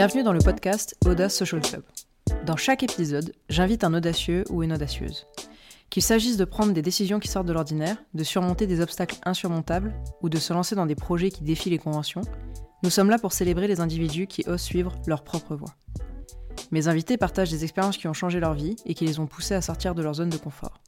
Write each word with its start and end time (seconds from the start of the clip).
Bienvenue 0.00 0.22
dans 0.22 0.32
le 0.32 0.40
podcast 0.40 0.96
Audace 1.04 1.34
Social 1.34 1.60
Club. 1.60 1.82
Dans 2.46 2.56
chaque 2.56 2.82
épisode, 2.82 3.34
j'invite 3.50 3.84
un 3.84 3.92
audacieux 3.92 4.44
ou 4.48 4.62
une 4.62 4.72
audacieuse. 4.72 5.26
Qu'il 5.90 6.02
s'agisse 6.02 6.38
de 6.38 6.46
prendre 6.46 6.72
des 6.72 6.80
décisions 6.80 7.20
qui 7.20 7.28
sortent 7.28 7.46
de 7.46 7.52
l'ordinaire, 7.52 7.98
de 8.14 8.24
surmonter 8.24 8.66
des 8.66 8.80
obstacles 8.80 9.18
insurmontables 9.26 9.92
ou 10.22 10.30
de 10.30 10.38
se 10.38 10.54
lancer 10.54 10.74
dans 10.74 10.86
des 10.86 10.94
projets 10.94 11.28
qui 11.28 11.44
défient 11.44 11.68
les 11.68 11.76
conventions, 11.76 12.22
nous 12.82 12.88
sommes 12.88 13.10
là 13.10 13.18
pour 13.18 13.34
célébrer 13.34 13.68
les 13.68 13.80
individus 13.80 14.26
qui 14.26 14.42
osent 14.48 14.62
suivre 14.62 14.94
leur 15.06 15.22
propre 15.22 15.54
voie. 15.54 15.74
Mes 16.70 16.88
invités 16.88 17.18
partagent 17.18 17.50
des 17.50 17.64
expériences 17.64 17.98
qui 17.98 18.08
ont 18.08 18.14
changé 18.14 18.40
leur 18.40 18.54
vie 18.54 18.76
et 18.86 18.94
qui 18.94 19.04
les 19.04 19.20
ont 19.20 19.26
poussés 19.26 19.54
à 19.54 19.60
sortir 19.60 19.94
de 19.94 20.02
leur 20.02 20.14
zone 20.14 20.30
de 20.30 20.38
confort. 20.38 20.80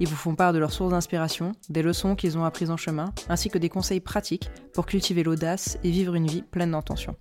Ils 0.00 0.08
vous 0.08 0.16
font 0.16 0.34
part 0.34 0.52
de 0.52 0.58
leurs 0.58 0.72
sources 0.72 0.90
d'inspiration, 0.90 1.52
des 1.68 1.82
leçons 1.82 2.16
qu'ils 2.16 2.36
ont 2.36 2.44
apprises 2.44 2.72
en 2.72 2.76
chemin, 2.76 3.14
ainsi 3.28 3.48
que 3.48 3.58
des 3.58 3.68
conseils 3.68 4.00
pratiques 4.00 4.50
pour 4.72 4.86
cultiver 4.86 5.22
l'audace 5.22 5.78
et 5.84 5.90
vivre 5.92 6.16
une 6.16 6.26
vie 6.26 6.42
pleine 6.42 6.72
d'intention. 6.72 7.14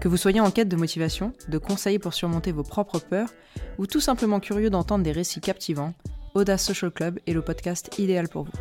Que 0.00 0.06
vous 0.06 0.16
soyez 0.16 0.40
en 0.40 0.52
quête 0.52 0.68
de 0.68 0.76
motivation, 0.76 1.32
de 1.48 1.58
conseils 1.58 1.98
pour 1.98 2.14
surmonter 2.14 2.52
vos 2.52 2.62
propres 2.62 3.00
peurs, 3.00 3.30
ou 3.78 3.86
tout 3.86 4.00
simplement 4.00 4.38
curieux 4.38 4.70
d'entendre 4.70 5.02
des 5.02 5.10
récits 5.10 5.40
captivants, 5.40 5.92
Audace 6.34 6.64
Social 6.64 6.92
Club 6.92 7.18
est 7.26 7.32
le 7.32 7.42
podcast 7.42 7.98
idéal 7.98 8.28
pour 8.28 8.44
vous. 8.44 8.52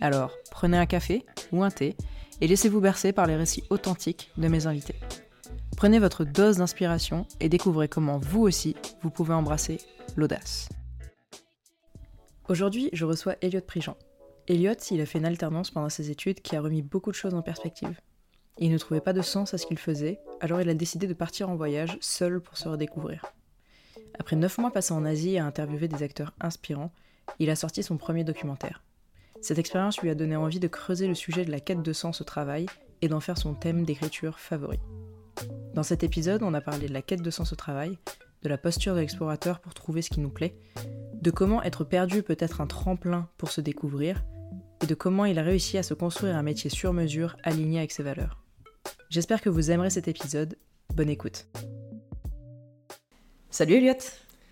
Alors, 0.00 0.30
prenez 0.52 0.78
un 0.78 0.86
café 0.86 1.26
ou 1.50 1.64
un 1.64 1.70
thé 1.70 1.96
et 2.40 2.46
laissez-vous 2.46 2.80
bercer 2.80 3.12
par 3.12 3.26
les 3.26 3.34
récits 3.34 3.64
authentiques 3.70 4.30
de 4.36 4.46
mes 4.46 4.68
invités. 4.68 4.94
Prenez 5.76 5.98
votre 5.98 6.24
dose 6.24 6.58
d'inspiration 6.58 7.26
et 7.40 7.48
découvrez 7.48 7.88
comment 7.88 8.18
vous 8.18 8.42
aussi, 8.42 8.76
vous 9.02 9.10
pouvez 9.10 9.34
embrasser 9.34 9.78
l'audace. 10.14 10.68
Aujourd'hui, 12.48 12.88
je 12.92 13.04
reçois 13.04 13.34
Elliot 13.40 13.62
Prigent. 13.62 13.96
Elliot, 14.46 14.74
il 14.92 15.00
a 15.00 15.06
fait 15.06 15.18
une 15.18 15.26
alternance 15.26 15.72
pendant 15.72 15.88
ses 15.88 16.10
études 16.10 16.40
qui 16.40 16.54
a 16.54 16.60
remis 16.60 16.82
beaucoup 16.82 17.10
de 17.10 17.16
choses 17.16 17.34
en 17.34 17.42
perspective. 17.42 17.98
Il 18.58 18.70
ne 18.70 18.78
trouvait 18.78 19.00
pas 19.00 19.12
de 19.12 19.22
sens 19.22 19.52
à 19.52 19.58
ce 19.58 19.66
qu'il 19.66 19.78
faisait, 19.78 20.20
alors 20.40 20.60
il 20.60 20.68
a 20.68 20.74
décidé 20.74 21.06
de 21.06 21.14
partir 21.14 21.50
en 21.50 21.56
voyage 21.56 21.98
seul 22.00 22.40
pour 22.40 22.56
se 22.56 22.68
redécouvrir. 22.68 23.24
Après 24.18 24.36
neuf 24.36 24.58
mois 24.58 24.70
passés 24.70 24.94
en 24.94 25.04
Asie 25.04 25.38
à 25.38 25.44
interviewer 25.44 25.88
des 25.88 26.02
acteurs 26.02 26.32
inspirants, 26.40 26.92
il 27.38 27.50
a 27.50 27.56
sorti 27.56 27.82
son 27.82 27.96
premier 27.96 28.22
documentaire. 28.22 28.82
Cette 29.40 29.58
expérience 29.58 30.00
lui 30.00 30.10
a 30.10 30.14
donné 30.14 30.36
envie 30.36 30.60
de 30.60 30.68
creuser 30.68 31.08
le 31.08 31.14
sujet 31.14 31.44
de 31.44 31.50
la 31.50 31.60
quête 31.60 31.82
de 31.82 31.92
sens 31.92 32.20
au 32.20 32.24
travail 32.24 32.66
et 33.02 33.08
d'en 33.08 33.20
faire 33.20 33.38
son 33.38 33.54
thème 33.54 33.84
d'écriture 33.84 34.38
favori. 34.38 34.78
Dans 35.74 35.82
cet 35.82 36.04
épisode, 36.04 36.44
on 36.44 36.54
a 36.54 36.60
parlé 36.60 36.86
de 36.86 36.92
la 36.92 37.02
quête 37.02 37.22
de 37.22 37.30
sens 37.30 37.52
au 37.52 37.56
travail, 37.56 37.98
de 38.42 38.48
la 38.48 38.58
posture 38.58 38.94
de 38.94 39.00
l'explorateur 39.00 39.58
pour 39.58 39.74
trouver 39.74 40.00
ce 40.00 40.10
qui 40.10 40.20
nous 40.20 40.30
plaît, 40.30 40.54
de 41.20 41.30
comment 41.30 41.62
être 41.62 41.82
perdu 41.82 42.22
peut 42.22 42.36
être 42.38 42.60
un 42.60 42.66
tremplin 42.66 43.28
pour 43.36 43.50
se 43.50 43.60
découvrir, 43.60 44.22
et 44.82 44.86
de 44.86 44.94
comment 44.94 45.24
il 45.24 45.38
a 45.38 45.42
réussi 45.42 45.76
à 45.76 45.82
se 45.82 45.94
construire 45.94 46.36
un 46.36 46.42
métier 46.42 46.70
sur 46.70 46.92
mesure 46.92 47.36
aligné 47.42 47.78
avec 47.78 47.90
ses 47.90 48.02
valeurs. 48.02 48.43
J'espère 49.10 49.40
que 49.40 49.48
vous 49.48 49.70
aimerez 49.70 49.90
cet 49.90 50.08
épisode. 50.08 50.56
Bonne 50.94 51.08
écoute. 51.08 51.46
Salut 53.50 53.74
Elliot 53.74 53.94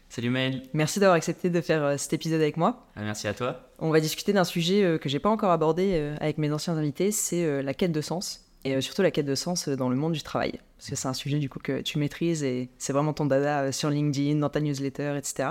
Salut 0.08 0.28
Maël. 0.28 0.62
Merci 0.74 1.00
d'avoir 1.00 1.16
accepté 1.16 1.48
de 1.48 1.60
faire 1.62 1.82
euh, 1.82 1.96
cet 1.96 2.12
épisode 2.12 2.40
avec 2.40 2.58
moi. 2.58 2.86
Ah, 2.96 3.02
merci 3.02 3.26
à 3.28 3.34
toi. 3.34 3.70
On 3.78 3.90
va 3.90 3.98
discuter 3.98 4.34
d'un 4.34 4.44
sujet 4.44 4.84
euh, 4.84 4.98
que 4.98 5.08
j'ai 5.08 5.18
pas 5.18 5.30
encore 5.30 5.50
abordé 5.50 5.92
euh, 5.94 6.16
avec 6.20 6.36
mes 6.36 6.52
anciens 6.52 6.76
invités, 6.76 7.10
c'est 7.10 7.62
la 7.62 7.72
quête 7.72 7.92
de 7.92 8.00
sens. 8.02 8.46
Et 8.64 8.80
surtout 8.80 9.02
la 9.02 9.10
quête 9.10 9.26
de 9.26 9.34
sens 9.34 9.68
dans 9.68 9.88
le 9.88 9.96
monde 9.96 10.12
du 10.12 10.22
travail. 10.22 10.60
Parce 10.76 10.90
que 10.90 10.96
c'est 10.96 11.08
un 11.08 11.14
sujet 11.14 11.38
du 11.38 11.48
coup 11.48 11.58
que 11.58 11.80
tu 11.80 11.98
maîtrises 11.98 12.44
et 12.44 12.68
c'est 12.78 12.92
vraiment 12.92 13.12
ton 13.12 13.26
dada 13.26 13.72
sur 13.72 13.90
LinkedIn, 13.90 14.36
dans 14.36 14.50
ta 14.50 14.60
newsletter, 14.60 15.16
etc. 15.16 15.48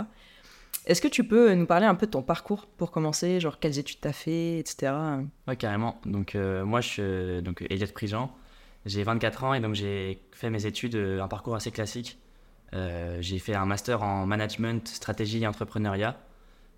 Est-ce 0.85 1.01
que 1.01 1.09
tu 1.09 1.25
peux 1.25 1.53
nous 1.53 1.65
parler 1.65 1.87
un 1.87 1.95
peu 1.95 2.05
de 2.05 2.11
ton 2.11 2.21
parcours 2.21 2.67
pour 2.77 2.91
commencer, 2.91 3.41
genre 3.41 3.59
quelles 3.59 3.79
études 3.79 3.99
tu 3.99 4.07
as 4.07 4.13
fait, 4.13 4.59
etc. 4.59 4.93
Ouais, 5.47 5.57
carrément. 5.57 5.99
Donc 6.05 6.35
moi 6.35 6.79
je 6.79 6.87
suis 6.87 7.41
donc 7.41 7.65
Elliot 7.69 7.87
Prigent, 7.93 8.31
j'ai 8.85 9.03
24 9.03 9.43
ans 9.43 9.53
et 9.53 9.59
donc 9.59 9.75
j'ai 9.75 10.21
fait 10.31 10.49
mes 10.49 10.65
études, 10.65 10.95
un 10.95 11.27
parcours 11.27 11.55
assez 11.55 11.71
classique. 11.71 12.17
Euh, 12.73 13.17
j'ai 13.21 13.39
fait 13.39 13.53
un 13.53 13.65
master 13.65 14.01
en 14.03 14.25
management, 14.25 14.87
stratégie 14.87 15.43
et 15.43 15.47
entrepreneuriat. 15.47 16.17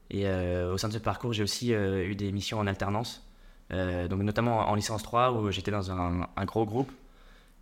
Et 0.10 0.28
euh, 0.28 0.74
au 0.74 0.78
sein 0.78 0.90
de 0.90 0.94
ce 0.94 1.00
parcours, 1.00 1.34
j'ai 1.34 1.44
aussi 1.44 1.74
euh, 1.74 2.06
eu 2.06 2.16
des 2.16 2.32
missions 2.32 2.60
en 2.60 2.68
alternance, 2.68 3.26
donc 3.72 4.22
notamment 4.22 4.70
en 4.70 4.76
licence 4.76 5.02
3 5.02 5.32
où 5.32 5.50
j'étais 5.52 5.72
dans 5.72 5.92
un, 5.92 6.46
gros 6.46 6.66
groupe. 6.66 6.92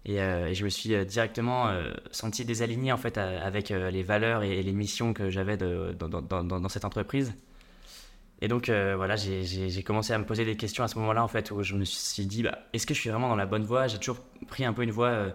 Et, 0.03 0.17
je 0.17 0.63
me 0.63 0.69
suis 0.69 1.05
directement 1.05 1.71
senti 2.11 2.43
désaligné 2.43 2.91
en 2.91 2.97
fait 2.97 3.17
avec 3.17 3.69
les 3.69 4.03
valeurs 4.03 4.43
et, 4.43 4.61
les 4.61 4.73
missions 4.73 5.13
que 5.13 5.29
j'avais 5.29 5.55
dans, 5.57 6.69
cette 6.69 6.83
entreprise. 6.83 7.33
Et 8.41 8.47
donc 8.47 8.69
voilà, 8.69 9.15
j'ai 9.15 9.83
commencé 9.83 10.13
à 10.13 10.17
me 10.17 10.25
poser 10.25 10.45
des 10.45 10.57
questions 10.57 10.83
à 10.83 10.87
ce 10.87 10.97
moment-là 10.97 11.23
en 11.23 11.27
fait 11.27 11.51
où 11.51 11.61
je 11.61 11.75
me 11.75 11.85
suis 11.85 12.25
dit 12.25 12.41
bah, 12.41 12.57
est-ce 12.73 12.87
que 12.87 12.93
je 12.93 12.99
suis 12.99 13.09
vraiment 13.09 13.29
dans 13.29 13.35
la 13.35 13.45
bonne 13.45 13.63
voie? 13.63 13.87
J'ai 13.87 13.99
toujours 13.99 14.19
pris 14.47 14.65
un 14.65 14.73
peu 14.73 14.81
une 14.81 14.91
voie 14.91 15.33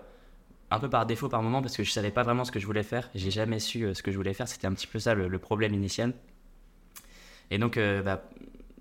un 0.70 0.80
peu 0.80 0.90
par 0.90 1.06
défaut 1.06 1.28
par 1.28 1.42
moment 1.42 1.62
parce 1.62 1.76
que 1.76 1.84
je 1.84 1.90
savais 1.90 2.10
pas 2.10 2.22
vraiment 2.22 2.44
ce 2.44 2.52
que 2.52 2.58
je 2.58 2.66
voulais 2.66 2.82
faire. 2.82 3.08
J'ai 3.14 3.30
jamais 3.30 3.60
su 3.60 3.84
euh, 3.84 3.94
ce 3.94 4.02
que 4.02 4.10
je 4.10 4.16
voulais 4.16 4.34
faire. 4.34 4.48
C'était 4.48 4.66
un 4.66 4.72
petit 4.72 4.86
peu 4.86 4.98
ça 4.98 5.14
le, 5.14 5.38
problème 5.38 5.74
initial. 5.74 6.12
Et 7.50 7.58
donc, 7.58 7.76
euh, 7.76 8.02
bah, 8.02 8.28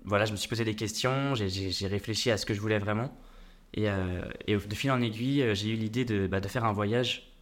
voilà, 0.04 0.24
je 0.24 0.32
me 0.32 0.36
suis 0.36 0.48
posé 0.48 0.64
des 0.64 0.74
questions, 0.74 1.34
j'ai 1.34 1.86
réfléchi 1.86 2.30
à 2.30 2.36
ce 2.36 2.46
que 2.46 2.54
je 2.54 2.60
voulais 2.60 2.78
vraiment. 2.78 3.16
Et, 3.74 3.88
euh, 3.88 4.22
de 4.48 4.74
fil 4.74 4.90
en 4.90 5.00
aiguille, 5.00 5.44
j'ai 5.54 5.70
eu 5.70 5.76
l'idée 5.76 6.04
de, 6.04 6.26
bah, 6.26 6.40
de, 6.40 6.48
faire 6.48 6.64
un 6.64 6.72
voyage 6.72 7.32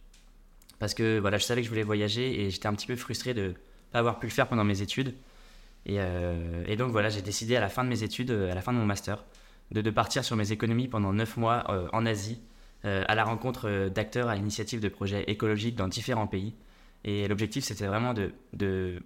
parce 0.79 0.93
que 0.93 1.19
voilà, 1.19 1.37
je 1.37 1.45
savais 1.45 1.61
que 1.61 1.65
je 1.65 1.69
voulais 1.69 1.83
voyager 1.83 2.41
et 2.41 2.49
j'étais 2.49 2.67
un 2.67 2.73
petit 2.73 2.87
peu 2.87 2.95
frustré 2.95 3.33
de 3.33 3.53
pas 3.91 3.99
avoir 3.99 4.19
pu 4.19 4.27
le 4.27 4.31
faire 4.31 4.47
pendant 4.47 4.63
mes 4.63 4.81
études. 4.81 5.15
Et, 5.85 5.97
et 6.65 6.75
donc 6.77 6.91
voilà, 6.91 7.09
j'ai 7.09 7.21
décidé 7.21 7.55
à 7.55 7.59
la 7.59 7.69
fin 7.69 7.83
de 7.83 7.89
mes 7.89 8.01
études, 8.01 8.31
à 8.31 8.55
la 8.55 8.61
fin 8.61 8.73
de 8.73 8.77
mon 8.79 8.85
master, 8.85 9.23
de, 9.71 9.81
de 9.81 9.89
partir 9.91 10.23
sur 10.23 10.35
mes 10.35 10.51
économies 10.51 10.87
pendant 10.87 11.13
9 11.13 11.37
mois 11.37 11.89
en 11.93 12.05
Asie 12.05 12.41
euh, 12.85 13.03
à 13.07 13.15
la 13.15 13.23
rencontre 13.23 13.67
euh, 13.67 13.89
d'acteurs 13.89 14.27
à 14.27 14.35
l'initiative 14.35 14.79
de 14.79 14.89
projets 14.89 15.23
écologiques 15.23 15.75
dans 15.75 15.87
différents 15.87 16.27
pays. 16.27 16.53
Et 17.03 17.27
l'objectif, 17.27 17.63
c'était 17.63 17.87
vraiment 17.87 18.13
de, 18.13 18.31
de, 18.53 19.01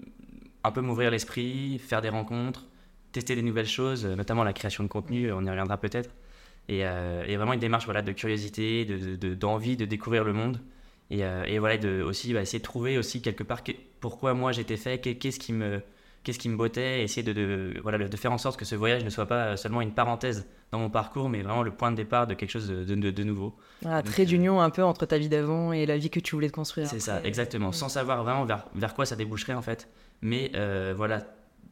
un 0.65 0.71
peu 0.71 0.81
m'ouvrir 0.81 1.11
l'esprit, 1.11 1.79
faire 1.79 2.01
des 2.01 2.09
rencontres, 2.09 2.65
tester 3.13 3.35
des 3.35 3.41
nouvelles 3.41 3.67
choses, 3.67 4.05
euh, 4.05 4.15
notamment 4.15 4.43
la 4.43 4.51
création 4.51 4.83
de 4.83 4.89
contenu, 4.89 5.31
on 5.31 5.45
y 5.45 5.49
reviendra 5.49 5.77
peut-être. 5.77 6.09
Et, 6.67 6.83
vraiment 6.83 7.53
une 7.53 7.59
démarche 7.59 7.85
voilà, 7.85 8.03
de 8.03 8.11
curiosité, 8.11 8.85
d'envie 8.85 9.75
de, 9.75 9.85
de, 9.85 9.89
découvrir 9.89 10.23
le 10.23 10.33
monde. 10.33 10.59
Et, 11.09 11.21
et 11.21 11.57
voilà, 11.57 11.77
de 11.77 12.03
aussi 12.03 12.31
bah, 12.31 12.41
essayer 12.41 12.59
de 12.59 12.63
trouver 12.63 12.99
aussi 12.99 13.23
quelque 13.23 13.43
part 13.43 13.63
pourquoi 13.99 14.35
moi 14.35 14.51
j'étais 14.51 14.77
fait, 14.77 14.99
qu'est-ce 14.99 15.39
qui 15.39 15.51
me 15.51 15.81
qu'est-ce 16.23 16.39
qui 16.39 16.49
me 16.49 16.57
bottait, 16.57 17.03
essayer 17.03 17.23
de, 17.23 17.79
voilà, 17.81 17.97
de 17.97 18.17
faire 18.17 18.31
en 18.31 18.37
sorte 18.37 18.59
que 18.59 18.65
ce 18.65 18.75
voyage 18.75 19.03
ne 19.03 19.09
soit 19.09 19.25
pas 19.25 19.57
seulement 19.57 19.81
une 19.81 19.93
parenthèse 19.93 20.47
dans 20.71 20.79
mon 20.79 20.89
parcours, 20.89 21.29
mais 21.29 21.41
vraiment 21.41 21.63
le 21.63 21.71
point 21.71 21.91
de 21.91 21.95
départ 21.95 22.27
de 22.27 22.33
quelque 22.33 22.51
chose 22.51 22.67
de, 22.67 22.95
de, 22.95 23.23
nouveau. 23.23 23.55
Ah, 23.85 24.03
trait 24.03 24.25
d'union 24.25 24.61
un 24.61 24.69
peu 24.69 24.83
entre 24.83 25.05
ta 25.05 25.17
vie 25.17 25.29
d'avant 25.29 25.73
et 25.73 25.85
la 25.85 25.97
vie 25.97 26.09
que 26.09 26.19
tu 26.19 26.35
voulais 26.35 26.49
te 26.49 26.53
construire. 26.53 26.87
C'est 26.87 26.99
ça, 26.99 27.21
exactement, 27.23 27.71
sans 27.71 27.89
savoir 27.89 28.23
vraiment 28.23 28.45
vers, 28.45 28.65
vers, 28.75 28.93
quoi 28.93 29.05
ça 29.05 29.15
déboucherait 29.15 29.53
en 29.53 29.61
fait. 29.61 29.87
Mais 30.21 30.51
euh, 30.55 30.93
voilà, 30.95 31.23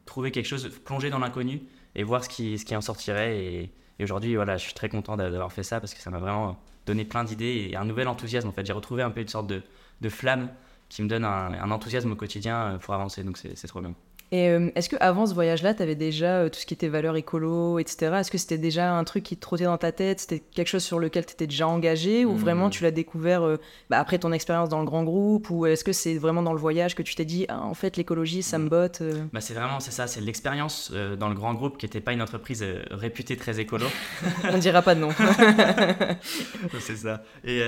trouver 0.06 0.30
quelque 0.30 0.46
chose, 0.46 0.68
plonger 0.84 1.10
dans 1.10 1.18
l'inconnu 1.18 1.62
et 1.94 2.02
voir 2.02 2.24
ce 2.24 2.28
qui, 2.28 2.58
ce 2.58 2.64
qui 2.64 2.74
en 2.74 2.80
sortirait. 2.80 3.38
Et, 3.38 3.72
aujourd'hui, 4.00 4.36
voilà, 4.36 4.56
je 4.56 4.62
suis 4.62 4.74
très 4.74 4.88
content 4.88 5.16
d'avoir 5.16 5.52
fait 5.52 5.64
ça 5.64 5.80
parce 5.80 5.92
que 5.92 6.00
ça 6.00 6.10
m'a 6.10 6.18
vraiment 6.18 6.56
donné 6.86 7.04
plein 7.04 7.24
d'idées 7.24 7.68
et 7.70 7.76
un 7.76 7.84
nouvel 7.84 8.08
enthousiasme 8.08 8.48
en 8.48 8.52
fait. 8.52 8.64
J'ai 8.64 8.72
retrouvé 8.72 9.02
un 9.02 9.10
peu 9.10 9.20
une 9.20 9.28
sorte 9.28 9.48
de, 9.48 9.62
de 10.00 10.08
flamme 10.08 10.50
qui 10.88 11.02
me 11.02 11.08
donne 11.08 11.24
un, 11.24 11.52
un 11.52 11.70
enthousiasme 11.70 12.12
au 12.12 12.16
quotidien 12.16 12.56
euh, 12.56 12.78
pour 12.78 12.94
avancer, 12.94 13.22
donc 13.24 13.36
c'est 13.36 13.66
trop 13.66 13.80
bien. 13.80 13.94
Et 14.30 14.50
euh, 14.50 14.70
est-ce 14.74 14.90
qu'avant 14.90 15.26
ce 15.26 15.32
voyage-là, 15.32 15.72
tu 15.72 15.82
avais 15.82 15.94
déjà 15.94 16.40
euh, 16.40 16.48
tout 16.50 16.58
ce 16.58 16.66
qui 16.66 16.74
était 16.74 16.88
valeurs 16.88 17.16
écolo, 17.16 17.78
etc. 17.78 18.16
Est-ce 18.20 18.30
que 18.30 18.36
c'était 18.36 18.58
déjà 18.58 18.92
un 18.92 19.04
truc 19.04 19.24
qui 19.24 19.36
te 19.36 19.40
trottait 19.40 19.64
dans 19.64 19.78
ta 19.78 19.90
tête? 19.90 20.20
C'était 20.20 20.40
quelque 20.40 20.68
chose 20.68 20.84
sur 20.84 20.98
lequel 20.98 21.24
tu 21.24 21.32
étais 21.32 21.46
déjà 21.46 21.66
engagé 21.66 22.26
Ou 22.26 22.36
vraiment 22.36 22.66
hmm. 22.66 22.70
tu 22.70 22.82
l'as 22.82 22.90
découvert 22.90 23.42
euh, 23.42 23.56
bah, 23.88 23.98
après 23.98 24.18
ton 24.18 24.32
expérience 24.32 24.68
dans 24.68 24.80
le 24.80 24.84
grand 24.84 25.02
groupe 25.02 25.48
Ou 25.50 25.64
est-ce 25.66 25.82
que 25.82 25.92
c'est 25.92 26.18
vraiment 26.18 26.42
dans 26.42 26.52
le 26.52 26.58
voyage 26.58 26.94
que 26.94 27.02
tu 27.02 27.14
t'es 27.14 27.24
dit 27.24 27.46
ah, 27.48 27.62
en 27.62 27.74
fait 27.74 27.96
l'écologie 27.96 28.42
ça 28.42 28.58
me 28.58 28.66
hmm. 28.66 28.68
botte 28.68 29.02
bah, 29.32 29.40
C'est 29.40 29.54
vraiment 29.54 29.80
c'est 29.80 29.92
ça, 29.92 30.06
c'est 30.06 30.20
l'expérience 30.20 30.92
dans 31.18 31.28
le 31.28 31.34
grand 31.34 31.54
groupe 31.54 31.78
qui 31.78 31.86
n'était 31.86 32.00
pas 32.00 32.12
une 32.12 32.22
entreprise 32.22 32.64
réputée 32.90 33.36
très 33.36 33.60
écolo. 33.60 33.86
On 34.52 34.58
dira 34.58 34.82
pas 34.82 34.94
de 34.94 35.00
nom. 35.00 35.10
c'est 36.80 36.96
ça. 36.96 37.22
Et 37.44 37.62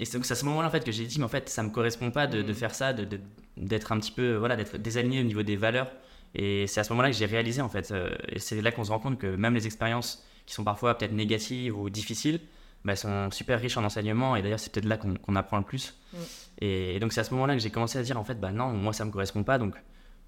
et 0.00 0.06
c'est 0.06 0.18
à 0.18 0.34
ce 0.34 0.44
moment-là 0.46 0.66
en 0.66 0.70
fait 0.70 0.82
que 0.82 0.90
j'ai 0.90 1.04
dit 1.04 1.18
mais 1.18 1.26
en 1.26 1.28
fait 1.28 1.50
ça 1.50 1.62
me 1.62 1.68
correspond 1.68 2.10
pas 2.10 2.26
de, 2.26 2.40
de 2.40 2.52
mm. 2.52 2.54
faire 2.54 2.74
ça, 2.74 2.94
d'être 2.94 3.10
de, 3.58 3.92
un 3.92 4.00
petit 4.00 4.10
peu 4.10 4.34
voilà 4.36 4.56
d'être 4.56 4.78
désaligné 4.78 5.20
au 5.20 5.24
niveau 5.24 5.42
des 5.42 5.56
valeurs. 5.56 5.92
Et 6.34 6.66
c'est 6.68 6.80
à 6.80 6.84
ce 6.84 6.92
moment-là 6.92 7.10
que 7.10 7.16
j'ai 7.16 7.26
réalisé 7.26 7.60
en 7.60 7.68
fait. 7.68 7.90
Euh, 7.90 8.08
et 8.28 8.38
c'est 8.38 8.62
là 8.62 8.72
qu'on 8.72 8.84
se 8.84 8.90
rend 8.90 8.98
compte 8.98 9.18
que 9.18 9.26
même 9.26 9.54
les 9.54 9.66
expériences 9.66 10.24
qui 10.46 10.54
sont 10.54 10.64
parfois 10.64 10.96
peut-être 10.96 11.12
négatives 11.12 11.78
ou 11.78 11.90
difficiles, 11.90 12.40
bah, 12.84 12.96
sont 12.96 13.30
super 13.30 13.60
riches 13.60 13.76
en 13.76 13.84
enseignement. 13.84 14.36
Et 14.36 14.42
d'ailleurs 14.42 14.58
c'est 14.58 14.72
peut-être 14.72 14.86
là 14.86 14.96
qu'on 14.96 15.36
apprend 15.36 15.58
le 15.58 15.64
plus. 15.64 15.94
Mm. 16.14 16.16
Et, 16.62 16.98
donc 16.98 17.12
c'est 17.12 17.20
à 17.20 17.24
ce 17.24 17.34
moment-là 17.34 17.54
que 17.54 17.60
j'ai 17.60 17.70
commencé 17.70 17.98
à 17.98 18.02
dire 18.02 18.18
en 18.18 18.24
fait 18.24 18.40
bah 18.40 18.52
non 18.52 18.68
moi 18.68 18.94
ça 18.94 19.04
me 19.04 19.10
correspond 19.10 19.42
pas. 19.42 19.58
Donc 19.58 19.74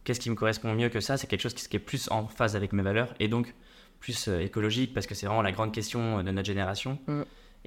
qu'est-ce 0.04 0.20
qui 0.20 0.28
me 0.28 0.34
correspond 0.34 0.74
mieux 0.74 0.90
que 0.90 1.00
ça? 1.00 1.16
C'est 1.16 1.28
quelque 1.28 1.40
chose 1.40 1.54
qui, 1.54 1.66
qui, 1.66 1.76
est 1.76 1.80
plus 1.80 2.10
en 2.10 2.26
phase 2.26 2.56
avec 2.56 2.74
mes 2.74 2.82
valeurs 2.82 3.14
et 3.20 3.28
donc 3.28 3.54
plus 4.00 4.28
euh, 4.28 4.40
écologique 4.40 4.92
parce 4.92 5.06
que 5.06 5.14
c'est 5.14 5.24
vraiment 5.24 5.40
la 5.40 5.52
grande 5.52 5.72
question 5.72 6.22
de 6.22 6.30
notre 6.30 6.46
génération. 6.46 6.98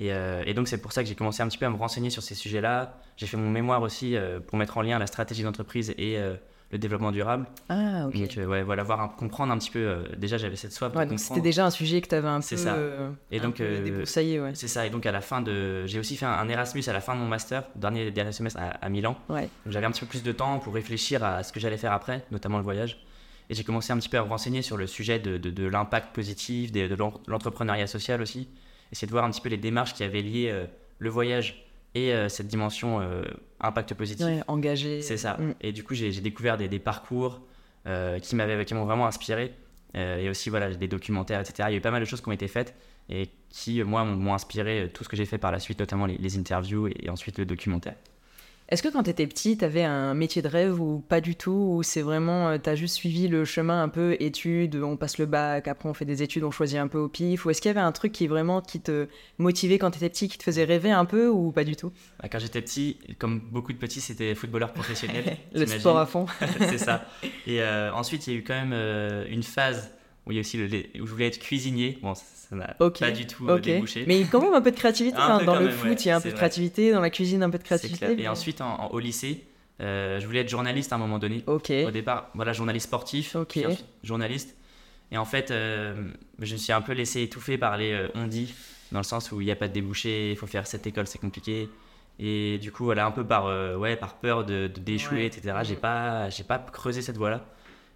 Euh, 0.02 0.44
et, 0.46 0.54
donc 0.54 0.68
c'est 0.68 0.78
pour 0.80 0.92
ça 0.92 1.04
que 1.04 1.10
j'ai 1.10 1.16
commencé 1.16 1.42
un 1.42 1.48
petit 1.48 1.58
peu 1.58 1.66
à 1.66 1.70
me 1.70 1.78
renseigner 1.78 2.10
sur 2.10 2.22
ces 2.22 2.36
sujets-là. 2.36 3.00
J'ai 3.18 3.28
fait 3.28 3.38
mon 3.38 3.50
mémoire 3.50 3.82
aussi 3.82 4.16
euh, 4.16 4.40
pour 4.40 4.58
mettre 4.58 4.78
en 4.78 4.82
lien 4.82 5.00
la 5.00 5.08
stratégie 5.08 5.44
d'entreprise 5.44 5.92
et 5.98 6.18
euh, 6.18 6.36
le 6.72 6.78
développement 6.80 7.12
durable. 7.14 7.46
Ah, 7.70 8.08
ok. 8.08 8.18
Donc, 8.18 8.50
ouais, 8.50 8.64
voilà, 8.64 8.84
voir, 8.84 9.00
un- 9.00 9.08
comprendre 9.08 9.54
un 9.54 9.58
petit 9.58 9.70
peu. 9.70 10.04
déjà, 10.18 10.38
j'avais 10.38 10.56
cette 10.58 10.74
soif 10.74 10.92
de 10.92 10.98
Ouais, 10.98 11.06
donc 11.06 11.20
c'était 11.20 11.40
déjà 11.40 11.66
un 11.66 11.70
sujet 11.70 12.02
que 12.02 12.10
tu 12.10 12.16
avais 12.16 12.28
un 12.28 12.40
peu. 12.40 12.46
C'est 12.46 12.58
ça. 12.58 12.76
Et 13.32 13.40
donc, 13.40 13.58
peu 13.58 13.64
euh, 13.64 13.84
débroussaillé, 13.84 14.42
ouais. 14.42 14.52
C'est 14.56 14.68
ça. 14.68 14.86
Et 14.86 14.90
donc, 14.90 15.06
à 15.06 15.12
la 15.14 15.22
fin 15.22 15.42
de. 15.42 15.86
J'ai 15.86 16.00
aussi 16.00 16.18
fait 16.18 16.26
un, 16.26 16.32
un 16.32 16.50
Erasmus 16.50 16.84
à 16.88 16.94
la 16.94 17.02
fin 17.02 17.14
de 17.16 17.20
mon 17.20 17.28
master, 17.28 17.64
dernier, 17.76 18.12
dernier 18.12 18.32
semestre 18.34 18.60
à, 18.60 18.70
à 18.84 18.90
Milan. 18.90 19.16
Ouais. 19.30 19.44
Donc, 19.44 19.72
j'avais 19.74 19.86
un 19.86 19.92
petit 19.92 20.02
peu 20.02 20.08
plus 20.08 20.24
de 20.24 20.32
temps 20.32 20.60
pour 20.60 20.74
réfléchir 20.74 21.24
à 21.24 21.44
ce 21.44 21.54
que 21.54 21.60
j'allais 21.60 21.78
faire 21.78 21.94
après, 21.94 22.26
notamment 22.32 22.58
le 22.58 22.64
voyage. 22.64 23.06
Et 23.50 23.54
j'ai 23.54 23.64
commencé 23.64 23.94
un 23.94 23.98
petit 23.98 24.10
peu 24.10 24.18
à 24.18 24.24
me 24.24 24.30
renseigner 24.30 24.64
sur 24.64 24.76
le 24.76 24.88
sujet 24.88 25.20
de, 25.20 25.38
de- 25.38 25.52
de 25.52 25.68
l'impact 25.68 26.14
positif, 26.16 26.72
de 26.72 26.96
l'en- 26.96 27.14
l'entrepreneuriat 27.28 27.86
social 27.88 28.22
aussi. 28.22 28.50
Essayer 28.92 29.08
de 29.08 29.12
voir 29.12 29.26
un 29.26 29.32
petit 29.32 29.42
peu 29.42 29.50
les 29.50 29.58
démarches 29.58 29.94
qui 29.94 30.04
avaient 30.04 30.22
lié 30.22 30.50
euh, 30.50 30.66
le 31.00 31.10
voyage 31.10 31.66
et 31.94 32.14
euh, 32.14 32.30
cette 32.30 32.48
dimension 32.48 33.02
euh, 33.02 33.24
impact 33.60 33.94
positif. 33.94 34.26
Ouais, 34.26 34.42
engagé. 34.48 35.02
C'est 35.02 35.18
ça. 35.18 35.38
Mm. 35.38 35.54
Et 35.62 35.72
du 35.72 35.84
coup, 35.84 35.94
j'ai 35.94 36.12
découvert 36.22 36.58
des, 36.58 36.68
des 36.68 36.80
parcours 36.80 37.42
qui 38.22 38.36
m'avaient, 38.36 38.66
m'ont 38.74 38.86
vraiment 38.86 39.06
inspiré. 39.06 39.54
Et 39.94 40.28
aussi, 40.28 40.50
voilà, 40.50 40.74
des 40.74 40.88
documentaires, 40.90 41.40
etc. 41.40 41.70
Il 41.70 41.72
y 41.72 41.76
a 41.76 41.78
eu 41.78 41.82
pas 41.82 41.92
mal 41.92 42.02
de 42.02 42.06
choses 42.06 42.20
qui 42.20 42.28
ont 42.28 42.34
été 42.34 42.50
faites 42.50 42.76
et 43.10 43.30
qui, 43.50 43.82
moi, 43.84 44.04
m'ont 44.04 44.34
inspiré 44.34 44.90
tout 44.94 45.06
ce 45.06 45.10
que 45.10 45.16
j'ai 45.16 45.26
fait 45.26 45.38
par 45.38 45.52
la 45.52 45.60
suite, 45.60 45.80
notamment 45.80 46.06
les, 46.06 46.18
les 46.18 46.38
interviews 46.38 46.88
et, 46.88 46.96
et 47.04 47.10
ensuite 47.10 47.38
le 47.38 47.46
documentaire. 47.46 47.96
Est-ce 48.68 48.82
que 48.82 48.88
quand 48.88 49.04
tu 49.04 49.12
étais 49.12 49.28
petit, 49.28 49.58
tu 49.58 49.64
avais 49.64 49.84
un 49.84 50.16
métier 50.16 50.42
de 50.42 50.48
rêve 50.48 50.82
ou 50.82 51.00
pas 51.00 51.22
du 51.22 51.36
tout 51.36 51.76
Ou 51.76 51.84
c'est 51.84 52.02
vraiment, 52.02 52.58
tu 52.58 52.68
as 52.68 52.76
juste 52.76 52.96
suivi 52.96 53.28
le 53.28 53.46
chemin 53.46 53.84
un 53.84 53.90
peu 53.90 54.18
études, 54.20 54.76
on 54.78 54.98
passe 54.98 55.20
le 55.20 55.28
bac, 55.28 55.68
après 55.68 55.88
on 55.88 55.94
fait 55.94 56.06
des 56.06 56.24
études, 56.24 56.44
on 56.44 56.50
choisit 56.50 56.80
un 56.80 56.88
peu 56.88 56.98
au 56.98 57.08
pif 57.08 57.46
Ou 57.46 57.52
est-ce 57.52 57.62
qu'il 57.62 57.70
y 57.70 57.72
avait 57.72 57.80
un 57.80 57.92
truc 57.92 58.12
qui 58.12 58.26
vraiment 58.26 58.62
qui 58.62 58.80
te 58.80 59.08
motivait 59.38 59.78
quand 59.78 59.92
tu 59.92 59.98
étais 59.98 60.10
petit, 60.10 60.28
qui 60.28 60.40
te 60.40 60.44
faisait 60.44 60.64
rêver 60.64 60.90
un 60.90 61.06
peu 61.06 61.28
ou 61.28 61.52
pas 61.52 61.64
du 61.64 61.76
tout? 61.76 61.92
Bah, 62.20 62.28
quand 62.28 62.40
j'étais 62.40 62.62
petit, 62.62 62.98
comme 63.20 63.40
beaucoup 63.40 63.72
de 63.72 63.78
petits, 63.78 64.02
c'était 64.02 64.34
footballeur 64.34 64.74
professionnel. 64.74 65.38
Le 65.54 65.68
sport 65.68 66.00
à 66.00 66.08
fond. 66.08 66.26
c'est 66.60 66.80
ça. 66.80 67.06
Et 67.46 67.62
euh, 67.62 67.94
ensuite, 67.94 68.26
il 68.26 68.34
y 68.34 68.36
a 68.36 68.40
eu 68.40 68.44
quand 68.44 68.56
même 68.56 68.74
euh, 68.74 69.26
une 69.30 69.44
phase 69.44 69.92
où 70.26 70.32
il 70.32 70.36
y 70.36 70.38
a 70.38 70.42
aussi 70.42 70.58
le, 70.58 70.66
où 71.02 71.06
je 71.06 71.12
voulais 71.12 71.28
être 71.28 71.40
cuisinier. 71.40 71.98
Bon, 72.02 72.14
ça 72.16 72.56
n'a 72.56 72.76
pas 72.76 73.12
du 73.12 73.28
tout 73.28 73.48
euh, 73.50 73.58
Ok. 73.58 73.62
débouché. 73.62 74.06
Mais 74.08 74.24
quand 74.24 74.42
même 74.42 74.54
un 74.54 74.62
peu 74.62 74.72
de 74.72 74.76
créativité. 74.76 75.18
Hein, 75.20 75.40
peu 75.40 75.46
dans 75.46 75.56
le 75.60 75.66
même, 75.68 75.72
foot, 75.72 75.90
ouais, 75.90 75.96
il 75.96 76.08
y 76.08 76.12
a 76.12 76.16
un 76.18 76.22
peu 76.22 76.30
de 76.30 76.34
vrai. 76.34 76.38
créativité, 76.40 76.92
dans 76.92 77.02
la 77.02 77.10
cuisine, 77.10 77.44
un 77.44 77.50
peu 77.50 77.58
de 77.58 77.64
créativité. 77.64 78.16
mais- 78.16 78.24
Et 78.24 78.28
ensuite, 78.28 78.62
en- 78.62 78.80
en- 78.86 78.88
au 78.90 79.00
lycée, 79.00 79.44
euh, 79.82 80.20
je 80.20 80.26
voulais 80.26 80.40
être 80.42 80.50
journaliste 80.50 80.92
à 80.94 80.96
un 80.96 81.00
moment 81.00 81.20
donné. 81.20 81.44
Au 81.48 81.60
départ, 81.92 82.30
voilà, 82.34 82.54
journaliste 82.54 82.86
sportif, 82.88 83.36
Ok. 83.36 83.48
puis 83.50 83.66
ensuite 83.66 83.86
journaliste. 84.04 84.56
Et 85.12 85.18
en 85.18 85.26
fait, 85.26 85.52
euh, 85.52 85.94
je 86.40 86.54
me 86.54 86.58
suis 86.58 86.74
un 86.74 86.82
peu 86.82 86.94
laissé 86.94 87.22
étouffer 87.22 87.58
par 87.58 87.78
les 87.78 87.92
euh, 87.92 88.08
on-dit, 88.16 88.54
dans 88.92 89.00
le 89.00 89.04
sens 89.04 89.32
où 89.32 89.42
il 89.42 89.46
n'y 89.46 89.52
a 89.52 89.56
pas 89.56 89.68
de 89.68 89.74
débouché, 89.74 90.32
il 90.32 90.38
faut 90.38 90.48
faire 90.48 90.66
cette 90.66 90.88
école, 90.88 91.06
c'est 91.08 91.20
compliqué. 91.20 91.70
Et 92.18 92.58
du 92.60 92.72
coup, 92.72 92.86
voilà, 92.86 93.06
un 93.06 93.12
peu 93.12 93.26
par, 93.26 93.46
ouais, 93.78 93.96
par 93.98 94.16
peur 94.16 94.46
de, 94.46 94.68
de- 94.74 94.80
d'échouer, 94.80 95.18
Ouais. 95.18 95.26
etc., 95.26 95.58
j'ai 95.64 95.76
pas, 95.76 96.30
j'ai 96.30 96.44
pas 96.46 96.58
creusé 96.60 97.02
cette 97.02 97.18
voie-là. 97.18 97.46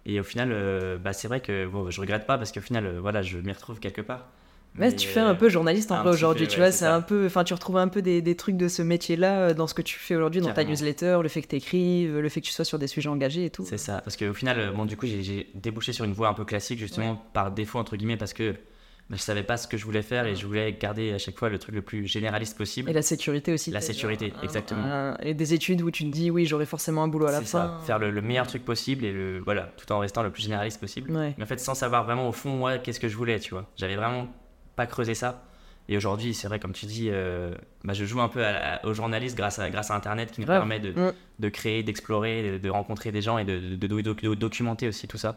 Et 0.06 0.18
au 0.20 0.22
final, 0.22 0.50
euh, 0.52 0.98
bah, 0.98 1.12
c'est 1.12 1.28
vrai 1.28 1.40
que 1.40 1.66
bon, 1.66 1.90
je 1.90 2.00
regrette 2.00 2.26
pas 2.26 2.38
parce 2.38 2.52
qu'au 2.52 2.60
final, 2.60 2.86
euh, 2.86 3.00
voilà, 3.00 3.22
je 3.22 3.38
m'y 3.38 3.52
retrouve 3.52 3.80
quelque 3.80 4.00
part. 4.00 4.28
Mais, 4.76 4.94
tu 4.94 5.08
fais 5.08 5.20
euh, 5.20 5.28
un 5.28 5.34
peu 5.34 5.48
journaliste 5.48 5.90
en 5.90 6.02
vrai 6.02 6.10
aujourd'hui, 6.10 6.46
tu 6.46 6.60
ouais, 6.60 6.66
vois, 6.66 6.72
c'est 6.72 6.86
un 6.86 7.00
peu, 7.00 7.26
enfin, 7.26 7.42
tu 7.42 7.54
retrouves 7.54 7.76
un 7.76 7.88
peu 7.88 8.02
des, 8.02 8.22
des 8.22 8.36
trucs 8.36 8.56
de 8.56 8.68
ce 8.68 8.82
métier-là 8.82 9.40
euh, 9.40 9.54
dans 9.54 9.66
ce 9.66 9.74
que 9.74 9.82
tu 9.82 9.98
fais 9.98 10.14
aujourd'hui, 10.14 10.40
dans 10.40 10.52
ta 10.52 10.64
newsletter, 10.64 11.18
le 11.22 11.28
fait 11.28 11.42
que 11.42 11.48
tu 11.48 11.56
écrives, 11.56 12.18
le 12.18 12.28
fait 12.28 12.40
que 12.40 12.46
tu 12.46 12.52
sois 12.52 12.64
sur 12.64 12.78
des 12.78 12.86
sujets 12.86 13.08
engagés 13.08 13.46
et 13.46 13.50
tout. 13.50 13.64
C'est 13.66 13.78
ça, 13.78 14.00
parce 14.04 14.16
qu'au 14.16 14.32
final, 14.32 14.58
euh, 14.60 14.70
bon, 14.70 14.84
du 14.84 14.96
coup, 14.96 15.06
j'ai, 15.06 15.22
j'ai 15.22 15.50
débouché 15.54 15.92
sur 15.92 16.04
une 16.04 16.12
voie 16.12 16.28
un 16.28 16.34
peu 16.34 16.44
classique, 16.44 16.78
justement, 16.78 17.16
par 17.32 17.50
défaut, 17.50 17.78
entre 17.78 17.96
guillemets, 17.96 18.16
parce 18.16 18.32
que 18.32 18.54
bah, 19.10 19.16
je 19.18 19.22
savais 19.22 19.42
pas 19.42 19.56
ce 19.56 19.66
que 19.66 19.76
je 19.76 19.84
voulais 19.84 20.02
faire 20.02 20.24
et 20.26 20.34
je 20.36 20.46
voulais 20.46 20.72
garder 20.72 21.12
à 21.12 21.18
chaque 21.18 21.36
fois 21.36 21.48
le 21.48 21.58
truc 21.58 21.74
le 21.74 21.82
plus 21.82 22.06
généraliste 22.06 22.56
possible. 22.56 22.88
Et 22.88 22.92
la 22.92 23.02
sécurité 23.02 23.52
aussi. 23.52 23.70
La 23.72 23.80
sécurité, 23.80 24.28
genre 24.30 24.38
un- 24.38 24.42
exactement. 24.44 24.84
un- 24.84 25.16
et 25.20 25.34
des 25.34 25.52
études 25.52 25.82
où 25.82 25.90
tu 25.90 26.04
te 26.04 26.10
dis, 26.10 26.30
oui, 26.30 26.46
j'aurai 26.46 26.64
forcément 26.64 27.02
un 27.02 27.08
boulot 27.08 27.26
à 27.26 27.32
la 27.32 27.38
C'est 27.40 27.44
fin. 27.46 27.78
ça, 27.80 27.86
faire 27.86 27.98
le, 27.98 28.10
le 28.10 28.22
meilleur 28.22 28.46
truc 28.46 28.64
possible 28.64 29.04
et 29.04 29.12
le, 29.12 29.40
voilà, 29.40 29.72
tout 29.76 29.90
en 29.92 29.98
restant 29.98 30.22
le 30.22 30.30
plus 30.30 30.44
généraliste 30.44 30.80
possible. 30.80 31.10
Ouais. 31.10 31.34
Mais 31.36 31.44
en 31.44 31.46
fait, 31.46 31.58
sans 31.60 31.74
savoir 31.74 32.04
vraiment 32.04 32.28
au 32.28 32.32
fond, 32.32 32.50
moi, 32.50 32.78
qu'est-ce 32.78 33.00
que 33.00 33.08
je 33.08 33.16
voulais, 33.16 33.40
tu 33.40 33.50
vois. 33.52 33.68
J'avais 33.76 33.96
vraiment 33.96 34.28
pas 34.76 34.86
creusé 34.86 35.14
ça. 35.14 35.42
Et 35.88 35.96
aujourd'hui, 35.96 36.34
c'est 36.34 36.46
vrai, 36.46 36.60
comme 36.60 36.72
tu 36.72 36.86
dis, 36.86 37.08
euh, 37.10 37.52
bah, 37.82 37.94
je 37.94 38.04
joue 38.04 38.20
un 38.20 38.28
peu 38.28 38.44
à- 38.44 38.74
à- 38.76 38.86
au 38.86 38.94
journaliste 38.94 39.36
grâce 39.36 39.58
à, 39.58 39.70
grâce 39.70 39.90
à 39.90 39.96
Internet 39.96 40.30
qui 40.30 40.40
nous 40.40 40.46
permet 40.46 40.78
de, 40.78 40.92
Mm. 40.92 41.12
de 41.40 41.48
créer, 41.48 41.82
d'explorer, 41.82 42.52
de, 42.52 42.58
de 42.58 42.70
rencontrer 42.70 43.10
des 43.10 43.22
gens 43.22 43.38
et 43.38 43.44
de, 43.44 43.58
de- 43.74 43.86
de- 43.88 44.00
de- 44.02 44.12
de 44.12 44.34
documenter 44.36 44.86
aussi 44.86 45.08
tout 45.08 45.18
ça. 45.18 45.36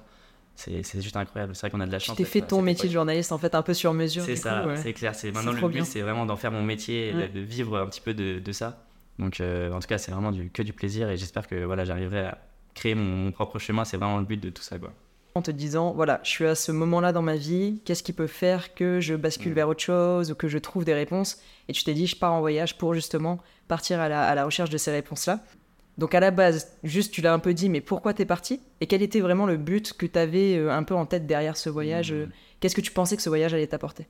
C'est 0.55 1.01
juste 1.01 1.15
incroyable. 1.17 1.55
C'est 1.55 1.61
vrai 1.61 1.71
qu'on 1.71 1.79
a 1.81 1.85
de 1.87 1.91
la 1.91 1.97
Tu 1.99 2.05
chance. 2.07 2.15
t'es 2.17 2.23
d'être 2.23 2.31
fait 2.31 2.41
ton 2.41 2.61
métier 2.61 2.87
de 2.87 2.93
journaliste 2.93 3.31
en 3.31 3.37
fait 3.37 3.55
un 3.55 3.61
peu 3.63 3.73
sur 3.73 3.93
mesure. 3.93 4.23
C'est 4.23 4.35
ça, 4.35 4.65
ouais. 4.67 4.77
c'est 4.77 4.93
clair. 4.93 5.15
C'est 5.15 5.31
maintenant 5.31 5.51
le 5.51 5.67
but, 5.67 5.83
c'est 5.85 6.01
vraiment 6.01 6.25
d'en 6.25 6.35
faire 6.37 6.51
mon 6.51 6.61
métier, 6.63 7.11
de- 7.11 7.17
Ouais. 7.17 7.27
de, 7.29 7.39
vivre 7.39 7.77
un 7.79 7.87
petit 7.87 8.01
peu 8.01 8.13
de, 8.13 8.39
de 8.39 8.51
ça. 8.51 8.85
Donc, 9.19 9.39
euh, 9.41 9.71
en 9.71 9.79
tout 9.79 9.87
cas, 9.87 9.97
c'est 9.97 10.11
vraiment 10.11 10.31
du, 10.31 10.49
que 10.49 10.61
du 10.63 10.73
plaisir 10.73 11.09
et 11.09 11.17
j'espère 11.17 11.47
que 11.47 11.63
voilà, 11.65 11.85
j'arriverai 11.85 12.19
à 12.25 12.37
créer 12.75 12.95
mon, 12.95 13.03
mon 13.03 13.31
propre 13.31 13.57
chemin. 13.59 13.83
C'est 13.85 13.97
vraiment 13.97 14.19
le 14.19 14.25
but 14.25 14.37
de 14.41 14.49
tout 14.49 14.63
ça, 14.63 14.77
quoi. 14.77 14.91
En 15.35 15.41
te 15.41 15.49
disant, 15.49 15.93
voilà, 15.93 16.19
je 16.23 16.29
suis 16.29 16.45
à 16.45 16.53
ce 16.53 16.71
moment-là 16.71 17.11
dans 17.11 17.23
ma 17.23 17.35
vie, 17.35 17.81
qu'est-ce 17.85 18.03
qui 18.03 18.13
peut 18.13 18.27
faire 18.27 18.75
que 18.75 18.99
je 18.99 19.15
bascule 19.15 19.51
Mm. 19.51 19.55
vers 19.55 19.67
autre 19.69 19.81
chose 19.83 20.31
ou 20.31 20.35
que 20.35 20.47
je 20.47 20.59
trouve 20.59 20.85
des 20.85 20.93
réponses? 20.93 21.39
Et 21.67 21.73
tu 21.73 21.83
t'es 21.83 21.95
dit, 21.95 22.05
je 22.05 22.15
pars 22.15 22.33
en 22.33 22.39
voyage 22.41 22.77
pour 22.77 22.93
justement 22.93 23.39
partir 23.67 23.99
à 23.99 24.07
la, 24.09 24.21
à 24.23 24.35
la 24.35 24.45
recherche 24.45 24.69
de 24.69 24.77
ces 24.77 24.91
réponses-là. 24.91 25.39
Donc 25.97 26.15
à 26.15 26.19
la 26.19 26.31
base, 26.31 26.75
juste 26.83 27.13
tu 27.13 27.21
l'as 27.21 27.33
un 27.33 27.39
peu 27.39 27.53
dit, 27.53 27.69
mais 27.69 27.81
pourquoi 27.81 28.13
t'es 28.13 28.25
parti? 28.25 28.59
Et 28.81 28.87
quel 28.87 29.01
était 29.03 29.19
vraiment 29.19 29.45
le 29.45 29.57
but 29.57 29.93
que 29.93 30.05
t'avais 30.07 30.55
euh, 30.57 30.71
un 30.71 30.83
peu 30.83 30.95
en 30.95 31.05
tête 31.05 31.27
derrière 31.27 31.55
ce 31.57 31.69
voyage 31.69 32.11
Mm. 32.11 32.15
euh, 32.15 32.25
Qu'est-ce 32.59 32.75
que 32.75 32.81
tu 32.81 32.91
pensais 32.91 33.15
que 33.17 33.21
ce 33.21 33.29
voyage 33.29 33.53
allait 33.53 33.67
t'apporter? 33.67 34.07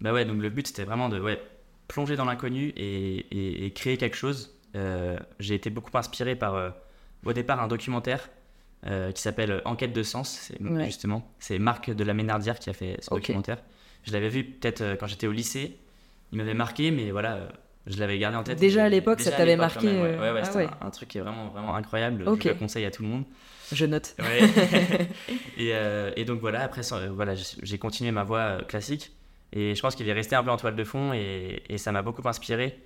Bah 0.00 0.12
ouais, 0.12 0.24
donc 0.24 0.40
le 0.40 0.50
but 0.50 0.66
c'était 0.66 0.84
vraiment 0.84 1.08
de 1.08 1.20
ouais, 1.20 1.40
plonger 1.88 2.16
dans 2.16 2.24
l'inconnu 2.24 2.68
et, 2.76 3.18
et- 3.30 3.66
et 3.66 3.70
créer 3.72 3.96
quelque 3.96 4.16
chose. 4.16 4.54
Euh, 4.74 5.18
J'ai 5.38 5.54
été 5.54 5.70
beaucoup 5.70 5.96
inspiré 5.96 6.34
par 6.36 6.54
euh, 6.54 6.70
au 7.24 7.32
départ 7.32 7.62
un 7.62 7.68
documentaire 7.68 8.28
qui 9.14 9.20
s'appelle 9.20 9.62
Enquête 9.64 9.92
de 9.92 10.02
sens, 10.04 10.52
Ouais. 10.60 10.84
justement. 10.84 11.28
C'est 11.40 11.58
Marc 11.58 11.90
de 11.90 12.04
la 12.04 12.14
Ménardière 12.14 12.56
qui 12.60 12.70
a 12.70 12.72
fait 12.72 12.96
ce 13.00 13.10
documentaire. 13.10 13.58
Je 14.04 14.12
l'avais 14.12 14.28
vu 14.28 14.44
peut-être 14.44 14.96
quand 15.00 15.08
j'étais 15.08 15.26
au 15.26 15.32
lycée. 15.32 15.76
Il 16.30 16.38
m'avait 16.38 16.54
marqué, 16.54 16.92
mais 16.92 17.10
voilà, 17.10 17.48
je 17.86 17.98
l'avais 17.98 18.18
gardé 18.18 18.36
en 18.36 18.42
tête. 18.42 18.58
Déjà 18.58 18.84
à 18.84 18.88
l'époque, 18.88 19.20
ça 19.20 19.30
t'avait 19.32 19.56
marqué, 19.56 19.86
ouais. 19.86 19.92
euh, 19.94 20.20
Ouais, 20.20 20.32
ouais, 20.32 20.40
ah 20.42 20.44
c'était. 20.44 20.64
Un, 20.82 20.86
un 20.86 20.90
truc 20.90 21.08
qui 21.08 21.18
est 21.18 21.20
vraiment, 21.20 21.48
vraiment 21.48 21.74
incroyable. 21.76 22.26
Ok. 22.28 22.42
Je 22.44 22.48
le 22.50 22.54
conseille 22.54 22.84
à 22.84 22.90
tout 22.90 23.02
le 23.02 23.08
monde. 23.08 23.24
Je 23.72 23.84
note. 23.86 24.14
Et, 25.58 25.70
euh, 25.72 26.12
et 26.16 26.24
donc 26.24 26.40
voilà, 26.40 26.60
après, 26.62 26.82
euh, 26.92 27.08
voilà, 27.12 27.34
j'ai 27.34 27.78
continué 27.78 28.10
ma 28.12 28.22
voie 28.24 28.38
euh, 28.38 28.62
classique. 28.62 29.12
Et 29.52 29.74
je 29.74 29.80
pense 29.80 29.94
qu'il 29.94 30.08
est 30.08 30.12
resté 30.12 30.36
un 30.36 30.44
peu 30.44 30.50
en 30.50 30.56
toile 30.56 30.76
de 30.76 30.84
fond 30.84 31.12
et, 31.14 31.62
et 31.68 31.78
ça 31.78 31.92
m'a 31.92 32.02
beaucoup 32.02 32.26
inspiré. 32.28 32.78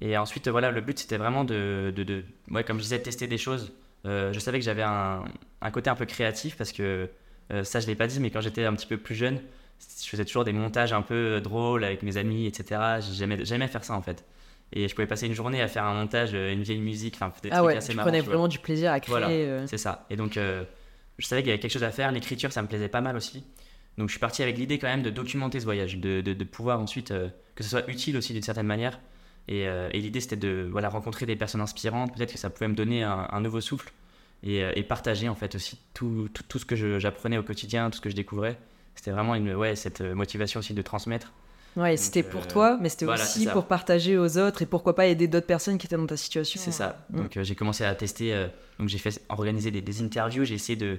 Et 0.00 0.16
ensuite, 0.16 0.46
euh, 0.46 0.50
voilà, 0.50 0.70
le 0.70 0.80
but 0.80 0.98
c'était 0.98 1.16
vraiment 1.16 1.44
de, 1.44 1.92
de, 1.94 2.04
de- 2.04 2.24
ouais, 2.50 2.62
comme 2.64 2.76
je 2.78 2.82
disais, 2.84 3.00
tester 3.00 3.26
des 3.26 3.38
choses. 3.38 3.72
Euh, 4.06 4.32
je 4.32 4.38
savais 4.38 4.58
que 4.58 4.64
j'avais 4.64 4.82
un, 4.82 5.24
un 5.60 5.70
côté 5.70 5.90
un 5.90 5.94
peu 5.96 6.04
créatif 6.06 6.56
parce 6.56 6.72
que 6.72 7.08
euh, 7.52 7.64
ça, 7.64 7.80
je 7.80 7.86
l'ai 7.86 7.94
pas 7.96 8.06
dit, 8.06 8.20
mais 8.20 8.30
quand 8.30 8.40
j'étais 8.40 8.64
un 8.64 8.74
petit 8.74 8.86
peu 8.86 8.96
plus 8.96 9.14
jeune, 9.14 9.40
je 10.02 10.08
faisais 10.08 10.24
toujours 10.24 10.44
des 10.44 10.52
montages 10.52 10.92
un 10.92 11.02
peu 11.02 11.14
euh, 11.14 11.40
drôles 11.40 11.84
avec 11.84 12.02
mes 12.02 12.16
amis, 12.16 12.46
etc. 12.46 12.80
J'aimais 13.12 13.44
j'aimais 13.44 13.68
faire 13.68 13.84
ça 13.84 13.94
en 13.94 14.02
fait. 14.02 14.24
Et 14.72 14.86
je 14.86 14.94
pouvais 14.94 15.06
passer 15.06 15.26
une 15.26 15.32
journée 15.34 15.62
à 15.62 15.68
faire 15.68 15.84
un 15.84 15.94
montage, 15.94 16.30
euh, 16.34 16.52
une 16.52 16.62
vieille 16.62 16.80
musique, 16.80 17.14
enfin, 17.14 17.32
des 17.42 17.48
Ah 17.50 17.56
trucs 17.56 17.66
ouais, 17.68 17.76
assez 17.76 17.94
marrants. 17.94 18.08
prenais 18.08 18.20
vraiment 18.20 18.48
du 18.48 18.58
plaisir 18.58 18.92
à 18.92 19.00
créer. 19.00 19.10
Voilà. 19.12 19.28
euh, 19.28 19.66
C'est 19.66 19.78
ça. 19.78 20.04
Et 20.10 20.16
donc, 20.16 20.36
euh, 20.36 20.64
je 21.18 21.26
savais 21.26 21.40
qu'il 21.42 21.48
y 21.48 21.52
avait 21.52 21.60
quelque 21.60 21.72
chose 21.72 21.84
à 21.84 21.90
faire. 21.90 22.12
L'écriture, 22.12 22.52
ça 22.52 22.60
me 22.60 22.68
plaisait 22.68 22.88
pas 22.88 23.00
mal 23.00 23.16
aussi. 23.16 23.44
Donc, 23.96 24.08
je 24.08 24.12
suis 24.12 24.20
parti 24.20 24.42
avec 24.42 24.58
l'idée 24.58 24.78
quand 24.78 24.86
même 24.86 25.02
de 25.02 25.08
documenter 25.10 25.58
ce 25.58 25.64
voyage, 25.64 25.96
de, 25.96 26.20
de, 26.20 26.34
de 26.34 26.44
pouvoir 26.44 26.80
ensuite 26.80 27.10
euh, 27.12 27.28
que 27.54 27.64
ce 27.64 27.70
soit 27.70 27.88
utile 27.88 28.18
aussi 28.18 28.34
d'une 28.34 28.42
certaine 28.42 28.66
manière. 28.66 29.00
Et, 29.50 29.62
et 29.62 29.98
l'idée, 30.00 30.20
c'était 30.20 30.36
de 30.36 30.68
voilà, 30.70 30.90
rencontrer 30.90 31.24
des 31.24 31.34
personnes 31.34 31.62
inspirantes. 31.62 32.14
Peut-être 32.14 32.32
que 32.34 32.38
ça 32.38 32.50
pouvait 32.50 32.68
me 32.68 32.74
donner 32.74 33.02
un, 33.02 33.26
un 33.30 33.40
nouveau 33.40 33.62
souffle 33.62 33.90
et, 34.42 34.58
et 34.76 34.82
partager 34.82 35.26
en 35.30 35.34
fait 35.34 35.54
aussi 35.54 35.78
tout, 35.94 36.28
tout, 36.34 36.42
tout 36.46 36.58
ce 36.58 36.66
que 36.66 36.98
j'apprenais 36.98 37.38
au 37.38 37.42
quotidien, 37.42 37.88
tout 37.88 37.96
ce 37.96 38.02
que 38.02 38.10
je 38.10 38.14
découvrais. 38.14 38.58
C'était 38.98 39.12
vraiment 39.12 39.36
une, 39.36 39.54
ouais, 39.54 39.76
cette 39.76 40.00
euh, 40.00 40.12
motivation 40.12 40.58
aussi 40.58 40.74
de 40.74 40.82
transmettre. 40.82 41.32
Ouais, 41.76 41.96
c'était 41.96 42.24
pour 42.24 42.40
euh, 42.42 42.46
toi, 42.48 42.78
mais 42.80 42.88
c'était 42.88 43.04
voilà, 43.04 43.22
aussi 43.22 43.46
pour 43.46 43.66
partager 43.66 44.18
aux 44.18 44.38
autres 44.38 44.62
et 44.62 44.66
pourquoi 44.66 44.96
pas 44.96 45.06
aider 45.06 45.28
d'autres 45.28 45.46
personnes 45.46 45.78
qui 45.78 45.86
étaient 45.86 45.96
dans 45.96 46.06
ta 46.06 46.16
situation. 46.16 46.60
C'est 46.60 46.72
ça. 46.72 47.06
Mm. 47.10 47.16
Donc 47.18 47.36
euh, 47.36 47.44
j'ai 47.44 47.54
commencé 47.54 47.84
à 47.84 47.94
tester. 47.94 48.34
euh, 48.34 48.48
donc 48.80 48.88
j'ai 48.88 48.98
fait 48.98 49.22
organiser 49.28 49.70
des, 49.70 49.80
des 49.82 50.02
interviews. 50.02 50.44
J'ai 50.44 50.56
essayé 50.56 50.74
de 50.74 50.98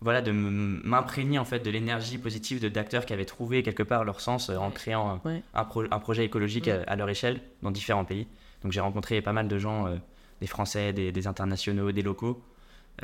voilà 0.00 0.22
de 0.22 0.32
m'imprégner 0.32 1.38
en 1.38 1.44
fait 1.44 1.60
de 1.60 1.70
l'énergie 1.70 2.16
positive 2.16 2.60
de 2.60 2.70
d'acteurs 2.70 3.04
qui 3.04 3.12
avaient 3.12 3.26
trouvé 3.26 3.62
quelque 3.62 3.82
part 3.82 4.04
leur 4.04 4.22
sens 4.22 4.48
en 4.48 4.70
créant 4.70 5.20
un, 5.24 5.28
Ouais. 5.28 5.42
un, 5.52 5.64
pro- 5.64 5.84
un 5.90 5.98
projet 5.98 6.24
écologique 6.24 6.68
à, 6.68 6.82
à 6.86 6.96
leur 6.96 7.10
échelle 7.10 7.40
dans 7.62 7.70
différents 7.70 8.04
pays. 8.06 8.26
Donc 8.62 8.72
j'ai 8.72 8.80
rencontré 8.80 9.20
pas 9.20 9.34
mal 9.34 9.48
de 9.48 9.58
gens, 9.58 9.88
des 10.40 10.46
Français, 10.46 10.94
des, 10.94 11.12
des 11.12 11.26
internationaux, 11.26 11.92
des 11.92 12.00
locaux. 12.02 12.42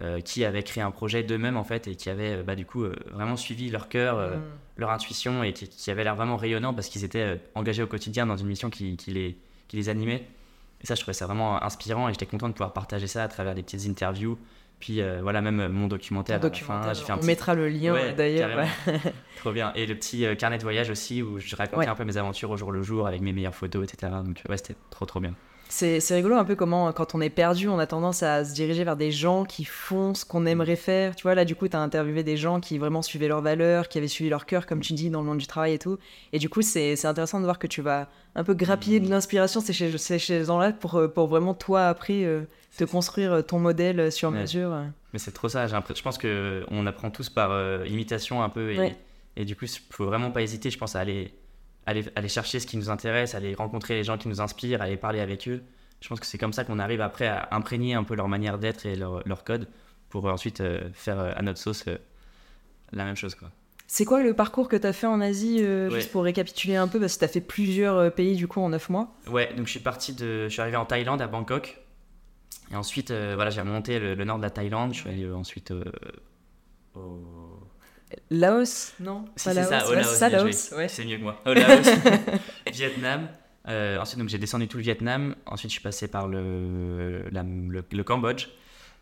Euh, 0.00 0.20
qui 0.20 0.44
avaient 0.44 0.62
créé 0.62 0.82
un 0.84 0.90
projet 0.92 1.22
d'eux-mêmes 1.24 1.56
en 1.56 1.64
fait 1.64 1.88
et 1.88 1.96
qui 1.96 2.08
avaient 2.10 2.36
euh, 2.36 2.42
bah, 2.44 2.54
du 2.54 2.64
coup 2.64 2.84
euh, 2.84 2.94
vraiment 3.12 3.36
suivi 3.36 3.70
leur 3.70 3.88
cœur, 3.88 4.18
euh, 4.18 4.36
Mm. 4.36 4.40
leur 4.76 4.90
intuition 4.90 5.42
et 5.42 5.52
qui, 5.52 5.68
qui 5.68 5.90
avaient 5.90 6.04
l'air 6.04 6.14
vraiment 6.14 6.36
rayonnants 6.36 6.72
parce 6.74 6.88
qu'ils 6.88 7.04
étaient 7.04 7.40
engagés 7.56 7.82
au 7.82 7.86
quotidien 7.88 8.24
dans 8.26 8.36
une 8.36 8.46
mission 8.46 8.70
qui, 8.70 8.96
qui 8.96 9.10
les, 9.10 9.36
qui 9.68 9.76
les 9.76 9.88
animait. 9.88 10.24
Et 10.82 10.86
ça, 10.86 10.94
je 10.94 11.00
trouvais 11.00 11.12
ça 11.12 11.26
vraiment 11.26 11.62
inspirant 11.62 12.08
et 12.08 12.12
j'étais 12.12 12.24
content 12.26 12.48
de 12.48 12.54
pouvoir 12.54 12.72
partager 12.72 13.06
ça 13.08 13.24
à 13.24 13.28
travers 13.28 13.54
des 13.54 13.62
petites 13.62 13.86
interviews. 13.86 14.38
Puis 14.78 15.02
voilà, 15.20 15.42
même 15.42 15.68
mon 15.68 15.88
documentaire. 15.88 16.40
Documentaire, 16.40 16.96
fait 16.96 17.12
un 17.12 17.16
on 17.16 17.18
petit- 17.18 17.26
mettra 17.26 17.54
le 17.54 17.68
lien 17.68 17.92
Ouais, 17.92 18.14
d'ailleurs. 18.14 18.56
ouais. 18.86 18.98
Trop 19.36 19.52
bien. 19.52 19.72
Et 19.74 19.84
le 19.86 19.94
petit 19.94 20.24
carnet 20.38 20.56
de 20.56 20.62
voyage 20.62 20.88
aussi 20.88 21.20
où 21.22 21.38
je 21.38 21.54
racontais 21.54 21.80
Ouais. 21.80 21.86
un 21.88 21.94
peu 21.94 22.04
mes 22.04 22.16
aventures 22.16 22.48
au 22.50 22.56
jour 22.56 22.72
le 22.72 22.82
jour 22.82 23.06
avec 23.06 23.20
mes 23.20 23.34
meilleures 23.34 23.54
photos, 23.54 23.84
etc. 23.92 24.10
Donc 24.24 24.40
ouais, 24.48 24.56
c'était 24.56 24.76
trop 24.88 25.04
trop 25.04 25.20
bien. 25.20 25.34
C'est 25.72 26.14
rigolo 26.14 26.34
un 26.34 26.44
peu 26.44 26.56
comment, 26.56 26.92
quand 26.92 27.14
on 27.14 27.20
est 27.20 27.30
perdu, 27.30 27.68
on 27.68 27.78
a 27.78 27.86
tendance 27.86 28.24
à 28.24 28.44
se 28.44 28.52
diriger 28.54 28.82
vers 28.82 28.96
des 28.96 29.12
gens 29.12 29.44
qui 29.44 29.64
font 29.64 30.14
ce 30.14 30.24
qu'on 30.24 30.44
aimerait 30.44 30.74
faire. 30.74 31.14
Tu 31.14 31.22
vois, 31.22 31.36
là, 31.36 31.44
du 31.44 31.54
coup, 31.54 31.68
tu 31.68 31.76
as 31.76 31.80
interviewé 31.80 32.24
des 32.24 32.36
gens 32.36 32.58
qui 32.58 32.76
vraiment 32.76 33.02
suivaient 33.02 33.28
leurs 33.28 33.40
valeurs, 33.40 33.88
qui 33.88 33.96
avaient 33.98 34.08
suivi 34.08 34.28
leur 34.30 34.46
cœur, 34.46 34.66
comme 34.66 34.80
tu 34.80 34.94
dis, 34.94 35.10
dans 35.10 35.20
le 35.20 35.26
monde 35.28 35.38
du 35.38 35.46
travail 35.46 35.74
et 35.74 35.78
tout. 35.78 35.96
Et 36.32 36.40
du 36.40 36.48
coup, 36.48 36.60
c'est 36.62 37.04
intéressant 37.06 37.38
de 37.38 37.44
voir 37.44 37.60
que 37.60 37.68
tu 37.68 37.82
vas 37.82 38.08
un 38.34 38.42
peu 38.42 38.54
grappiller 38.54 38.98
de 38.98 39.08
l'inspiration, 39.08 39.60
c'est 39.60 39.72
chez, 39.72 39.92
chez 39.92 40.18
ces 40.18 40.44
gens-là, 40.44 40.72
pour, 40.72 40.96
euh, 40.96 41.06
pour 41.08 41.28
vraiment, 41.28 41.54
toi, 41.54 41.86
après, 41.86 42.24
euh, 42.24 42.42
te 42.76 42.82
construire 42.84 43.32
euh, 43.32 43.42
ton 43.42 43.58
modèle 43.60 44.10
sur 44.10 44.30
Ouais. 44.30 44.40
mesure. 44.40 44.72
Mais 45.12 45.18
c'est 45.20 45.32
trop 45.32 45.48
ça, 45.48 45.66
je 45.68 46.02
pense 46.02 46.18
que 46.18 46.64
on 46.70 46.84
apprend 46.86 47.10
tous 47.10 47.28
par 47.30 47.50
euh, 47.52 47.84
imitation 47.86 48.42
un 48.42 48.48
peu 48.48 48.72
et, 48.72 48.78
Ouais. 48.78 48.96
et 49.36 49.44
du 49.44 49.56
coup 49.56 49.64
il 49.64 49.80
faut 49.94 50.04
vraiment 50.06 50.30
pas 50.30 50.40
hésiter, 50.42 50.70
je 50.70 50.78
pense, 50.78 50.94
à 50.94 51.00
aller, 51.00 51.32
aller, 51.90 52.04
aller 52.16 52.28
chercher 52.28 52.58
ce 52.60 52.66
qui 52.66 52.76
nous 52.76 52.90
intéresse, 52.90 53.34
aller 53.34 53.54
rencontrer 53.54 53.94
les 53.94 54.04
gens 54.04 54.16
qui 54.18 54.28
nous 54.28 54.40
inspirent, 54.40 54.82
aller 54.82 54.96
parler 54.96 55.20
avec 55.20 55.46
eux. 55.48 55.62
Je 56.00 56.08
pense 56.08 56.18
que 56.20 56.26
c'est 56.26 56.38
comme 56.38 56.52
ça 56.54 56.64
qu'on 56.64 56.78
arrive 56.78 57.00
après 57.02 57.26
à 57.26 57.48
imprégner 57.52 57.94
un 57.94 58.04
peu 58.04 58.14
leur 58.14 58.28
manière 58.28 58.58
d'être 58.58 58.86
et 58.86 58.96
leur, 58.96 59.26
leur 59.28 59.44
code 59.44 59.68
pour 60.08 60.24
ensuite 60.26 60.60
euh, 60.60 60.88
faire 60.94 61.20
euh, 61.20 61.32
à 61.36 61.42
notre 61.42 61.58
sauce 61.58 61.84
euh, 61.88 61.96
la 62.92 63.04
même 63.04 63.16
chose. 63.16 63.34
Quoi. 63.34 63.50
C'est 63.86 64.04
quoi 64.04 64.22
le 64.22 64.32
parcours 64.34 64.68
que 64.68 64.76
tu 64.76 64.86
as 64.86 64.92
fait 64.92 65.06
en 65.06 65.20
Asie, 65.20 65.62
Ouais. 65.62 65.88
juste 65.90 66.10
pour 66.10 66.24
récapituler 66.24 66.76
un 66.76 66.88
peu, 66.88 66.98
parce 66.98 67.14
que 67.14 67.18
tu 67.20 67.24
as 67.26 67.28
fait 67.28 67.40
plusieurs 67.40 68.12
pays, 68.14 68.34
du 68.36 68.48
coup, 68.48 68.60
en 68.60 68.70
9 68.70 68.88
mois 68.88 69.12
Ouais, 69.30 69.52
donc 69.56 69.66
je 69.66 69.70
suis 69.72 69.80
parti 69.80 70.14
de, 70.14 70.44
je 70.44 70.48
suis 70.48 70.60
arrivé 70.62 70.76
en 70.76 70.86
Thaïlande 70.86 71.20
à 71.20 71.26
Bangkok 71.26 71.80
et 72.72 72.76
ensuite 72.76 73.10
voilà 73.10 73.50
j'ai 73.50 73.60
remonté 73.60 73.98
le, 73.98 74.14
le 74.14 74.24
nord 74.24 74.36
de 74.38 74.42
la 74.42 74.50
Thaïlande, 74.50 74.94
je 74.94 75.00
suis 75.00 75.08
allé 75.10 75.28
ensuite 75.30 75.72
au 76.94 77.49
Laos 78.30 78.92
Non 79.00 79.24
Si, 79.36 79.44
Pas 79.44 79.54
c'est 79.54 79.64
ça, 79.64 79.78
Laos 79.78 79.86
au 79.86 79.90
Ouais, 79.90 79.96
Laos, 79.96 80.06
c'est 80.08 80.16
ça, 80.16 80.28
bien 80.28 80.38
Laos. 80.44 80.72
Ouais. 80.76 80.88
C'est 80.88 81.04
mieux 81.04 81.16
que 81.18 81.22
moi. 81.22 81.40
Au 81.46 81.52
Laos, 81.54 81.86
Vietnam. 82.72 83.28
Euh, 83.68 83.98
ensuite, 84.00 84.18
donc 84.18 84.28
j'ai 84.28 84.38
descendu 84.38 84.68
tout 84.68 84.78
le 84.78 84.82
Vietnam. 84.82 85.34
Ensuite, 85.46 85.70
je 85.70 85.74
suis 85.74 85.82
passé 85.82 86.08
par 86.08 86.28
le, 86.28 87.24
la- 87.30 87.42
le, 87.42 87.84
le 87.90 88.04
Cambodge. 88.04 88.48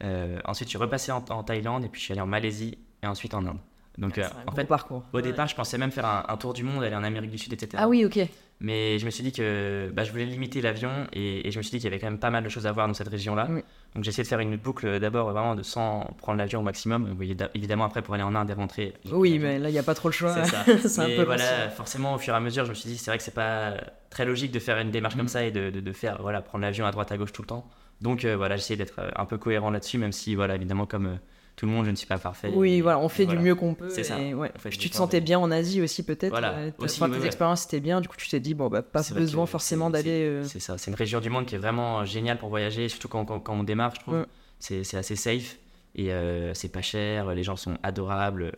Euh, 0.03 0.39
ensuite, 0.45 0.69
je 0.69 0.71
suis 0.71 0.79
repassé 0.79 1.13
en, 1.13 1.25
en 1.31 1.43
Thaïlande 1.43 1.85
et 1.85 1.89
puis 1.89 2.01
je 2.01 2.05
suis 2.07 2.13
allé 2.13 2.21
en 2.21 2.27
Malaisie 2.27 2.79
et 3.03 3.07
ensuite 3.07 3.35
en 3.35 3.45
Inde. 3.47 3.59
Donc, 3.99 4.13
C'est 4.15 4.23
euh, 4.25 4.27
un 4.27 4.43
en 4.43 4.45
gros 4.47 4.57
fait, 4.57 4.65
parcours. 4.65 5.05
au 5.13 5.21
départ, 5.21 5.49
je 5.49 5.57
pensais 5.57 5.77
même 5.79 5.91
faire 5.91 6.07
un, 6.07 6.25
un 6.29 6.37
tour 6.37 6.53
du 6.53 6.63
monde, 6.63 6.85
aller 6.85 6.95
en 6.95 7.03
Amérique 7.03 7.31
du 7.31 7.39
Sud, 7.39 7.53
etc. 7.53 7.71
Ah 7.77 7.89
oui, 7.89 8.05
ok. 8.05 8.19
Mais 8.61 8.99
je 8.99 9.07
me 9.07 9.11
suis 9.11 9.23
dit 9.23 9.31
que 9.31 9.89
bah, 9.95 10.03
je 10.03 10.11
voulais 10.11 10.25
limiter 10.25 10.61
l'avion 10.61 10.91
et, 11.13 11.47
et 11.47 11.51
je 11.53 11.59
me 11.59 11.63
suis 11.63 11.71
dit 11.71 11.77
qu'il 11.79 11.85
y 11.85 11.87
avait 11.87 12.01
quand 12.01 12.09
même 12.11 12.19
pas 12.19 12.31
mal 12.31 12.43
de 12.43 12.49
choses 12.49 12.67
à 12.67 12.73
voir 12.73 12.89
dans 12.89 12.95
cette 12.95 13.07
région-là. 13.09 13.47
Oui. 13.51 13.63
Donc 13.95 14.03
j'ai 14.03 14.09
essayé 14.09 14.25
de 14.25 14.29
faire 14.29 14.41
une 14.41 14.57
boucle 14.57 14.99
d'abord 14.99 15.31
vraiment 15.31 15.55
de 15.55 15.63
sans 15.63 16.11
prendre 16.19 16.39
l'avion 16.39 16.59
au 16.61 16.63
maximum. 16.65 17.17
Évidemment 17.55 17.85
après 17.85 18.03
pour 18.03 18.15
aller 18.15 18.25
en 18.25 18.35
Inde 18.35 18.51
et 18.51 18.55
rentrer. 18.55 18.95
j'ai 19.05 19.15
Oui, 19.15 19.39
mais 19.39 19.61
là, 19.61 19.69
il 19.69 19.73
n'y 19.73 19.79
a 19.79 19.85
pas 19.85 19.95
trop 19.95 20.09
le 20.09 20.13
choix. 20.13 20.35
C'est 20.45 20.89
ça. 20.89 21.03
Un 21.03 21.07
peu 21.17 21.23
voilà, 21.23 21.69
forcément, 21.71 22.15
au 22.15 22.19
fur 22.19 22.35
et 22.35 22.37
à 22.37 22.41
mesure, 22.41 22.65
je 22.65 22.71
me 22.71 22.75
suis 22.75 22.91
dit, 22.91 22.99
c'est 22.99 23.11
vrai 23.13 23.19
que 23.19 23.25
c'est 23.25 23.35
pas 23.35 23.75
très 24.11 24.25
logique 24.25 24.51
de 24.51 24.59
faire 24.59 24.79
une 24.79 24.91
démarche 24.91 25.15
Mm. 25.15 25.19
comme 25.19 25.29
ça 25.29 25.45
et 25.45 25.53
de, 25.53 25.71
de, 25.71 25.79
de 25.81 25.93
faire, 25.93 26.21
voilà, 26.21 26.43
prendre 26.43 26.63
l'avion 26.63 26.85
à 26.85 26.91
droite 26.91 27.13
à 27.13 27.17
gauche 27.17 27.33
tout 27.33 27.43
le 27.43 27.47
temps. 27.49 27.69
Donc 28.01 28.25
euh, 28.25 28.37
voilà, 28.37 28.57
j'essaie 28.57 28.77
d'être 28.77 28.99
euh, 28.99 29.11
un 29.17 29.25
peu 29.25 29.39
cohérent 29.39 29.71
là-dessus, 29.71 29.99
même 29.99 30.13
si, 30.13 30.35
voilà, 30.35 30.57
évidemment, 30.57 30.87
comme 30.87 31.07
euh, 31.07 31.17
tout 31.59 31.67
le 31.67 31.73
monde, 31.73 31.87
je 31.87 31.91
ne 31.91 31.97
suis 31.97 32.07
pas 32.07 32.19
parfait. 32.19 32.53
Oui, 32.55 32.81
voilà, 32.81 33.01
on 33.01 33.09
fait 33.09 33.25
voilà. 33.25 33.41
du 33.41 33.45
mieux 33.45 33.55
qu'on 33.57 33.75
peut. 33.75 33.89
C'est 33.91 34.05
ça. 34.05 34.17
et 34.21 34.33
ouais. 34.33 34.53
Tu 34.71 34.89
te 34.91 34.95
sentais 34.95 35.21
bien 35.21 35.41
en 35.41 35.51
Asie 35.51 35.83
aussi, 35.83 36.05
peut-être. 36.05 36.31
Voilà, 36.31 36.53
euh, 36.53 36.71
aussi, 36.79 37.01
tes 37.01 37.07
ouais. 37.07 37.27
expériences 37.27 37.65
étaient 37.65 37.81
bien, 37.81 38.01
du 38.01 38.07
coup, 38.07 38.15
tu 38.17 38.29
t'es 38.29 38.39
dit, 38.39 38.55
bon, 38.55 38.69
bah, 38.69 38.81
pas 38.81 39.03
besoin 39.13 39.45
forcément 39.45 39.91
d'aller. 39.91 40.23
euh, 40.25 40.45
C'est 40.45 40.61
ça, 40.61 40.79
c'est 40.79 40.89
une 40.89 40.97
région 40.97 41.19
du 41.19 41.31
monde 41.31 41.47
qui 41.47 41.57
est 41.57 41.59
vraiment 41.59 42.05
géniale 42.05 42.39
pour 42.39 42.49
voyager, 42.49 42.89
surtout 42.89 43.09
quand, 43.09 43.25
quand, 43.25 43.41
quand 43.41 43.55
on 43.55 43.65
démarre, 43.65 43.93
je 43.97 44.01
trouve. 44.01 44.27
C'est 44.61 44.95
assez 44.95 45.17
safe 45.17 45.59
et 45.97 46.13
euh, 46.13 46.55
c'est 46.55 46.69
pas 46.69 46.81
cher, 46.81 47.35
les 47.35 47.43
gens 47.43 47.57
sont 47.57 47.77
adorables. 47.83 48.53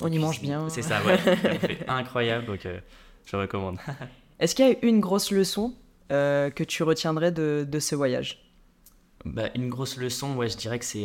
On 0.00 0.10
y 0.10 0.18
mange 0.18 0.40
bien. 0.40 0.70
C'est 0.70 0.80
ça, 0.80 1.02
ouais. 1.04 1.18
Incroyable, 1.88 2.46
donc 2.46 2.64
euh, 2.64 2.80
je 3.26 3.36
recommande. 3.36 3.76
Est-ce 4.40 4.54
qu'il 4.54 4.66
y 4.66 4.70
a 4.70 4.76
une 4.80 5.00
grosse 5.00 5.30
leçon 5.30 5.74
que 6.08 6.62
tu 6.64 6.82
retiendrais 6.84 7.32
de, 7.32 7.66
de 7.68 7.78
ce 7.80 7.94
voyage? 7.94 8.50
Bah, 9.26 9.50
une 9.54 9.68
grosse 9.68 9.98
leçon, 9.98 10.36
ouais, 10.36 10.48
je 10.48 10.56
dirais 10.56 10.78
que 10.78 10.84
c'est 10.86 11.04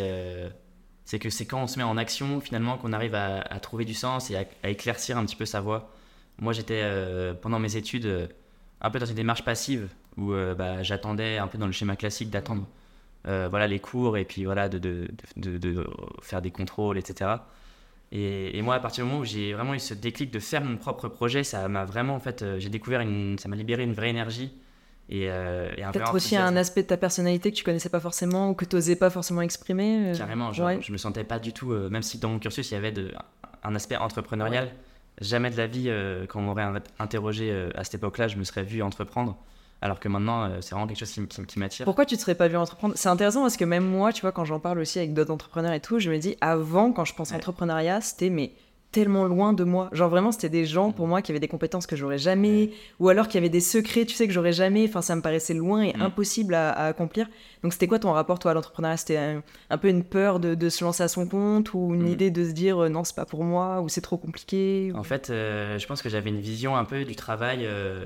c'est 1.06 1.20
que 1.20 1.30
c'est 1.30 1.46
quand 1.46 1.64
on 1.64 1.68
se 1.68 1.78
met 1.78 1.84
en 1.84 1.98
action 1.98 2.40
finalement 2.42 2.78
qu'on 2.78 2.94
arrive 2.94 3.16
à, 3.16 3.42
trouver 3.60 3.86
du 3.86 3.94
sens 3.94 4.32
et 4.32 4.36
à, 4.64 4.70
éclaircir 4.70 5.18
un 5.18 5.26
petit 5.26 5.36
peu 5.36 5.46
sa 5.46 5.62
voie. 5.62 5.90
Moi, 6.40 6.54
j'étais 6.54 6.82
euh, 6.84 7.34
pendant 7.34 7.60
mes 7.60 7.76
études 7.76 8.06
euh, 8.06 8.28
un 8.82 8.90
peu 8.90 9.00
dans 9.00 9.06
une 9.06 9.16
démarche 9.16 9.44
passive 9.44 9.90
où 10.18 10.34
euh, 10.34 10.56
bah, 10.56 10.84
j'attendais 10.84 11.38
un 11.38 11.48
peu 11.48 11.58
dans 11.58 11.68
le 11.68 11.72
schéma 11.72 11.96
classique 11.96 12.30
d'attendre 12.30 12.68
voilà 13.24 13.68
les 13.68 13.78
cours 13.78 14.18
et 14.18 14.26
puis 14.26 14.46
voilà 14.46 14.68
de, 14.68 15.08
faire 16.24 16.42
des 16.42 16.50
contrôles, 16.50 16.98
etc. 16.98 17.36
Et, 18.12 18.60
moi, 18.64 18.74
à 18.76 18.80
partir 18.80 19.04
du 19.04 19.12
moment 19.12 19.22
où 19.22 19.26
j'ai 19.26 19.54
vraiment 19.54 19.76
eu 19.76 19.80
ce 19.80 19.94
déclic 19.94 20.32
de 20.32 20.40
faire 20.40 20.64
mon 20.64 20.76
propre 20.76 21.08
projet, 21.08 21.44
ça 21.44 21.68
m'a 21.68 21.86
vraiment 21.86 22.16
en 22.16 22.20
fait, 22.20 22.44
j'ai 22.58 22.70
découvert 22.70 23.02
une, 23.02 23.38
ça 23.38 23.48
m'a 23.48 23.56
libéré 23.56 23.84
une 23.84 23.94
vraie 23.94 24.10
énergie 24.10 24.52
et, 25.12 25.30
euh, 25.30 25.70
et 25.78 25.84
Peut-être 25.92 26.16
aussi 26.16 26.36
un 26.38 26.56
aspect 26.56 26.84
de 26.84 26.88
ta 26.88 26.98
personnalité 26.98 27.52
que 27.52 27.56
tu 27.58 27.64
connaissais 27.64 27.90
pas 27.90 28.00
forcément 28.00 28.50
ou 28.50 28.54
que 28.54 28.66
tu 28.66 28.76
n'osais 28.76 28.96
pas 28.96 29.10
forcément 29.10 29.42
exprimer 29.42 30.12
euh, 30.14 30.18
Carrément, 30.18 30.52
genre, 30.54 30.68
ouais. 30.68 30.80
je 30.82 30.92
me 30.92 30.98
sentais 30.98 31.24
pas 31.26 31.38
du 31.40 31.52
tout, 31.54 31.72
euh, 31.74 31.90
même 31.90 32.02
si 32.04 32.18
dans 32.18 32.30
mon 32.30 32.40
cursus 32.40 32.72
il 32.72 32.74
y 32.74 32.78
avait 32.78 32.92
de, 32.92 33.12
un 33.64 33.76
aspect 33.76 33.98
entrepreneurial, 33.98 34.72
jamais 35.20 35.50
de 35.52 35.58
la 35.58 35.68
vie, 35.68 35.92
quand 36.30 36.40
on 36.40 36.44
m'aurait 36.44 36.64
in- 36.64 36.82
interrogé 37.00 37.70
à 37.76 37.84
cette 37.84 37.96
époque-là, 37.96 38.28
je 38.28 38.38
me 38.38 38.44
serais 38.44 38.64
vu 38.64 38.82
entreprendre. 38.82 39.38
Alors 39.84 40.00
que 40.00 40.08
maintenant, 40.08 40.50
c'est 40.62 40.72
vraiment 40.76 40.86
quelque 40.86 41.00
chose 41.00 41.12
qui, 41.12 41.26
qui 41.28 41.44
qui 41.46 41.58
m'attire. 41.60 41.86
Pourquoi 41.86 42.06
tu 42.06 42.16
te 42.16 42.22
serais 42.22 42.36
pas 42.36 42.48
vu 42.48 42.56
entreprendre? 42.56 42.94
C'est 42.96 43.10
intéressant 43.10 43.42
parce 43.42 43.58
que 43.58 43.66
même 43.66 43.84
moi, 43.84 44.14
tu 44.14 44.22
vois, 44.22 44.32
quand 44.32 44.46
j'en 44.46 44.60
parle 44.60 44.78
aussi 44.78 45.00
avec 45.00 45.16
d'autres 45.16 45.34
entrepreneurs 45.34 45.74
et 45.74 45.80
tout, 45.80 45.98
je 45.98 46.12
me 46.12 46.20
dis, 46.20 46.38
avant, 46.40 46.92
quand 46.94 47.04
je 47.04 47.16
pense 47.16 47.32
Ouais. 47.32 47.38
entrepreneuriat, 47.38 48.00
c'était 48.00 48.30
mais 48.30 48.52
tellement 48.92 49.26
loin 49.26 49.54
de 49.54 49.64
moi. 49.64 49.90
Genre 49.94 50.10
vraiment, 50.10 50.32
c'était 50.32 50.50
des 50.50 50.66
gens 50.66 50.92
pour 50.92 51.08
moi 51.08 51.22
qui 51.22 51.32
avaient 51.32 51.40
des 51.40 51.48
compétences 51.48 51.88
que 51.88 51.96
j'aurais 51.96 52.18
jamais, 52.18 52.72
ou 53.00 53.10
alors 53.10 53.28
qui 53.28 53.38
avaient 53.38 53.50
des 53.50 53.62
secrets, 53.62 54.06
tu 54.06 54.16
sais, 54.16 54.28
que 54.28 54.34
j'aurais 54.34 54.52
jamais. 54.54 54.86
Enfin, 54.88 55.02
ça 55.02 55.16
me 55.16 55.22
paraissait 55.22 55.54
loin 55.54 55.82
et 55.84 55.94
Mm. 55.98 56.02
impossible 56.02 56.54
à, 56.54 56.72
à 56.72 56.88
accomplir. 56.88 57.30
Donc, 57.64 57.74
c'était 57.74 57.88
quoi 57.88 58.00
ton 58.00 58.12
rapport, 58.12 58.40
toi, 58.40 58.52
à 58.52 58.54
l'entrepreneuriat? 58.54 58.98
C'était 58.98 59.18
un, 59.18 59.44
un 59.70 59.78
peu 59.78 59.88
une 59.90 60.04
peur 60.04 60.40
de, 60.40 60.56
de 60.56 60.70
se 60.70 60.84
lancer 60.84 61.04
à 61.04 61.08
son 61.08 61.26
compte 61.28 61.74
ou 61.74 61.94
une 61.94 62.04
Mm. 62.04 62.14
idée 62.14 62.32
de 62.32 62.44
se 62.44 62.52
dire, 62.52 62.84
euh, 62.84 62.90
non, 62.90 63.04
c'est 63.04 63.16
pas 63.16 63.26
pour 63.26 63.44
moi, 63.44 63.82
ou 63.82 63.88
c'est 63.90 64.02
trop 64.02 64.18
compliqué 64.18 64.92
ou- 64.94 64.98
En 64.98 65.04
fait, 65.04 65.30
euh, 65.30 65.78
je 65.80 65.88
pense 65.88 66.02
que 66.02 66.10
j'avais 66.10 66.30
une 66.30 66.40
vision 66.42 66.76
un 66.76 66.86
peu 66.86 67.06
du 67.06 67.16
travail, 67.16 67.60
euh, 67.64 68.06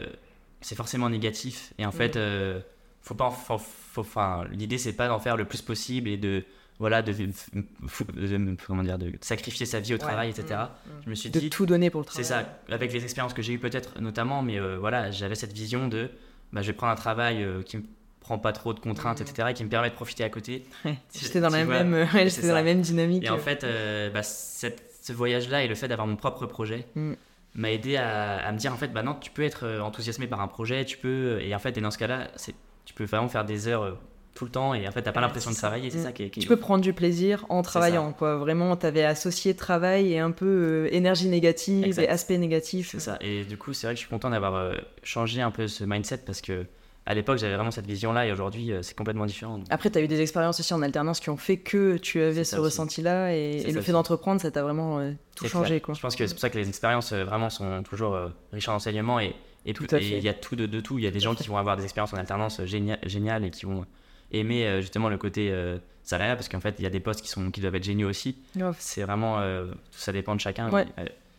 c'est 0.62 0.75
forcément 0.75 1.10
négatif. 1.10 1.74
Et 1.80 1.86
en 1.86 1.92
fait, 1.92 2.15
euh, 2.15 2.60
faut 3.01 3.15
pas, 3.15 3.25
en- 3.25 3.32
faut, 3.32 3.58
faut- 3.58 4.01
enfin, 4.01 4.44
l'idée 4.51 4.77
c'est 4.77 4.94
pas 4.94 5.08
d'en 5.08 5.20
faire 5.20 5.38
le 5.38 5.46
plus 5.46 5.62
possible 5.62 6.10
et 6.10 6.18
de, 6.18 6.44
voilà, 6.79 7.01
de, 7.01 7.13
de- 7.13 8.55
comment 8.65 8.84
dire, 8.84 8.98
de 8.98 9.12
sacrifier 9.22 9.65
sa 9.65 9.79
vie 9.79 9.94
au 9.94 9.98
travail, 9.98 10.29
etc. 10.29 10.46
Mm. 10.86 10.89
Je 11.05 11.10
me 11.10 11.15
suis 11.15 11.29
de 11.29 11.39
dit, 11.39 11.50
tout 11.50 11.65
donner 11.65 11.89
pour 11.89 12.01
le 12.01 12.05
travail. 12.05 12.24
C'est 12.24 12.29
ça, 12.29 12.60
avec 12.70 12.91
les 12.94 13.03
expériences 13.03 13.34
que 13.34 13.41
j'ai 13.41 13.53
eues 13.53 13.60
peut-être 13.60 14.00
notamment, 14.01 14.41
mais 14.41 14.60
euh, 14.60 14.77
voilà, 14.79 15.12
j'avais 15.12 15.36
cette 15.36 15.53
vision 15.53 15.88
de 15.88 16.10
bah, 16.51 16.62
je 16.62 16.67
vais 16.67 16.74
prendre 16.74 16.91
un 16.91 16.96
travail 16.96 17.44
euh, 17.44 17.62
qui 17.63 17.77
me 17.77 17.84
prend 18.20 18.38
pas 18.39 18.53
trop 18.53 18.74
de 18.74 18.79
contraintes, 18.79 19.20
Mhm. 19.22 19.27
etc., 19.27 19.48
et 19.51 19.53
qui 19.53 19.63
me 19.63 19.70
permet 19.70 19.89
de 19.89 19.96
profiter 19.96 20.24
à 20.24 20.29
côté. 20.29 20.65
Ouais, 20.84 20.98
J'étais 21.15 21.39
dans, 21.41 21.50
la 21.50 21.63
vois, 21.63 21.84
même, 21.84 21.94
ouais, 21.94 22.29
j'étais 22.29 22.41
dans 22.44 22.48
ça. 22.50 22.53
la 22.55 22.63
même 22.63 22.82
dynamique. 22.82 23.24
Et 23.25 23.29
en 23.29 23.38
fait, 23.38 23.63
euh, 23.63 24.10
bah, 24.10 24.24
cette- 24.24 24.84
ce 25.01 25.13
voyage-là 25.13 25.63
et 25.63 25.67
le 25.67 25.75
fait 25.75 25.88
d'avoir 25.88 26.08
mon 26.08 26.15
propre 26.15 26.46
projet 26.48 26.88
Mm. 26.96 27.13
m'a 27.55 27.72
aidé 27.72 27.96
à, 27.98 28.38
à 28.46 28.51
me 28.51 28.58
dire 28.58 28.74
en 28.74 28.77
fait, 28.77 28.88
bah 28.89 29.03
non, 29.03 29.13
tu 29.15 29.29
peux 29.32 29.44
être 29.44 29.65
euh, 29.65 29.79
enthousiasmé 29.82 30.25
par 30.27 30.41
un 30.41 30.48
projet, 30.48 30.84
tu 30.86 30.98
peux, 30.98 31.39
et 31.41 31.53
en 31.53 31.60
fait, 31.60 31.77
et 31.77 31.82
dans 31.82 31.91
ce 31.91 31.98
cas-là, 32.00 32.29
c'est- 32.36 32.55
tu 32.86 32.94
peux 32.96 33.05
vraiment 33.05 33.27
faire 33.29 33.46
des 33.46 33.67
heures 33.67 33.84
euh, 33.84 33.94
tout 34.36 34.46
le 34.46 34.51
temps, 34.51 34.74
et 34.75 34.88
en 34.88 34.92
fait, 34.92 35.01
t'as 35.01 35.12
pas 35.13 35.22
l'impression 35.22 35.50
de 35.50 35.56
travailler, 35.56 35.89
c'est 35.89 36.00
Mm. 36.00 36.04
ça 36.04 36.12
qui 36.12 36.24
est. 36.24 36.30
qui 36.30 36.42
Tu 36.42 36.48
peux 36.48 36.58
prendre 36.58 36.84
du 36.84 36.94
plaisir 36.94 37.46
en 37.50 37.62
travaillant, 37.63 38.12
quoi. 38.12 38.36
Vraiment, 38.36 38.75
tu 38.75 38.86
avais 38.86 39.04
associé 39.04 39.56
travail 39.56 40.12
et 40.13 40.20
un 40.20 40.32
peu 40.32 40.46
euh, 40.46 40.94
énergie 40.94 41.30
négative 41.30 41.86
Exact. 41.86 42.04
et 42.04 42.10
aspect 42.10 42.38
négatif. 42.38 42.89
C'est 42.92 43.00
ça. 43.00 43.18
Et 43.22 43.46
du 43.46 43.58
coup, 43.58 43.74
c'est 43.74 43.88
vrai 43.88 43.94
que 43.94 43.98
je 44.00 44.01
suis 44.06 44.10
content 44.10 44.30
d'avoir 44.30 44.56
euh, 44.56 44.74
changé 45.04 45.42
un 45.42 45.51
peu 45.51 45.68
ce 45.68 45.84
mindset 45.86 46.18
parce 46.25 46.42
que 46.42 46.65
à 47.08 47.13
l'époque, 47.13 47.38
j'avais 47.38 47.54
vraiment 47.56 47.70
cette 47.72 47.86
vision-là, 47.86 48.25
et 48.25 48.32
aujourd'hui, 48.32 48.72
euh, 48.72 48.82
c'est 48.82 48.98
complètement 48.98 49.25
différent. 49.27 49.60
donc. 49.60 49.68
Après, 49.70 49.89
tu 49.92 50.00
as 50.00 50.01
eu 50.01 50.08
des 50.08 50.20
expériences 50.22 50.60
aussi 50.60 50.74
en 50.74 50.82
alternance 50.82 51.20
qui 51.20 51.30
ont 51.30 51.38
fait 51.38 51.58
que 51.58 51.98
tu 51.98 52.20
avais 52.20 52.44
ce 52.44 52.56
ressenti-là 52.58 53.34
et, 53.36 53.72
le 53.72 53.80
fait 53.82 53.92
d'entreprendre, 53.92 54.42
ça 54.42 54.50
t'a 54.51 54.63
vraiment 54.63 55.00
euh, 55.00 55.12
tout 55.36 55.48
changé, 55.48 55.80
quoi. 55.82 55.94
Je 55.94 56.01
pense 56.01 56.15
que 56.15 56.25
c'est 56.27 56.34
pour 56.34 56.42
ça 56.42 56.50
que 56.50 56.58
les 56.58 56.68
expériences 56.68 57.13
euh, 57.13 57.24
vraiment 57.24 57.50
sont 57.50 57.84
toujours 57.84 58.18
riches 58.51 58.68
en 58.68 58.75
enseignements 58.75 59.20
et 59.20 59.34
il 59.68 60.20
y 60.24 60.30
a 60.30 60.34
tout 60.34 60.56
de, 60.56 60.65
de 60.65 60.80
tout. 60.82 60.98
Il 61.00 61.04
y 61.06 61.08
a 61.08 61.12
des 61.12 61.20
gens 61.20 61.36
qui 61.36 61.48
vont 61.48 61.58
avoir 61.58 61.77
des 61.77 61.84
expériences 61.84 62.13
en 62.13 62.18
alternance 62.18 62.60
génia- 62.62 62.98
géniales 63.08 63.46
et 63.46 63.50
qui 63.51 63.65
vont 63.65 63.86
aimer 64.39 64.65
euh, 64.68 64.82
justement 64.82 65.10
le 65.10 65.18
côté 65.18 65.50
euh, 65.51 65.77
salariat 66.04 66.36
parce 66.36 66.50
qu'en 66.50 66.60
fait 66.60 66.75
il 66.80 66.84
y 66.84 66.86
a 66.86 66.89
des 66.89 67.00
postes 67.00 67.22
qui 67.22 67.30
sont 67.30 67.51
qui 67.51 67.62
doivent 67.62 67.75
être 67.75 67.84
géniaux 67.84 68.10
aussi. 68.10 68.38
Ouais, 68.56 68.63
C'est 68.80 69.04
vraiment 69.04 69.39
euh, 69.39 69.65
tout 69.68 70.00
ça 70.00 70.12
dépend 70.12 70.36
de 70.36 70.39
chacun. 70.42 70.70
Ouais. 70.72 70.86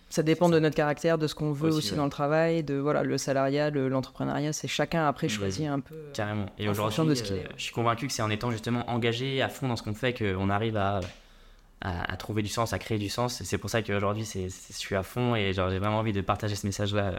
Ça 0.08 0.22
dépend 0.22 0.48
de 0.48 0.58
notre 0.60 0.76
caractère, 0.76 1.18
de 1.18 1.26
ce 1.26 1.34
qu'on 1.34 1.50
veut 1.52 1.68
aussi, 1.68 1.78
Aussi, 1.78 1.90
ouais. 1.90 1.96
dans 1.96 2.04
le 2.04 2.10
travail, 2.10 2.62
de 2.62 2.74
voilà, 2.76 3.02
le 3.02 3.18
salariat, 3.18 3.70
le- 3.70 3.88
l'entrepreneuriat, 3.88 4.52
c'est 4.52 4.68
chacun 4.68 5.04
après 5.08 5.28
choisir 5.28 5.72
un 5.72 5.80
peu. 5.80 5.94
euh, 5.96 6.12
carrément. 6.14 6.46
Et 6.60 6.68
aujourd'hui, 6.68 7.16
je 7.56 7.62
suis 7.62 7.72
convaincu 7.74 8.06
que 8.06 8.12
c'est 8.12 8.22
en 8.22 8.30
étant 8.30 8.52
justement 8.52 8.88
engagé 8.88 9.42
à 9.42 9.48
fond 9.48 9.66
dans 9.68 9.74
ce 9.74 9.82
qu'on 9.82 9.94
fait 9.94 10.14
qu'on 10.14 10.48
arrive 10.48 10.76
à, 10.76 11.00
à 11.80 12.12
à 12.12 12.16
trouver 12.16 12.42
du 12.42 12.48
sens, 12.48 12.72
à 12.72 12.78
créer 12.78 12.98
du 12.98 13.08
sens. 13.08 13.40
Et 13.40 13.44
c'est 13.44 13.58
pour 13.58 13.68
ça 13.68 13.82
qu'aujourd'hui 13.82 14.24
je 14.32 14.48
suis 14.70 14.94
à 14.96 15.02
fond 15.02 15.34
et 15.34 15.52
j'ai 15.52 15.60
vraiment 15.78 15.98
envie 15.98 16.12
de 16.12 16.20
partager 16.20 16.54
ce 16.54 16.66
message-là 16.66 17.18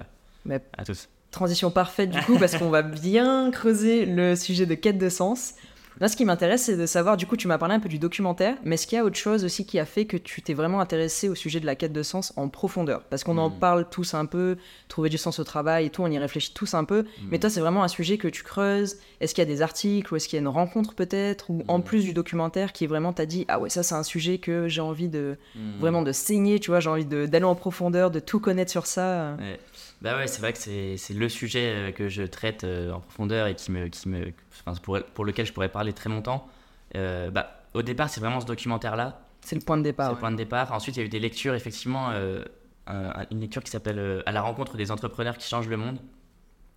à 0.78 0.86
tous. 0.86 1.10
Transition 1.32 1.70
parfaite 1.72 2.10
du 2.10 2.20
coup, 2.22 2.38
parce 2.40 2.56
qu'on 2.56 2.70
va 2.70 2.82
bien 2.82 3.52
creuser 3.52 4.06
le 4.06 4.36
sujet 4.36 4.66
de 4.66 4.74
quête 4.76 4.98
de 4.98 5.10
sens. 5.10 5.54
Là, 6.00 6.08
ce 6.08 6.16
qui 6.16 6.26
m'intéresse, 6.26 6.62
c'est 6.66 6.78
de 6.78 6.86
savoir, 6.86 7.18
du 7.18 7.26
coup, 7.26 7.36
tu 7.38 7.48
m'as 7.48 7.58
parlé 7.58 7.74
un 7.74 7.80
peu 7.80 7.90
du 7.90 7.98
documentaire, 7.98 8.56
mais 8.64 8.76
est-ce 8.76 8.86
qu'il 8.86 8.98
y 8.98 9.02
a 9.02 9.04
autre 9.04 9.16
chose 9.18 9.44
aussi 9.44 9.66
qui 9.66 9.80
a 9.80 9.86
fait 9.86 10.06
que 10.06 10.16
tu 10.16 10.44
t'es 10.44 10.54
vraiment 10.54 10.80
intéressé 10.80 11.28
au 11.28 11.34
sujet 11.34 11.60
de 11.60 11.66
la 11.66 11.74
quête 11.76 11.92
de 11.92 12.04
sens 12.04 12.34
en 12.36 12.50
profondeur? 12.50 13.02
Parce 13.10 13.24
qu'on 13.24 13.40
en 13.40 13.50
Mm. 13.50 13.60
parle 13.60 13.90
tous 13.90 14.14
un 14.14 14.28
peu, 14.28 14.58
trouver 14.90 15.10
du 15.10 15.18
sens 15.18 15.40
au 15.40 15.44
travail 15.44 15.88
et 15.88 15.90
tout, 15.90 16.04
on 16.04 16.08
y 16.12 16.20
réfléchit 16.20 16.54
tous 16.54 16.76
un 16.76 16.84
peu, 16.84 17.06
mais 17.32 17.40
toi, 17.40 17.50
c'est 17.50 17.62
vraiment 17.62 17.84
un 17.84 17.88
sujet 17.88 18.20
que 18.20 18.28
tu 18.28 18.44
creuses. 18.44 18.98
Est-ce 19.22 19.34
qu'il 19.34 19.42
y 19.44 19.48
a 19.48 19.52
des 19.52 19.64
articles 19.64 20.14
ou 20.14 20.18
est-ce 20.18 20.28
qu'il 20.28 20.38
y 20.38 20.40
a 20.40 20.42
une 20.42 20.48
rencontre 20.48 20.94
peut-être? 20.94 21.50
Ou 21.50 21.64
en 21.68 21.80
Mm. 21.80 21.84
plus 21.84 22.04
du 22.04 22.14
documentaire 22.14 22.74
qui 22.74 22.86
vraiment 22.86 23.12
t'a 23.12 23.26
dit, 23.26 23.46
ah 23.48 23.60
ouais, 23.60 23.72
ça, 23.72 23.82
c'est 23.82 23.96
un 23.96 24.04
sujet 24.04 24.38
que 24.38 24.68
j'ai 24.68 24.82
envie 24.82 25.10
de 25.10 25.36
vraiment 25.80 26.04
de 26.04 26.12
saigner, 26.12 26.60
tu 26.60 26.70
vois, 26.70 26.80
j'ai 26.80 26.92
envie 26.92 27.06
d'aller 27.06 27.44
en 27.44 27.56
profondeur, 27.56 28.12
de 28.12 28.20
tout 28.20 28.40
connaître 28.40 28.70
sur 28.70 28.86
ça. 28.86 29.36
Ouais. 29.40 29.60
Bah 30.02 30.16
ouais, 30.18 30.28
c'est 30.28 30.42
vrai 30.42 30.54
que 30.54 30.60
c'est 30.60 30.96
c'est 30.98 31.14
le 31.16 31.28
sujet 31.28 31.74
euh, 31.76 31.92
que 31.92 32.08
je 32.08 32.22
traite 32.24 32.64
euh, 32.64 32.92
en 32.92 33.00
profondeur 33.00 33.48
et 33.48 33.56
qui 33.56 33.72
me, 33.72 33.88
qui 33.88 34.08
me, 34.10 34.32
enfin, 34.66 34.80
pour, 34.82 35.00
pour 35.16 35.26
lequel 35.26 35.46
je 35.46 35.54
pourrais 35.54 35.70
parler 35.70 35.92
très 35.94 36.10
longtemps. 36.10 36.48
Euh, 36.96 37.32
bah, 37.32 37.64
au 37.74 37.82
départ, 37.82 38.10
c'est 38.10 38.20
vraiment 38.22 38.40
ce 38.40 38.46
documentaire-là, 38.46 39.20
C'est 39.42 39.56
le 39.56 39.62
point 39.62 39.78
de 39.78 39.82
c'est 39.82 39.90
départ. 39.90 40.10
le 40.10 40.14
ouais. 40.16 40.20
point 40.20 40.32
de 40.32 40.36
départ. 40.38 40.72
Ensuite, 40.72 40.96
il 40.98 41.00
y 41.00 41.04
a 41.04 41.06
eu 41.06 41.10
des 41.10 41.20
lectures, 41.20 41.56
effectivement, 41.56 42.12
euh, 42.12 42.44
un- 42.86 43.26
une 43.32 43.40
lecture 43.42 43.64
qui 43.64 43.72
s'appelle 43.72 44.24
À 44.26 44.32
la 44.32 44.42
rencontre 44.42 44.78
des 44.78 44.92
entrepreneurs 44.92 45.38
qui 45.38 45.48
changent 45.50 45.68
le 45.68 45.78
monde. 45.78 45.98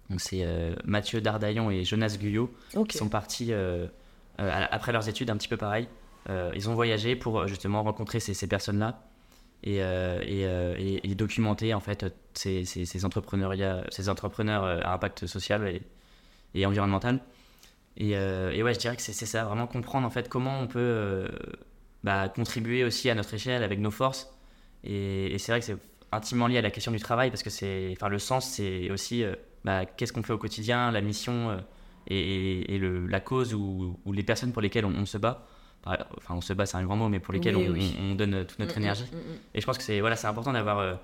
Donc 0.09 0.21
c'est 0.21 0.41
euh, 0.45 0.75
Mathieu 0.85 1.21
Dardaillon 1.21 1.71
et 1.71 1.85
Jonas 1.85 2.17
Guyot 2.19 2.51
qui 2.89 2.97
sont 2.99 3.09
partis 3.09 3.53
après 4.39 4.93
leurs 4.93 5.09
études, 5.09 5.31
un 5.31 5.37
petit 5.37 5.47
peu 5.49 5.57
pareil. 5.57 5.89
Ils 6.55 6.69
ont 6.71 6.75
voyagé 6.75 7.15
pour 7.17 7.47
justement 7.47 7.83
rencontrer 7.83 8.19
ces, 8.21 8.35
ces 8.35 8.47
personnes-là 8.49 9.03
et, 9.63 9.83
euh, 9.83 10.21
euh, 10.27 10.75
et- 10.79 11.11
et 11.11 11.15
documenter 11.15 11.75
en 11.75 11.81
fait 11.81 12.07
ces, 12.35 12.65
ces, 12.65 12.85
ces 12.85 13.05
entrepreneurs 13.05 13.53
euh, 13.53 14.81
à 14.83 14.95
impact 14.95 15.27
social 15.27 15.81
et, 16.55 16.67
environnemental. 16.67 17.21
Et, 17.97 18.13
ouais, 18.15 18.75
je 18.75 18.79
dirais 18.79 18.97
que 18.97 19.03
c'est 19.03 19.13
ça, 19.13 19.45
vraiment 19.45 19.67
comprendre 19.67 20.07
en 20.07 20.11
fait 20.11 20.29
comment 20.29 20.61
on 20.61 20.67
peut 20.67 21.29
bah, 22.03 22.29
contribuer 22.29 22.85
aussi 22.85 23.11
à 23.11 23.15
notre 23.15 23.35
échelle 23.35 23.63
avec 23.63 23.79
nos 23.79 23.91
forces. 23.91 24.33
Et, 24.85 25.37
c'est 25.39 25.53
vrai 25.53 25.61
que 25.61 25.67
c'est 25.67 25.77
intimement 26.13 26.47
lié 26.47 26.59
à 26.59 26.63
la 26.63 26.71
question 26.71 26.93
du 26.93 26.99
travail 26.99 27.31
parce 27.31 27.43
que 27.43 27.51
c'est, 27.51 27.91
enfin, 27.93 28.09
le 28.09 28.19
sens, 28.19 28.47
c'est 28.49 28.91
aussi 28.91 29.25
bah, 29.65 29.85
qu'est-ce 29.85 30.13
qu'on 30.13 30.23
fait 30.23 30.33
au 30.33 30.39
quotidien, 30.39 30.91
la 30.91 31.03
mission 31.03 31.61
et, 32.07 32.79
le, 32.79 33.07
la 33.07 33.21
cause 33.21 33.55
ou, 33.55 33.99
les 34.13 34.23
personnes 34.23 34.53
pour 34.53 34.63
lesquelles 34.63 34.87
on 34.87 35.05
se 35.05 35.19
bat. 35.19 35.47
Enfin, 35.87 36.35
on 36.35 36.41
se 36.41 36.53
bat, 36.53 36.67
c'est 36.67 36.77
un 36.77 36.85
grand 36.85 36.97
mot, 36.97 37.09
mais 37.09 37.21
pour 37.21 37.33
lesquelles 37.33 37.57
Oui, 37.57 37.69
on, 37.69 37.73
oui. 37.73 37.97
on- 38.01 38.13
on 38.13 38.15
donne 38.15 38.35
euh, 38.35 38.45
toute 38.45 38.59
notre 38.59 38.75
Mm, 38.77 38.81
mm, 38.81 38.83
énergie. 38.83 39.05
mm. 39.13 39.17
Et 39.55 39.61
je 39.61 39.67
pense 39.67 39.79
que 39.79 39.83
c'est 39.85 40.01
voilà, 40.01 40.17
c'est 40.17 40.27
important 40.27 40.53
d'avoir 40.53 40.79
euh, 40.79 40.95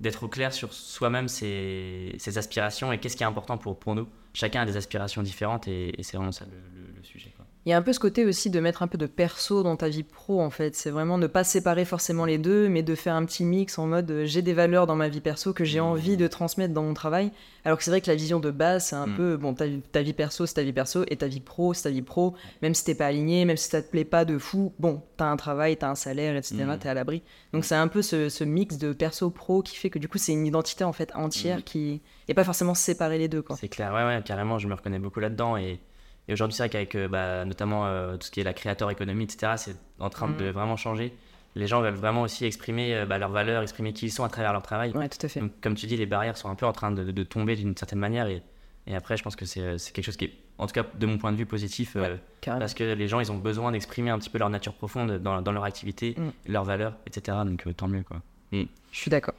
d'être 0.00 0.22
au 0.24 0.28
clair 0.28 0.52
sur 0.52 0.72
soi-même, 0.72 1.28
ses, 1.28 2.14
ses 2.18 2.38
aspirations 2.38 2.92
et 2.92 2.98
qu'est-ce 2.98 3.16
qui 3.16 3.22
est 3.22 3.26
important 3.26 3.58
pour, 3.58 3.78
pour 3.78 3.94
nous. 3.94 4.08
Chacun 4.32 4.62
a 4.62 4.66
des 4.66 4.76
aspirations 4.76 5.22
différentes 5.22 5.68
et, 5.68 5.98
et 5.98 6.02
c'est 6.02 6.16
vraiment 6.16 6.32
ça 6.32 6.44
le, 6.46 6.52
le- 6.80 6.92
le 6.96 7.02
sujet. 7.04 7.32
quoi. 7.36 7.46
Il 7.66 7.70
y 7.70 7.72
a 7.72 7.78
un 7.78 7.82
peu 7.82 7.94
ce 7.94 7.98
côté 8.00 8.26
aussi 8.26 8.50
de 8.50 8.60
mettre 8.60 8.82
un 8.82 8.88
peu 8.88 8.98
de 8.98 9.06
perso 9.06 9.62
dans 9.62 9.76
ta 9.76 9.88
vie 9.88 10.02
pro 10.02 10.42
en 10.42 10.50
fait. 10.50 10.74
C'est 10.76 10.90
vraiment 10.90 11.16
ne 11.16 11.26
pas 11.26 11.44
séparer 11.44 11.86
forcément 11.86 12.26
les 12.26 12.36
deux, 12.36 12.68
mais 12.68 12.82
de 12.82 12.94
faire 12.94 13.14
un 13.14 13.24
petit 13.24 13.44
mix 13.44 13.78
en 13.78 13.86
mode 13.86 14.10
euh, 14.10 14.26
j'ai 14.26 14.42
des 14.42 14.52
valeurs 14.52 14.86
dans 14.86 14.96
ma 14.96 15.08
vie 15.08 15.22
perso 15.22 15.54
que 15.54 15.64
j'ai 15.64 15.80
Mmh. 15.80 15.84
envie 15.84 16.16
de 16.18 16.26
transmettre 16.26 16.74
dans 16.74 16.82
mon 16.82 16.92
travail. 16.92 17.32
Alors 17.64 17.78
que 17.78 17.84
c'est 17.84 17.90
vrai 17.90 18.02
que 18.02 18.10
la 18.10 18.16
vision 18.16 18.38
de 18.38 18.50
base, 18.50 18.88
c'est 18.88 18.96
un 18.96 19.06
Mm. 19.06 19.14
peu 19.16 19.36
bon, 19.38 19.54
ta, 19.54 19.64
ta 19.92 20.02
vie 20.02 20.12
perso, 20.12 20.44
c'est 20.44 20.54
ta 20.54 20.62
vie 20.62 20.74
perso, 20.74 21.04
et 21.08 21.16
ta 21.16 21.26
vie 21.26 21.40
pro, 21.40 21.72
c'est 21.72 21.84
ta 21.84 21.90
vie 21.90 22.02
pro. 22.02 22.34
Même 22.60 22.74
si 22.74 22.84
t'es 22.84 22.94
pas 22.94 23.06
aligné, 23.06 23.46
même 23.46 23.56
si 23.56 23.70
ça 23.70 23.80
te 23.80 23.90
plaît 23.90 24.04
pas 24.04 24.26
de 24.26 24.36
fou, 24.36 24.74
bon, 24.78 25.00
t'as 25.16 25.24
un 25.30 25.36
travail, 25.38 25.78
t'as 25.78 25.88
un 25.88 25.94
salaire, 25.94 26.36
etc., 26.36 26.56
Mm. 26.66 26.78
t'es 26.78 26.88
à 26.90 26.94
l'abri. 26.94 27.22
Donc 27.54 27.64
c'est 27.64 27.74
un 27.76 27.88
peu 27.88 28.02
ce, 28.02 28.28
ce 28.28 28.44
mix 28.44 28.76
de 28.76 28.92
perso-pro 28.92 29.62
qui 29.62 29.76
fait 29.76 29.88
que 29.88 29.98
du 29.98 30.08
coup 30.08 30.18
c'est 30.18 30.32
une 30.32 30.46
identité 30.46 30.84
en 30.84 30.92
fait 30.92 31.10
entière 31.14 31.60
Mm. 31.60 31.62
qui. 31.62 32.02
Et 32.28 32.34
pas 32.34 32.44
forcément 32.44 32.74
séparer 32.74 33.16
les 33.16 33.28
deux 33.28 33.40
quoi. 33.40 33.56
C'est 33.58 33.68
clair, 33.68 33.94
ouais, 33.94 34.04
ouais, 34.04 34.22
carrément, 34.22 34.58
je 34.58 34.68
me 34.68 34.74
reconnais 34.74 34.98
beaucoup 34.98 35.20
là-dedans. 35.20 35.56
Et, 35.56 35.80
et 36.28 36.32
aujourd'hui, 36.32 36.54
c'est 36.54 36.62
vrai 36.62 36.70
qu'avec 36.70 36.94
euh, 36.94 37.08
bah, 37.08 37.44
notamment 37.44 37.86
euh, 37.86 38.16
tout 38.16 38.26
ce 38.26 38.30
qui 38.30 38.40
est 38.40 38.44
la 38.44 38.54
créateur 38.54 38.90
économie, 38.90 39.24
etc., 39.24 39.52
c'est 39.56 39.76
en 39.98 40.10
train 40.10 40.28
Mm. 40.28 40.36
de 40.38 40.44
vraiment 40.46 40.76
changer. 40.76 41.12
Les 41.56 41.66
gens 41.66 41.80
veulent 41.82 41.94
vraiment 41.94 42.22
aussi 42.22 42.44
exprimer 42.46 42.94
euh, 42.94 43.06
bah, 43.06 43.18
leurs 43.18 43.30
valeurs, 43.30 43.62
exprimer 43.62 43.92
qui 43.92 44.06
ils 44.06 44.10
sont 44.10 44.24
à 44.24 44.28
travers 44.28 44.52
leur 44.52 44.62
travail. 44.62 44.90
Ouais, 44.92 45.08
tout 45.08 45.24
à 45.24 45.28
fait. 45.28 45.40
Donc, 45.40 45.52
comme 45.60 45.74
tu 45.74 45.86
dis, 45.86 45.96
les 45.96 46.06
barrières 46.06 46.36
sont 46.36 46.48
un 46.48 46.54
peu 46.56 46.66
en 46.66 46.72
train 46.72 46.90
de, 46.90 47.10
de 47.12 47.22
tomber 47.22 47.54
d'une 47.56 47.76
certaine 47.76 47.98
manière. 48.00 48.26
Et, 48.26 48.42
et 48.86 48.96
après, 48.96 49.16
je 49.16 49.22
pense 49.22 49.36
que 49.36 49.44
c'est 49.44 49.78
quelque 49.92 50.04
chose 50.04 50.16
qui 50.16 50.24
est, 50.26 50.32
en 50.58 50.66
tout 50.66 50.72
cas, 50.72 50.84
de 50.98 51.06
mon 51.06 51.16
point 51.18 51.30
de 51.32 51.36
vue, 51.36 51.46
positif. 51.46 51.96
Carrément. 52.40 52.60
parce 52.60 52.74
que 52.74 52.84
les 52.84 53.06
gens, 53.08 53.20
ils 53.20 53.30
ont 53.30 53.38
besoin 53.38 53.70
d'exprimer 53.72 54.10
un 54.10 54.18
petit 54.18 54.30
peu 54.30 54.38
leur 54.38 54.50
nature 54.50 54.74
profonde 54.74 55.18
dans, 55.18 55.42
dans 55.42 55.52
leur 55.52 55.64
activité, 55.64 56.14
Mm. 56.18 56.30
leurs 56.52 56.64
valeurs, 56.64 56.94
etc. 57.06 57.38
Donc, 57.46 57.64
tant 57.76 57.86
mieux, 57.88 58.02
quoi. 58.02 58.20
Je 58.52 58.66
suis 58.92 59.10
d'accord. 59.10 59.34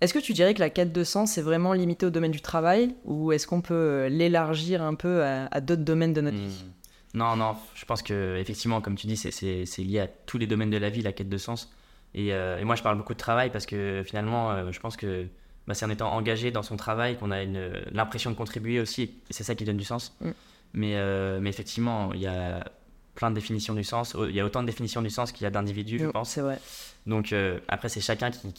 Est-ce 0.00 0.12
que 0.12 0.18
tu 0.18 0.32
dirais 0.34 0.52
que 0.54 0.60
la 0.60 0.70
quête 0.70 0.92
de 0.92 1.04
sens 1.04 1.38
est 1.38 1.42
vraiment 1.42 1.72
limitée 1.72 2.06
au 2.06 2.10
domaine 2.10 2.30
du 2.30 2.40
travail 2.42 2.94
ou 3.04 3.32
est-ce 3.32 3.46
qu'on 3.46 3.62
peut 3.62 3.74
euh, 3.74 4.08
l'élargir 4.08 4.82
un 4.82 4.94
peu 4.94 5.22
à, 5.24 5.46
à 5.50 5.60
d'autres 5.60 5.84
domaines 5.84 6.12
de 6.12 6.20
notre 6.20 6.36
vie? 6.36 6.64
Hmm. 6.64 7.18
Non, 7.18 7.34
non, 7.36 7.56
je 7.74 7.84
pense 7.86 8.02
que 8.02 8.36
effectivement, 8.38 8.82
comme 8.82 8.94
tu 8.96 9.06
dis, 9.06 9.16
c'est- 9.16 9.30
c'est 9.30 9.64
c'est 9.64 9.82
lié 9.82 10.00
à 10.00 10.06
tous 10.06 10.36
les 10.36 10.46
domaines 10.46 10.68
de 10.68 10.76
la 10.76 10.90
vie, 10.90 11.00
la 11.00 11.12
quête 11.12 11.30
de 11.30 11.38
sens. 11.38 11.72
Et, 12.14 12.32
euh, 12.34 12.58
et 12.58 12.64
moi, 12.64 12.76
je 12.76 12.82
parle 12.82 12.98
beaucoup 12.98 13.14
de 13.14 13.18
travail 13.18 13.50
parce 13.50 13.64
que 13.64 14.02
finalement, 14.04 14.50
euh, 14.50 14.70
je 14.70 14.80
pense 14.80 14.96
que 14.98 15.26
bah, 15.66 15.72
c'est 15.74 15.86
en 15.86 15.90
étant 15.90 16.12
engagé 16.12 16.50
dans 16.50 16.62
son 16.62 16.76
travail 16.76 17.16
qu'on 17.16 17.30
a 17.30 17.42
l'impression 17.90 18.30
de 18.30 18.36
contribuer 18.36 18.80
aussi. 18.80 19.02
Et 19.02 19.32
c'est 19.32 19.44
ça 19.44 19.54
qui 19.54 19.64
donne 19.64 19.76
du 19.78 19.84
sens. 19.84 20.14
Mm. 20.20 20.30
Mais, 20.74 20.92
euh, 20.96 21.38
mais 21.40 21.48
effectivement, 21.48 22.12
il 22.12 22.20
y 22.20 22.26
a 22.26 22.64
plein 23.14 23.30
de 23.30 23.34
définitions 23.34 23.72
du 23.74 23.82
sens. 23.84 24.14
Il 24.28 24.34
y 24.34 24.40
a 24.40 24.44
autant 24.44 24.60
de 24.60 24.66
définitions 24.66 25.00
du 25.00 25.08
sens 25.10 25.32
qu'il 25.32 25.44
y 25.44 25.46
a 25.46 25.50
d'individus, 25.50 25.98
je 26.00 26.06
pense. 26.06 26.30
C'est 26.30 26.42
vrai. 26.42 26.58
Donc 27.06 27.32
euh, 27.32 27.58
après, 27.68 27.88
c'est 27.88 28.00
chacun 28.02 28.30
qui 28.30 28.52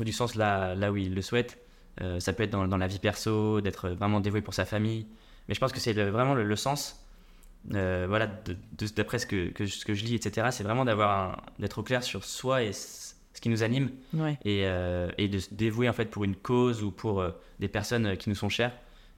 trouve 0.00 0.06
du 0.06 0.12
sens 0.12 0.34
là, 0.34 0.74
là 0.74 0.90
où 0.92 0.96
il 0.96 1.14
le 1.14 1.22
souhaite. 1.22 1.58
Euh, 2.00 2.20
ça 2.20 2.32
peut 2.32 2.42
être 2.44 2.50
dans, 2.50 2.66
dans 2.66 2.76
la 2.78 2.86
vie 2.86 2.98
perso, 2.98 3.60
d'être 3.60 3.90
vraiment 3.90 4.20
dévoué 4.20 4.40
pour 4.40 4.54
sa 4.54 4.64
famille. 4.64 5.06
Mais 5.48 5.54
je 5.54 5.60
pense 5.60 5.72
que 5.72 5.80
c'est 5.80 5.92
vraiment 5.92 6.34
le, 6.34 6.44
le 6.44 6.56
sens, 6.56 7.04
euh, 7.74 8.06
voilà, 8.08 8.30
d'après 8.96 9.18
ce 9.18 9.26
que, 9.26 9.48
que 9.50 9.66
je- 9.66 9.74
ce 9.74 9.84
que 9.84 9.92
je 9.94 10.04
lis, 10.04 10.14
etc., 10.14 10.48
c'est 10.50 10.64
vraiment 10.64 10.84
d'avoir 10.84 11.42
d'être 11.58 11.78
au 11.78 11.82
clair 11.82 12.02
sur 12.02 12.24
soi 12.24 12.62
et 12.62 12.72
ce 12.72 13.12
qui 13.40 13.48
nous 13.50 13.62
anime 13.62 13.90
Ouais. 14.14 14.38
et, 14.44 14.62
euh, 14.66 15.10
et 15.18 15.28
de 15.28 15.38
se 15.38 15.52
dévouer 15.52 15.88
en 15.88 15.92
fait 15.92 16.06
pour 16.06 16.24
une 16.24 16.36
cause 16.36 16.82
ou 16.82 16.90
pour 16.90 17.22
des 17.58 17.68
personnes 17.68 18.16
qui 18.16 18.28
nous 18.28 18.34
sont 18.34 18.48
chères 18.48 18.72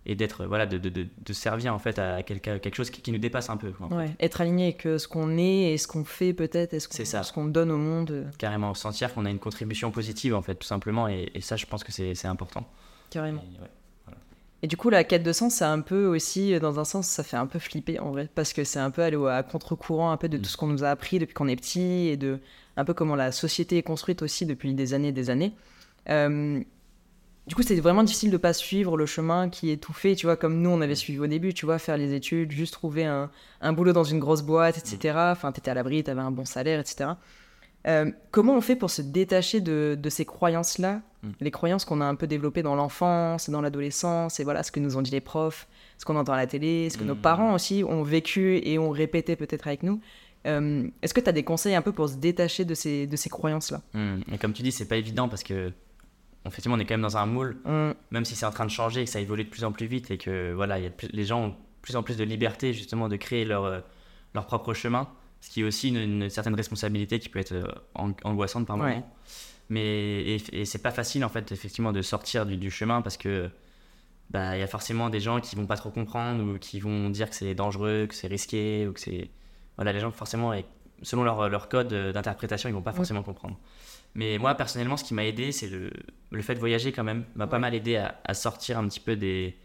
et 0.07 0.15
d'être 0.15 0.47
voilà 0.47 0.67
de, 0.67 0.79
de, 0.79 0.89
de- 0.89 1.33
servir 1.33 1.75
en 1.75 1.79
fait 1.79 1.99
à 1.99 2.23
quelque, 2.23 2.59
quelque 2.59 2.75
chose 2.75 2.91
qui, 2.91 3.01
qui 3.03 3.13
nous 3.13 3.19
dépasse 3.19 3.51
un 3.51 3.57
peu 3.57 3.71
quoi. 3.71 3.87
Ouais. 3.89 4.11
Être 4.21 4.41
aligné 4.41 4.65
avec 4.65 4.85
euh, 4.87 4.99
ce 4.99 5.07
qu'on 5.09 5.37
est 5.39 5.73
et 5.73 5.79
ce 5.79 5.87
qu'on 5.87 6.05
fait 6.05 6.33
peut-être 6.33 6.75
et 6.75 6.81
ce 6.81 6.89
qu'on 6.89 7.05
ce 7.23 7.33
qu'on 7.33 7.45
donne 7.47 7.71
au 7.71 7.79
monde. 7.79 8.11
euh, 8.11 8.25
carrément 8.39 8.75
sentir 8.75 9.15
qu'on 9.15 9.25
a 9.25 9.31
une 9.31 9.39
contribution 9.39 9.91
positive 9.91 10.35
en 10.35 10.43
fait 10.43 10.57
tout 10.57 10.67
simplement 10.67 11.09
et, 11.09 11.31
et 11.35 11.41
ça 11.41 11.57
je 11.57 11.67
pense 11.67 11.85
que 11.85 11.93
c'est 11.93 12.27
important 12.27 12.67
Carrément. 13.11 13.43
Et 13.59 13.61
ouais. 13.63 13.69
Et 14.65 14.69
du 14.69 14.77
coup, 14.77 14.91
la 14.91 15.03
quête 15.03 15.25
de 15.25 15.33
sens, 15.33 15.55
c'est 15.55 15.65
un 15.65 15.81
peu 15.81 16.07
aussi, 16.07 16.55
euh, 16.55 16.61
dans 16.61 16.79
un 16.79 16.85
sens, 16.85 17.09
ça 17.09 17.25
fait 17.25 17.37
un 17.37 17.49
peu 17.49 17.59
flipper 17.59 17.99
en 17.99 18.13
vrai, 18.13 18.29
parce 18.33 18.53
que 18.53 18.63
c'est 18.63 18.79
un 18.79 18.93
peu 18.93 19.03
aller 19.03 19.17
au- 19.17 19.27
à 19.27 19.43
contre-courant 19.43 20.13
un 20.13 20.17
peu 20.17 20.29
de 20.29 20.39
Mm. 20.39 20.43
tout 20.43 20.49
ce 20.51 20.57
qu'on 20.57 20.69
nous 20.69 20.85
a 20.85 20.89
appris 20.91 21.19
depuis 21.19 21.35
qu'on 21.35 21.49
est 21.49 21.57
petit 21.57 22.07
et 22.09 22.17
de 22.17 22.39
un 22.77 22.85
peu 22.85 22.95
comment 22.95 23.17
la 23.17 23.33
société 23.33 23.77
est 23.79 23.83
construite 23.83 24.23
aussi 24.23 24.47
depuis 24.47 24.73
des 24.73 24.95
années 24.95 25.09
et 25.09 25.13
des 25.13 25.31
années. 25.31 25.53
Euh, 26.09 26.61
du 27.47 27.55
coup, 27.55 27.63
c'est 27.63 27.75
vraiment 27.81 28.05
difficile 28.05 28.31
de 28.31 28.37
pas 28.37 28.53
suivre 28.53 28.97
le 28.97 29.07
chemin 29.07 29.49
qui 29.49 29.71
est 29.71 29.77
tout 29.77 29.93
fait, 29.93 30.15
tu 30.15 30.27
vois, 30.27 30.37
comme 30.37 30.61
nous 30.61 30.71
on 30.71 30.81
avait 30.81 30.95
suivi 30.95 31.19
au 31.19 31.27
début, 31.27 31.53
tu 31.55 31.67
vois, 31.67 31.79
faire 31.79 31.97
les 31.97 32.15
études, 32.15 32.53
juste 32.53 32.73
trouver 32.75 33.05
un, 33.05 33.31
un 33.61 33.73
boulot 33.73 33.93
dans 33.93 34.05
une 34.05 34.21
grosse 34.21 34.43
boîte, 34.43 34.79
etc. 34.79 35.15
Enfin, 35.33 35.51
t'étais 35.53 35.71
à 35.71 35.75
l'abri, 35.75 36.05
t'avais 36.05 36.21
un 36.21 36.31
bon 36.31 36.45
salaire, 36.45 36.79
etc. 36.81 37.11
Euh, 37.89 38.13
comment 38.31 38.55
on 38.57 38.61
fait 38.61 38.77
pour 38.77 38.91
se 38.91 39.03
détacher 39.03 39.61
de, 39.61 39.99
de 40.01 40.09
ces 40.11 40.25
croyances-là, 40.25 41.03
Mm. 41.25 41.31
les 41.41 41.51
croyances 41.53 41.85
qu'on 41.85 42.01
a 42.01 42.05
un 42.05 42.17
peu 42.17 42.27
développées 42.27 42.63
dans 42.65 42.75
l'enfance, 42.75 43.49
dans 43.49 43.61
l'adolescence, 43.61 44.41
et 44.41 44.45
voilà 44.45 44.65
ce 44.65 44.73
que 44.73 44.81
nous 44.81 44.97
ont 44.97 45.03
dit 45.03 45.13
les 45.13 45.21
profs, 45.21 45.69
ce 45.99 46.05
qu'on 46.05 46.17
entend 46.17 46.33
à 46.33 46.37
la 46.37 46.49
télé, 46.49 46.91
ce 46.91 46.99
que 46.99 47.05
nos 47.05 47.15
Mm. 47.15 47.19
parents 47.21 47.55
aussi 47.55 47.85
ont 47.89 48.03
vécu 48.03 48.61
et 48.65 48.77
ont 48.81 48.91
répété 48.91 49.37
peut-être 49.37 49.69
avec 49.69 49.85
nous. 49.85 50.01
Euh, 50.49 50.83
Est-ce 51.01 51.15
que 51.15 51.21
tu 51.21 51.29
as 51.29 51.33
des 51.33 51.45
conseils 51.45 51.77
un 51.77 51.83
peu 51.83 51.93
pour 51.93 52.09
se 52.09 52.17
détacher 52.17 52.65
de 52.65 52.75
ces, 52.75 53.07
de 53.07 53.15
ces 53.17 53.29
croyances-là? 53.31 53.83
Et 54.33 54.39
comme 54.39 54.53
tu 54.53 54.63
dis, 54.65 54.73
c'est 54.73 54.87
pas 54.89 54.97
évident 54.97 55.29
parce 55.29 55.45
que 55.45 55.73
effectivement 56.47 56.77
on 56.77 56.79
est 56.81 56.85
quand 56.85 56.95
même 56.95 57.03
dans 57.03 57.17
un 57.17 57.27
moule, 57.27 57.57
Hum, 57.65 57.95
même 58.11 58.25
si 58.25 58.35
c'est 58.37 58.47
en 58.47 58.51
train 58.51 58.65
de 58.67 58.71
changer 58.71 59.03
et 59.03 59.05
que 59.05 59.11
ça 59.11 59.21
évolue 59.21 59.45
de 59.45 59.49
plus 59.51 59.65
en 59.65 59.73
plus 59.73 59.87
vite 59.87 60.11
et 60.11 60.19
que 60.19 60.53
voilà, 60.53 60.79
il 60.79 60.83
y 60.83 60.87
a 60.87 60.91
de 60.91 60.95
plus- 60.95 61.11
les 61.13 61.25
gens 61.25 61.41
ont 61.45 61.49
de 61.49 61.55
plus 61.83 61.97
en 61.97 62.03
plus 62.03 62.17
de 62.17 62.25
liberté 62.25 62.73
justement 62.73 63.09
de 63.09 63.17
créer 63.17 63.45
leur, 63.45 63.65
euh, 63.65 63.81
leur 64.35 64.47
propre 64.47 64.73
chemin, 64.75 65.09
ce 65.41 65.51
qui 65.51 65.61
est 65.61 65.65
aussi 65.65 65.89
une, 65.89 65.97
une 65.97 66.31
certaine 66.31 66.55
responsabilité 66.55 67.19
qui 67.19 67.29
peut 67.29 67.39
être 67.41 67.53
euh, 67.53 67.67
ang- 67.95 68.15
angoissante 68.25 68.67
par 68.67 68.77
Ouais. 68.79 68.95
moment. 68.95 69.17
Mais 69.69 69.81
et, 70.23 70.61
et 70.61 70.65
c'est 70.65 70.83
pas 70.83 70.91
facile 70.91 71.25
en 71.25 71.29
fait 71.29 71.51
effectivement 71.53 71.93
de 71.93 72.03
sortir 72.03 72.45
du, 72.47 72.57
du 72.57 72.71
chemin 72.71 73.01
parce 73.03 73.17
que 73.17 73.49
bah 74.31 74.57
il 74.57 74.61
y 74.61 74.63
a 74.63 74.67
forcément 74.67 75.09
des 75.11 75.21
gens 75.21 75.41
qui 75.41 75.57
vont 75.57 75.67
pas 75.67 75.77
trop 75.77 75.91
comprendre 75.91 76.43
ou 76.43 76.59
qui 76.59 76.81
vont 76.81 77.11
dire 77.11 77.29
que 77.31 77.37
c'est 77.37 77.55
dangereux, 77.55 78.07
que 78.09 78.15
c'est 78.15 78.27
risqué 78.29 78.87
ou 78.89 78.93
que 78.93 79.01
c'est 79.01 79.31
voilà 79.77 79.93
les 79.93 80.01
gens 80.01 80.11
forcément 80.11 80.53
selon 81.03 81.23
leur, 81.25 81.49
leur 81.49 81.69
code 81.69 81.93
euh, 81.93 82.13
d'interprétation 82.13 82.69
ils 82.69 82.73
vont 82.73 82.83
pas 82.83 82.91
Ouais. 82.91 82.97
forcément 82.97 83.23
comprendre. 83.23 83.59
Mais 84.15 84.39
moi 84.39 84.55
personnellement 84.55 84.97
ce 84.97 85.05
qui 85.05 85.15
m'a 85.15 85.25
aidé 85.25 85.53
c'est 85.53 85.69
le, 85.69 85.91
le 86.31 86.43
fait 86.43 86.55
de 86.55 86.61
voyager 86.61 86.93
quand 86.93 87.05
même 87.05 87.25
m'a 87.35 87.47
pas 87.47 87.59
mal 87.59 87.75
aidé 87.75 87.97
à, 87.97 88.21
à 88.25 88.35
sortir 88.35 88.79
un 88.79 88.87
petit 88.89 89.01
peu 89.01 89.17
des 89.17 89.57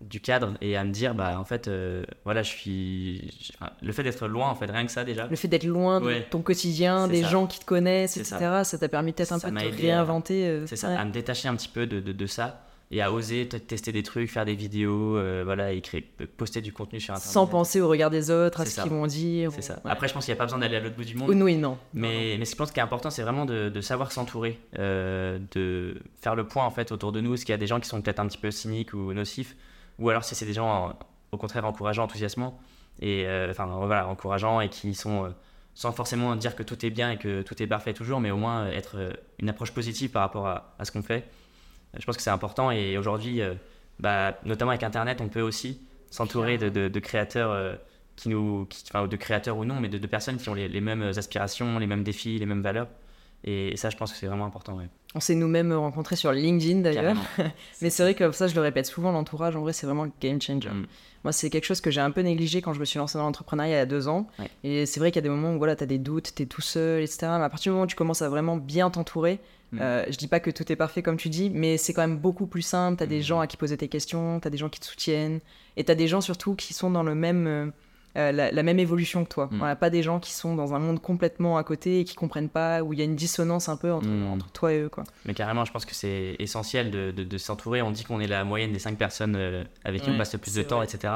du 0.00 0.20
cadre 0.20 0.54
et 0.60 0.76
à 0.76 0.84
me 0.84 0.92
dire 0.92 1.12
bah 1.12 1.40
en 1.40 1.44
fait 1.44 1.66
euh, 1.66 2.04
voilà 2.24 2.44
je 2.44 2.50
suis 2.50 3.32
je- 3.42 3.52
enfin, 3.60 3.72
le 3.82 3.90
fait 3.90 4.04
d'être 4.04 4.28
loin 4.28 4.48
en 4.48 4.54
fait 4.54 4.70
rien 4.70 4.86
que 4.86 4.92
ça 4.92 5.02
déjà 5.02 5.26
Le 5.26 5.34
fait 5.34 5.48
d'être 5.48 5.64
loin 5.64 6.00
de 6.00 6.06
Ouais. 6.06 6.26
ton 6.30 6.40
quotidien, 6.40 7.08
des 7.08 7.22
ça. 7.22 7.28
gens 7.28 7.48
qui 7.48 7.58
te 7.58 7.64
connaissent, 7.64 8.16
etc., 8.16 8.36
ça. 8.62 8.78
t'a 8.78 8.88
permis 8.88 9.12
peut-être 9.12 9.32
un 9.32 9.40
peu 9.40 9.50
de 9.50 9.58
te 9.58 9.82
réinventer. 9.82 10.46
euh, 10.46 10.66
C'est 10.66 10.76
ça, 10.76 10.96
à 10.96 11.04
me 11.04 11.10
détacher 11.10 11.48
un 11.48 11.56
petit 11.56 11.66
peu 11.68 11.88
de, 11.88 11.98
de, 11.98 12.12
de 12.12 12.26
ça, 12.26 12.64
et 12.90 13.02
à 13.02 13.12
oser 13.12 13.44
peut-être 13.44 13.66
tester 13.66 13.92
des 13.92 14.02
trucs, 14.02 14.30
faire 14.30 14.46
des 14.46 14.54
vidéos, 14.54 15.18
euh, 15.18 15.42
voilà, 15.44 15.72
et 15.72 15.80
créer, 15.82 16.00
poster 16.38 16.62
du 16.62 16.72
contenu 16.72 17.00
sur 17.00 17.12
Internet. 17.12 17.32
Sans 17.32 17.46
penser 17.46 17.82
au 17.82 17.88
regard 17.88 18.08
des 18.08 18.30
autres, 18.30 18.62
à 18.62 18.64
ce 18.64 18.80
qu'ils 18.80 18.90
vont 18.90 19.06
dire. 19.06 19.52
C'est 19.52 19.60
ça. 19.60 19.74
Ouais. 19.84 19.90
Après, 19.90 20.08
je 20.08 20.14
pense 20.14 20.24
qu'il 20.24 20.32
n'y 20.32 20.38
a 20.38 20.40
pas 20.40 20.46
besoin 20.46 20.58
d'aller 20.58 20.76
à 20.76 20.80
l'autre 20.80 20.96
bout 20.96 21.04
du 21.04 21.14
monde. 21.14 21.28
Oui, 21.28 21.56
non. 21.56 21.76
Mais, 21.92 22.36
mais 22.38 22.46
ce 22.46 22.52
que 22.52 22.54
je 22.54 22.56
pense 22.56 22.72
qui 22.72 22.80
est 22.80 22.82
important, 22.82 23.10
c'est 23.10 23.22
vraiment 23.22 23.44
de, 23.44 23.68
de 23.68 23.80
savoir 23.82 24.10
s'entourer, 24.10 24.58
euh, 24.78 25.38
de 25.52 26.00
faire 26.20 26.34
le 26.34 26.46
point 26.46 26.64
en 26.64 26.70
fait 26.70 26.90
autour 26.90 27.12
de 27.12 27.20
nous. 27.20 27.34
Est-ce 27.34 27.44
qu'il 27.44 27.52
y 27.52 27.54
a 27.54 27.58
des 27.58 27.66
gens 27.66 27.78
qui 27.78 27.88
sont 27.88 28.00
peut-être 28.00 28.20
un 28.20 28.26
petit 28.26 28.38
peu 28.38 28.50
cyniques 28.50 28.94
ou 28.94 29.12
nocifs, 29.12 29.54
ou 29.98 30.08
alors 30.08 30.24
si 30.24 30.34
c'est 30.34 30.46
des 30.46 30.54
gens 30.54 30.96
au 31.30 31.36
contraire 31.36 31.66
encourageants, 31.66 32.04
enthousiasmants, 32.04 32.58
et 33.00 33.26
euh, 33.26 33.50
enfin 33.50 33.66
voilà, 33.66 34.08
encourageants 34.08 34.62
et 34.62 34.70
qui 34.70 34.94
sont 34.94 35.34
sans 35.74 35.92
forcément 35.92 36.34
dire 36.36 36.56
que 36.56 36.62
tout 36.62 36.86
est 36.86 36.90
bien 36.90 37.10
et 37.10 37.18
que 37.18 37.42
tout 37.42 37.62
est 37.62 37.66
parfait 37.66 37.92
toujours, 37.92 38.18
mais 38.18 38.30
au 38.30 38.38
moins 38.38 38.66
être 38.68 39.12
une 39.38 39.50
approche 39.50 39.72
positive 39.72 40.10
par 40.10 40.22
rapport 40.22 40.46
à, 40.46 40.74
à 40.78 40.84
ce 40.86 40.90
qu'on 40.90 41.02
fait. 41.02 41.28
Je 41.96 42.04
pense 42.04 42.16
que 42.16 42.22
c'est 42.22 42.30
important 42.30 42.70
et 42.70 42.98
aujourd'hui, 42.98 43.40
euh, 43.40 43.54
bah, 43.98 44.38
notamment 44.44 44.70
avec 44.72 44.82
Internet, 44.82 45.20
on 45.20 45.28
peut 45.28 45.40
aussi 45.40 45.80
s'entourer 46.10 46.58
de, 46.58 46.98
créateurs. 46.98 47.50
euh, 47.50 47.74
qui 48.16 48.28
nous, 48.28 48.66
enfin, 48.88 49.06
de 49.06 49.16
créateurs 49.16 49.56
ou 49.56 49.64
non, 49.64 49.78
mais 49.78 49.88
de, 49.88 50.06
personnes 50.06 50.38
qui 50.38 50.48
ont 50.48 50.54
les, 50.54 50.80
mêmes 50.80 51.02
aspirations, 51.02 51.78
les 51.78 51.86
mêmes 51.86 52.02
défis, 52.02 52.38
les 52.38 52.46
mêmes 52.46 52.62
valeurs. 52.62 52.88
Et, 53.44 53.76
ça, 53.76 53.90
je 53.90 53.96
pense 53.96 54.12
que 54.12 54.18
c'est 54.18 54.26
vraiment 54.26 54.46
important. 54.46 54.80
On 55.14 55.20
s'est 55.20 55.34
nous-mêmes 55.34 55.72
rencontrés 55.72 56.16
sur 56.16 56.32
LinkedIn 56.32 56.80
d'ailleurs. 56.80 57.16
Mais 57.82 57.88
c'est 57.90 58.02
vrai 58.02 58.14
que 58.14 58.30
ça, 58.32 58.46
je 58.46 58.54
le 58.54 58.60
répète 58.60 58.86
souvent, 58.86 59.10
l'entourage, 59.10 59.56
en 59.56 59.60
vrai, 59.62 59.72
c'est 59.72 59.86
vraiment 59.86 60.04
le 60.04 60.10
game 60.20 60.40
changer. 60.40 60.68
Mm. 60.68 60.86
Moi, 61.24 61.32
c'est 61.32 61.50
quelque 61.50 61.64
chose 61.64 61.80
que 61.80 61.90
j'ai 61.90 62.00
un 62.02 62.10
peu 62.10 62.20
négligé 62.20 62.60
quand 62.62 62.74
je 62.74 62.80
me 62.80 62.84
suis 62.84 62.98
lancé 62.98 63.16
dans 63.18 63.24
l'entrepreneuriat 63.24 63.74
il 63.74 63.78
y 63.78 63.80
a 63.80 63.86
deux 63.86 64.06
ans. 64.06 64.28
Ouais. 64.38 64.48
Et 64.64 64.86
c'est 64.86 65.00
vrai 65.00 65.10
qu'il 65.10 65.16
y 65.16 65.24
a 65.24 65.28
des 65.28 65.34
moments 65.34 65.54
où 65.54 65.58
voilà, 65.58 65.74
tu 65.76 65.82
as 65.82 65.86
des 65.86 65.98
doutes, 65.98 66.32
tu 66.34 66.42
es 66.42 66.46
tout 66.46 66.60
seul, 66.60 67.02
etc. 67.02 67.18
Mais 67.38 67.44
à 67.44 67.48
partir 67.48 67.70
du 67.70 67.74
moment 67.74 67.84
où 67.84 67.88
tu 67.88 67.96
commences 67.96 68.22
à 68.22 68.28
vraiment 68.28 68.56
bien 68.56 68.90
t'entourer, 68.90 69.40
Mm. 69.70 69.78
euh, 69.82 70.04
je 70.08 70.16
dis 70.16 70.28
pas 70.28 70.40
que 70.40 70.50
tout 70.50 70.72
est 70.72 70.76
parfait 70.76 71.02
comme 71.02 71.18
tu 71.18 71.28
dis, 71.28 71.50
mais 71.50 71.76
c'est 71.76 71.92
quand 71.92 72.00
même 72.00 72.16
beaucoup 72.16 72.46
plus 72.46 72.62
simple. 72.62 72.96
Tu 72.96 73.02
as 73.02 73.06
des 73.06 73.18
Mm. 73.18 73.22
gens 73.22 73.40
à 73.40 73.46
qui 73.46 73.58
poser 73.58 73.76
tes 73.76 73.88
questions, 73.88 74.40
tu 74.40 74.48
as 74.48 74.50
des 74.50 74.56
gens 74.56 74.70
qui 74.70 74.80
te 74.80 74.86
soutiennent, 74.86 75.40
et 75.76 75.84
tu 75.84 75.92
as 75.92 75.94
des 75.94 76.08
gens 76.08 76.22
surtout 76.22 76.54
qui 76.54 76.72
sont 76.72 76.90
dans 76.90 77.02
le 77.02 77.14
même. 77.14 77.72
Euh, 78.18 78.32
la, 78.32 78.50
la 78.50 78.62
même 78.62 78.78
évolution 78.78 79.24
que 79.24 79.28
toi. 79.30 79.48
Mm. 79.50 79.58
Voilà, 79.58 79.76
pas 79.76 79.90
des 79.90 80.02
gens 80.02 80.18
qui 80.20 80.32
sont 80.32 80.54
dans 80.56 80.74
un 80.74 80.78
monde 80.78 81.00
complètement 81.00 81.56
à 81.56 81.62
côté 81.64 82.00
et 82.00 82.04
qui 82.04 82.14
comprennent 82.16 82.48
pas, 82.48 82.82
où 82.82 82.92
il 82.92 82.98
y 82.98 83.02
a 83.02 83.04
une 83.04 83.14
dissonance 83.16 83.68
un 83.68 83.76
peu 83.76 83.92
entre, 83.92 84.08
Mm. 84.08 84.32
entre 84.32 84.50
toi 84.52 84.72
et 84.72 84.80
eux. 84.80 84.88
Quoi. 84.88 85.04
Mais 85.24 85.34
carrément, 85.34 85.64
je 85.64 85.72
pense 85.72 85.84
que 85.86 85.94
c'est 85.94 86.36
essentiel 86.38 86.90
de, 86.90 87.10
de- 87.12 87.24
de 87.24 87.38
s'entourer. 87.38 87.80
On 87.82 87.90
dit 87.92 88.04
qu'on 88.04 88.20
est 88.20 88.26
la 88.26 88.44
moyenne 88.44 88.72
des 88.72 88.78
cinq 88.78 88.98
personnes 88.98 89.36
euh, 89.36 89.64
avec 89.84 90.02
qui 90.02 90.10
on 90.10 90.18
passe 90.18 90.32
le 90.32 90.38
plus 90.38 90.54
de 90.54 90.62
temps, 90.62 90.82
etc. 90.82 91.12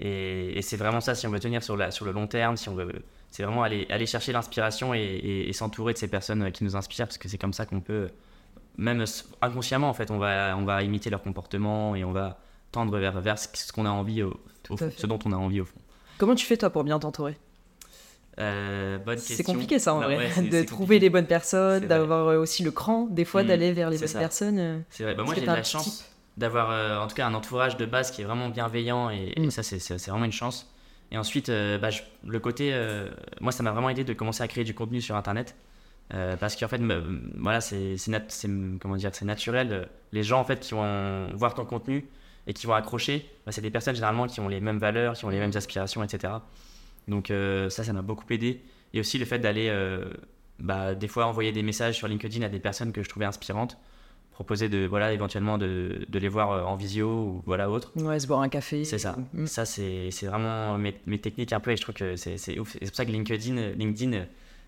Et, 0.00 0.58
et 0.58 0.62
c'est 0.62 0.76
vraiment 0.76 1.00
ça, 1.00 1.14
si 1.14 1.26
on 1.26 1.30
veut 1.30 1.38
tenir 1.40 1.62
sur, 1.62 1.76
la, 1.76 1.90
sur 1.90 2.04
le 2.04 2.12
long 2.12 2.26
terme, 2.26 2.56
si 2.56 2.68
on 2.68 2.74
veut, 2.74 2.90
c'est 3.30 3.42
vraiment 3.44 3.62
aller, 3.62 3.86
aller 3.90 4.06
chercher 4.06 4.32
l'inspiration 4.32 4.94
et, 4.94 4.98
et- 5.00 5.48
et 5.48 5.52
s'entourer 5.52 5.92
de 5.92 5.98
ces 5.98 6.08
personnes 6.08 6.42
euh, 6.42 6.50
qui 6.50 6.64
nous 6.64 6.76
inspirent, 6.76 7.06
parce 7.06 7.18
que 7.18 7.28
c'est 7.28 7.38
comme 7.38 7.52
ça 7.52 7.66
qu'on 7.66 7.80
peut, 7.80 8.08
même 8.78 9.04
inconsciemment, 9.42 9.88
en 9.90 9.94
fait, 9.94 10.10
on 10.10 10.18
va, 10.18 10.56
on 10.56 10.64
va 10.64 10.82
imiter 10.82 11.10
leur 11.10 11.22
comportement 11.22 11.94
et 11.94 12.04
on 12.04 12.12
va 12.12 12.38
tendre 12.72 12.96
vers, 12.98 13.20
vers 13.20 13.38
ce 13.38 13.70
qu'on 13.72 13.84
a 13.86 13.90
envie, 13.90 14.22
au, 14.22 14.40
au 14.70 14.76
ce 14.78 15.06
dont 15.06 15.18
on 15.26 15.32
a 15.32 15.36
envie 15.36 15.60
au 15.60 15.66
fond. 15.66 15.78
Comment 16.18 16.34
tu 16.34 16.46
fais 16.46 16.56
toi 16.56 16.70
pour 16.70 16.84
bien 16.84 16.98
t'entourer? 16.98 17.36
Euh, 18.38 18.98
C'est 19.18 19.42
compliqué 19.44 19.78
ça 19.78 19.92
en 19.94 20.00
Bah 20.00 20.06
vrai, 20.06 20.16
ouais, 20.36 20.42
de 20.48 20.62
trouver 20.62 20.98
les 20.98 21.10
bonnes 21.10 21.26
personnes, 21.26 21.86
d'avoir 21.86 22.28
euh, 22.28 22.38
aussi 22.38 22.62
le 22.62 22.70
cran, 22.70 23.06
des 23.10 23.24
fois 23.26 23.42
Mm, 23.42 23.46
d'aller 23.46 23.72
vers 23.72 23.90
les 23.90 23.98
bonnes 23.98 24.08
ça. 24.08 24.18
personnes. 24.18 24.58
euh. 24.58 24.78
C'est 24.88 25.04
vrai, 25.04 25.14
bah 25.14 25.22
moi 25.24 25.34
j'ai 25.34 25.42
de 25.42 25.46
la 25.46 25.62
chance 25.62 26.06
d'avoir 26.38 26.70
euh, 26.70 26.98
en 26.98 27.06
tout 27.08 27.14
cas 27.14 27.26
un 27.26 27.34
entourage 27.34 27.76
de 27.76 27.84
base 27.84 28.10
qui 28.10 28.22
est 28.22 28.24
vraiment 28.24 28.48
bienveillant 28.48 29.10
et, 29.10 29.32
et 29.36 29.40
Mm. 29.40 29.50
ça 29.50 29.62
c'est- 29.62 30.08
vraiment 30.08 30.24
une 30.24 30.32
chance. 30.32 30.72
Et 31.10 31.18
ensuite, 31.18 31.50
euh, 31.50 31.76
bah, 31.76 31.90
je- 31.90 32.00
le 32.26 32.40
côté, 32.40 32.74
moi 33.40 33.52
ça 33.52 33.62
m'a 33.62 33.70
vraiment 33.72 33.90
aidé 33.90 34.02
de 34.02 34.14
commencer 34.14 34.42
à 34.42 34.48
créer 34.48 34.64
du 34.64 34.74
contenu 34.74 35.00
sur 35.02 35.14
internet 35.16 35.54
parce 36.40 36.56
qu'en 36.56 36.68
fait, 36.68 36.80
voilà, 37.38 37.60
c'est 37.60 37.96
nat- 38.08 38.24
c'est- 38.28 38.48
comment 38.80 38.96
dire, 38.96 39.10
c'est 39.12 39.24
naturel. 39.26 39.88
Les 40.12 40.22
gens 40.22 40.40
en 40.40 40.44
fait 40.44 40.60
qui 40.60 40.72
vont 40.72 41.28
voir 41.34 41.52
ton 41.54 41.66
contenu 41.66 42.06
et 42.46 42.54
qui 42.54 42.66
vont 42.66 42.74
accrocher, 42.74 43.26
bah, 43.46 43.52
c'est 43.52 43.60
des 43.60 43.70
personnes 43.70 43.94
généralement 43.94 44.26
qui 44.26 44.40
ont 44.40 44.48
les 44.48 44.60
mêmes 44.60 44.78
valeurs, 44.78 45.14
qui 45.14 45.24
ont 45.24 45.30
les 45.30 45.38
mêmes 45.38 45.52
aspirations, 45.54 46.02
etc. 46.02 46.34
Donc 47.08 47.30
euh, 47.30 47.70
ça, 47.70 47.84
ça 47.84 47.92
m'a 47.92 48.02
beaucoup 48.02 48.24
aidé. 48.30 48.60
Et 48.94 49.00
aussi 49.00 49.18
le 49.18 49.24
fait 49.24 49.38
d'aller, 49.38 49.68
euh, 49.70 50.04
bah, 50.58 50.94
des 50.94 51.08
fois 51.08 51.26
envoyer 51.26 51.52
des 51.52 51.62
messages 51.62 51.96
sur 51.96 52.08
LinkedIn 52.08 52.44
à 52.44 52.48
des 52.48 52.60
personnes 52.60 52.92
que 52.92 53.02
je 53.02 53.08
trouvais 53.08 53.24
inspirantes, 53.24 53.78
proposer 54.32 54.68
de, 54.68 54.86
voilà, 54.86 55.12
éventuellement 55.12 55.56
de, 55.56 56.04
de 56.08 56.18
les 56.18 56.28
voir 56.28 56.50
euh, 56.50 56.62
en 56.62 56.76
visio 56.76 57.08
ou 57.08 57.42
voilà 57.46 57.70
autre. 57.70 57.92
Ouais, 57.96 58.18
se 58.18 58.26
boire 58.26 58.40
un 58.40 58.48
café. 58.48 58.84
C'est 58.84 58.98
ça. 58.98 59.16
Mm. 59.32 59.46
Ça, 59.46 59.64
c'est 59.64 60.10
vraiment 60.22 60.76
mes, 60.78 60.94
mes 61.06 61.18
techniques 61.18 61.52
un 61.52 61.60
peu 61.60 61.70
et 61.70 61.76
je 61.76 61.82
trouve 61.82 61.94
que 61.94 62.16
c'est 62.16 62.58
ouf. 62.58 62.72
C'est 62.72 62.86
pour 62.86 62.96
ça 62.96 63.04
que 63.04 63.10
LinkedIn, 63.10 63.72
LinkedIn 63.76 64.24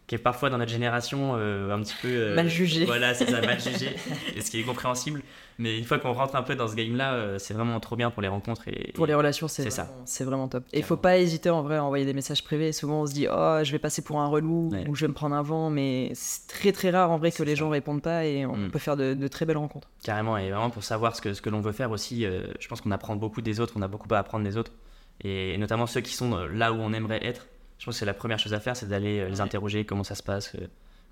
qui 0.07 0.15
est 0.15 0.19
parfois 0.19 0.51
dans 0.51 0.59
notre 0.59 0.71
génération 0.71 1.33
euh, 1.37 1.75
un 1.75 1.81
petit 1.81 1.95
peu. 2.03 2.09
euh, 2.09 2.35
Mal 2.35 2.49
jugé. 2.49 2.85
Voilà, 2.85 3.15
c'est 3.15 3.25
ça, 3.31 3.41
mal 3.41 3.59
jugé. 3.59 3.89
et 4.37 4.41
ce 4.43 4.51
qui 4.51 4.61
est 4.61 4.63
compréhensible. 4.63 5.23
Mais 5.59 5.79
une 5.79 5.85
fois 5.85 5.99
qu'on 5.99 6.13
rentre 6.13 6.35
un 6.37 6.43
peu 6.43 6.57
dans 6.57 6.67
ce 6.69 6.75
game-là, 6.75 7.15
euh, 7.15 7.39
c'est 7.39 7.55
vraiment 7.55 7.79
trop 7.81 7.97
bien 7.97 8.11
pour 8.11 8.21
les 8.21 8.29
rencontres. 8.29 8.67
Et, 8.69 8.93
Pour 8.93 9.07
les 9.07 9.15
relations, 9.15 9.49
c'est 9.49 9.71
ça. 9.71 9.89
c'est 10.05 10.25
vraiment 10.25 10.49
top. 10.49 10.65
Et 10.73 10.79
il 10.79 10.85
faut 10.85 10.97
pas 10.99 11.17
hésiter 11.17 11.49
en 11.49 11.63
vrai 11.63 11.77
à 11.77 11.85
envoyer 11.85 12.05
des 12.05 12.13
messages 12.13 12.43
privés. 12.45 12.73
Souvent 12.73 13.03
on 13.03 13.07
se 13.07 13.13
dit 13.15 13.27
oh 13.31 13.61
je 13.63 13.73
vais 13.73 13.79
passer 13.79 14.03
pour 14.03 14.21
un 14.21 14.27
relou 14.27 14.69
Ouais. 14.73 14.85
ou 14.89 14.95
je 14.95 15.03
vais 15.07 15.09
me 15.09 15.15
prendre 15.15 15.35
un 15.37 15.43
vent, 15.43 15.71
mais 15.71 16.11
c'est 16.15 16.49
très 16.49 16.73
très 16.73 16.91
rare 16.91 17.11
en 17.11 17.17
vrai 17.19 17.31
que 17.33 17.43
les 17.43 17.53
ça. 17.55 17.61
gens 17.61 17.71
répondent 17.71 18.03
pas 18.03 18.25
et 18.27 18.45
on 18.47 18.57
Mm. 18.57 18.71
peut 18.73 18.79
faire 18.79 18.97
de, 18.97 19.15
de 19.15 19.29
très 19.29 19.47
belles 19.47 19.57
rencontres. 19.57 19.89
Carrément, 20.03 20.37
et 20.37 20.51
vraiment 20.51 20.71
pour 20.71 20.85
savoir 20.85 21.15
ce 21.17 21.23
que, 21.23 21.33
ce 21.35 21.41
que 21.41 21.49
l'on 21.51 21.61
veut 21.61 21.73
faire 21.73 21.91
aussi, 21.93 22.25
je 22.25 22.69
pense 22.69 22.81
qu'on 22.81 22.91
apprend 22.91 23.15
beaucoup 23.17 23.41
des 23.41 23.59
autres, 23.61 23.73
on 23.77 23.83
a 23.83 23.89
beaucoup 23.89 24.13
à 24.13 24.19
apprendre 24.19 24.45
des 24.45 24.57
autres, 24.59 24.73
et, 25.23 25.57
notamment 25.59 25.87
ceux 25.87 26.01
qui 26.01 26.13
sont 26.13 26.37
là 26.53 26.73
où 26.73 26.77
on 26.77 26.93
aimerait 26.93 27.25
être. 27.25 27.47
Je 27.79 27.85
pense 27.87 27.95
que 27.95 27.99
c'est 27.99 28.07
la 28.07 28.15
première 28.15 28.39
chose 28.39 28.55
à 28.55 28.61
faire, 28.61 28.77
c'est 28.77 28.89
d'aller 28.89 29.21
euh, 29.21 29.29
les 29.29 29.41
interroger, 29.41 29.85
comment 29.85 30.05
ça 30.05 30.15
se 30.15 30.23
passe. 30.23 30.53
euh, 30.55 30.67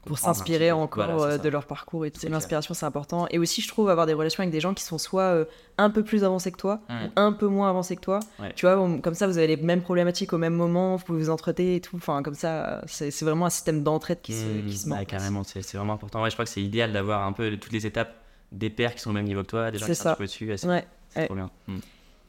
pour 0.05 0.16
un 0.16 0.20
s'inspirer 0.20 0.72
encore 0.72 1.05
Voilà, 1.07 1.35
euh, 1.35 1.38
de 1.38 1.48
leur 1.48 1.64
parcours 1.64 2.05
et 2.05 2.11
tout. 2.11 2.27
L'inspiration, 2.29 2.75
c'est 2.75 2.87
important. 2.87 3.29
Et 3.31 3.38
aussi, 3.38 3.61
je 3.62 3.68
trouve 3.68 3.88
avoir 3.88 4.05
des 4.07 4.14
relations 4.14 4.40
avec 4.42 4.51
des 4.53 4.59
gens 4.61 4.75
qui 4.75 4.83
sont 4.83 4.98
soit 4.98 5.46
un 5.79 5.90
peu 5.90 6.03
plus 6.03 6.25
avancés 6.25 6.51
que 6.51 6.57
toi, 6.57 6.81
ou 6.90 6.94
un 7.14 7.33
peu 7.33 7.46
moins 7.46 7.70
avancés 7.70 7.94
que 7.94 8.01
toi. 8.01 8.18
Ouais. 8.40 8.53
Tu 8.57 8.66
vois, 8.66 8.75
comme 9.01 9.14
ça, 9.14 9.29
vous 9.29 9.38
avez 9.38 9.46
les 9.46 9.57
mêmes 9.57 9.81
problématiques 9.83 10.33
au 10.33 10.38
même 10.38 10.55
moment, 10.55 10.96
vous 10.96 11.05
pouvez 11.05 11.18
vous 11.20 11.31
entretenir 11.31 11.77
et 11.77 11.81
tout. 11.81 11.94
Enfin, 11.96 12.20
comme 12.25 12.35
ça, 12.35 12.83
c'est 12.87 13.22
vraiment 13.22 13.46
un 13.46 13.51
système 13.51 13.85
d'entraide 13.85 14.20
qui, 14.22 14.33
se, 14.33 14.44
Mmh, 14.44 14.66
qui 14.66 14.77
se 14.77 14.88
met 14.88 14.94
ouais, 14.96 15.01
en 15.03 15.05
place. 15.05 15.20
carrément, 15.20 15.44
c'est 15.44 15.72
vraiment 15.77 15.92
important. 15.92 16.20
Ouais, 16.20 16.31
je 16.31 16.35
crois 16.35 16.46
que 16.46 16.51
c'est 16.51 16.62
idéal 16.62 16.92
d'avoir 16.92 17.25
un 17.25 17.33
peu 17.33 17.57
toutes 17.57 17.72
les 17.72 17.87
étapes 17.87 18.12
des 18.51 18.70
pairs 18.70 18.96
qui 18.96 19.01
sont 19.03 19.11
au 19.11 19.14
même 19.14 19.25
niveau 19.27 19.42
que 19.42 19.46
toi, 19.48 19.70
des 19.70 19.79
gens 19.79 19.87
qui 19.87 19.94
sont 19.94 20.09
un 20.09 20.14
peu 20.16 20.25
dessus. 20.25 20.48
ouais, 20.48 20.57
c'est 20.57 20.66
Ouais. 20.66 20.85
ouais. 21.16 21.27
trop 21.27 21.35
bien. 21.37 21.48
Mm. 21.68 21.77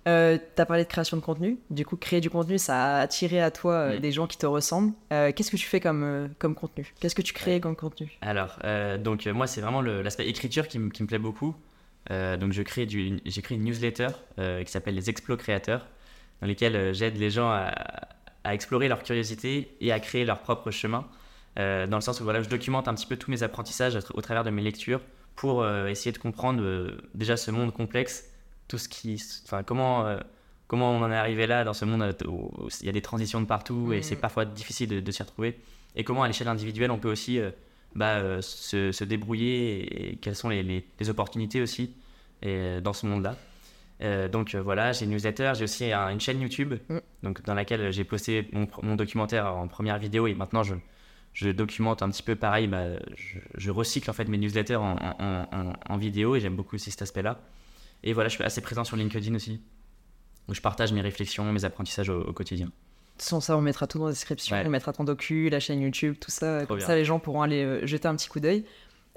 Euh, 0.08 0.38
T'as 0.56 0.66
parlé 0.66 0.84
de 0.84 0.90
création 0.90 1.16
de 1.18 1.22
contenu. 1.22 1.58
Du 1.70 1.86
coup, 1.86 1.96
créer 1.96 2.20
du 2.22 2.30
contenu, 2.30 2.58
ça 2.58 2.98
a 2.98 3.00
attiré 3.02 3.42
à 3.42 3.52
toi 3.52 3.74
euh, 3.74 3.98
Mm. 3.98 4.00
des 4.02 4.12
gens 4.12 4.28
qui 4.28 4.38
te 4.38 4.46
ressemblent. 4.46 4.92
Euh, 5.14 5.32
Qu'est-ce 5.34 5.50
que 5.52 5.56
tu 5.58 5.66
fais 5.66 5.80
comme, 5.80 6.04
euh, 6.04 6.28
comme 6.40 6.56
contenu? 6.56 6.94
Qu'est-ce 7.00 7.16
que 7.16 7.22
tu 7.22 7.34
crées 7.34 7.56
Ouais. 7.56 7.60
comme 7.62 7.76
contenu? 7.76 8.12
Alors, 8.22 8.60
donc 9.00 9.26
moi, 9.28 9.48
c'est 9.48 9.62
vraiment 9.62 9.82
l'aspect 9.82 10.28
écriture 10.28 10.68
qui, 10.68 10.80
me- 10.80 10.90
qui 10.90 11.04
me 11.04 11.08
plaît 11.08 11.20
beaucoup. 11.20 11.56
Donc, 12.10 12.52
j'ai 12.52 12.64
créé 12.66 12.86
une 12.92 13.64
newsletter 13.64 14.08
qui 14.38 14.72
s'appelle 14.72 14.96
les 14.96 15.10
Explo 15.10 15.38
Créateurs, 15.38 15.88
dans 16.42 16.48
lesquels 16.48 16.94
j'aide 16.94 17.16
les 17.18 17.30
gens 17.30 17.50
à, 17.50 17.74
à 18.44 18.54
explorer 18.54 18.90
leur 18.90 19.04
curiosité 19.04 19.76
et 19.80 19.94
à 19.94 20.00
créer 20.02 20.26
leur 20.26 20.40
propre 20.40 20.70
chemin. 20.70 21.06
Dans 21.56 21.88
le 21.96 22.02
sens 22.02 22.20
où 22.20 22.26
voilà, 22.26 22.42
je 22.42 22.50
documente 22.50 22.90
un 22.90 22.94
petit 22.94 23.06
peu 23.08 23.16
tous 23.16 23.32
mes 23.32 23.42
apprentissages 23.44 23.98
au 24.14 24.22
travers 24.22 24.44
de 24.44 24.50
mes 24.50 24.62
lectures 24.62 25.00
pour 25.36 25.66
essayer 25.88 26.12
de 26.12 26.18
comprendre 26.18 26.92
déjà 27.16 27.38
ce 27.38 27.52
monde 27.52 27.72
complexe, 27.72 28.26
tout 28.68 28.78
ce 28.78 28.88
qui, 28.90 29.22
enfin 29.46 29.64
comment 29.64 30.06
euh, 30.08 30.18
comment 30.68 30.92
on 30.92 31.02
en 31.04 31.12
est 31.12 31.16
arrivé 31.16 31.46
là 31.48 31.64
dans 31.64 31.74
ce 31.74 31.86
monde 31.86 32.02
euh, 32.02 32.14
où 32.28 32.52
il 32.82 32.86
y 32.86 32.90
a 32.90 32.94
des 32.94 33.02
transitions 33.02 33.42
de 33.42 33.46
partout 33.46 33.94
et 33.94 34.02
c'est 34.02 34.16
parfois 34.16 34.46
difficile 34.46 34.90
de, 34.90 35.00
de 35.00 35.12
s'y 35.12 35.22
retrouver 35.22 35.60
et 35.96 36.04
comment 36.04 36.24
à 36.24 36.28
l'échelle 36.28 36.48
individuelle 36.48 36.90
on 36.92 36.98
peut 36.98 37.12
aussi 37.12 37.40
euh, 37.40 37.52
bah, 37.96 38.16
euh, 38.18 38.42
se, 38.42 38.92
se 38.92 39.04
débrouiller 39.04 39.82
et, 39.84 40.12
et 40.12 40.16
quelles 40.16 40.36
sont 40.36 40.50
les, 40.50 40.64
les- 40.64 40.86
les 41.00 41.10
opportunités 41.10 41.62
aussi 41.62 41.94
et, 42.42 42.82
dans 42.82 42.94
ce 42.94 43.06
monde-là. 43.06 43.36
Donc 44.32 44.54
voilà, 44.56 44.92
j'ai 44.92 45.06
une 45.06 45.12
newsletter, 45.12 45.54
j'ai 45.56 45.64
aussi 45.64 45.92
un- 45.92 46.10
une 46.10 46.20
chaîne 46.20 46.42
YouTube 46.42 46.74
Mm. 46.90 46.98
donc, 47.24 47.42
dans 47.44 47.54
laquelle 47.54 47.92
j'ai 47.94 48.04
posté 48.04 48.50
mon, 48.52 48.68
mon 48.82 48.96
documentaire 48.96 49.46
en 49.56 49.68
première 49.70 49.98
vidéo 49.98 50.28
et 50.28 50.34
maintenant 50.34 50.64
je, 50.64 50.76
je 51.34 51.50
documente 51.52 52.02
un 52.02 52.10
petit 52.10 52.24
peu 52.24 52.36
pareil, 52.36 52.68
bah, 52.68 52.86
je, 53.16 53.38
je 53.56 53.72
recycle 53.72 54.10
en 54.10 54.14
fait 54.14 54.28
mes 54.28 54.38
newsletters 54.38 54.76
en, 54.76 54.96
en- 54.98 55.48
en- 55.52 55.74
en 55.90 55.98
vidéo 55.98 56.36
et 56.36 56.40
j'aime 56.42 56.56
beaucoup 56.56 56.76
aussi 56.76 56.92
cet 56.92 57.02
aspect-là. 57.04 57.40
Et 58.04 58.14
voilà, 58.14 58.30
je 58.30 58.36
suis 58.36 58.44
assez 58.44 58.62
présent 58.62 58.84
sur 58.84 58.98
LinkedIn 58.98 59.34
aussi, 59.36 59.62
où 60.48 60.54
je 60.54 60.62
partage 60.62 60.92
mes 60.94 61.02
réflexions, 61.02 61.52
mes 61.52 61.66
apprentissages 61.66 62.10
au, 62.10 62.22
au 62.22 62.34
quotidien. 62.34 62.70
Sans 63.18 63.40
ça, 63.42 63.56
on 63.58 63.62
mettra 63.62 63.86
tout 63.88 64.00
dans 64.00 64.06
la 64.08 64.12
description. 64.12 64.56
Ouais. 64.56 64.64
On 64.66 64.70
mettra 64.70 64.92
ton 64.92 65.04
docu, 65.04 65.50
la 65.50 65.60
chaîne 65.60 65.82
YouTube, 65.82 66.16
tout 66.20 66.32
ça. 66.32 66.60
Trop 66.60 66.68
Comme 66.68 66.78
bien. 66.78 66.88
ça, 66.88 66.96
les 66.96 67.06
gens 67.06 67.20
pourront 67.20 67.44
aller 67.44 67.64
euh, 67.64 67.86
jeter 67.86 68.08
un 68.08 68.16
petit 68.16 68.28
coup 68.28 68.40
d'œil. 68.40 68.66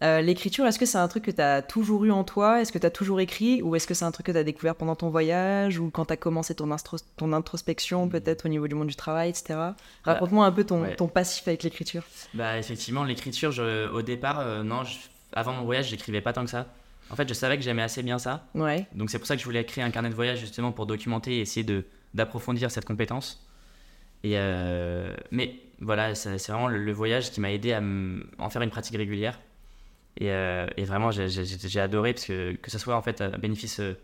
Euh, 0.02 0.20
L'écriture, 0.20 0.66
est-ce 0.66 0.78
que 0.78 0.84
c'est 0.84 0.98
un 0.98 1.08
truc 1.08 1.24
que 1.24 1.30
tu 1.30 1.40
as 1.40 1.62
toujours 1.62 2.04
eu 2.04 2.10
en 2.10 2.22
toi? 2.22 2.60
Est-ce 2.60 2.70
que 2.70 2.76
tu 2.78 2.84
as 2.84 2.90
toujours 2.90 3.18
écrit? 3.20 3.62
Ou 3.62 3.74
est-ce 3.74 3.86
que 3.86 3.94
c'est 3.94 4.04
un 4.04 4.10
truc 4.12 4.26
que 4.26 4.32
tu 4.32 4.36
as 4.36 4.44
découvert 4.44 4.74
pendant 4.74 4.94
ton 4.94 5.08
voyage? 5.08 5.78
Ou 5.78 5.88
quand 5.90 6.04
tu 6.04 6.12
as 6.12 6.18
commencé 6.18 6.54
ton, 6.54 6.70
introspection, 7.32 8.06
peut-être 8.10 8.44
au 8.44 8.48
niveau 8.50 8.68
du 8.68 8.74
monde 8.74 8.88
du 8.88 8.96
travail, 8.96 9.30
etc. 9.30 9.58
Raconte-moi 10.04 10.44
un 10.44 10.52
peu 10.52 10.64
ton, 10.64 10.82
ouais. 10.82 10.96
ton 10.96 11.08
passif 11.08 11.48
avec 11.48 11.62
l'écriture. 11.62 12.02
Bah 12.34 12.58
effectivement, 12.58 13.04
l'écriture, 13.04 13.54
au 13.94 14.02
départ, 14.02 14.40
euh, 14.40 14.62
non, 14.62 14.84
je- 14.84 14.98
avant 15.32 15.54
mon 15.54 15.64
voyage, 15.64 15.88
j'écrivais 15.88 16.20
pas 16.20 16.34
tant 16.34 16.44
que 16.44 16.50
ça. 16.50 16.66
En 17.10 17.16
fait, 17.16 17.28
je 17.28 17.34
savais 17.34 17.56
que 17.56 17.62
j'aimais 17.62 17.82
assez 17.82 18.02
bien 18.02 18.18
ça, 18.18 18.48
Ouais. 18.54 18.86
donc 18.94 19.10
c'est 19.10 19.18
pour 19.18 19.26
ça 19.26 19.34
que 19.36 19.40
je 19.40 19.44
voulais 19.46 19.64
créer 19.64 19.84
un 19.84 19.90
carnet 19.90 20.08
de 20.10 20.14
voyage 20.14 20.40
justement 20.40 20.72
pour 20.72 20.86
documenter 20.86 21.36
et 21.36 21.40
essayer 21.40 21.64
de 21.64 21.84
d'approfondir 22.14 22.70
cette 22.70 22.84
compétence. 22.86 23.46
Et 24.24 24.32
euh, 24.38 25.14
mais 25.30 25.54
voilà, 25.80 26.14
c'est 26.14 26.34
vraiment 26.50 26.68
le, 26.68 26.82
le 26.82 26.92
voyage 26.92 27.30
qui 27.30 27.40
m'a 27.40 27.52
aidé 27.52 27.72
à 27.74 27.82
en 28.38 28.48
faire 28.50 28.62
une 28.62 28.70
pratique 28.70 28.96
régulière. 28.96 29.38
Et, 30.18 30.30
euh, 30.30 30.66
et 30.78 30.84
vraiment, 30.84 31.10
j'ai- 31.10 31.78
adoré 31.78 32.14
parce 32.14 32.24
que 32.24 32.54
que 32.54 32.70
ce 32.70 32.78
soit 32.78 32.96
en 32.96 33.02
fait 33.02 33.20
un 33.20 33.36
bénéfice 33.36 33.80
euh, 33.80 33.94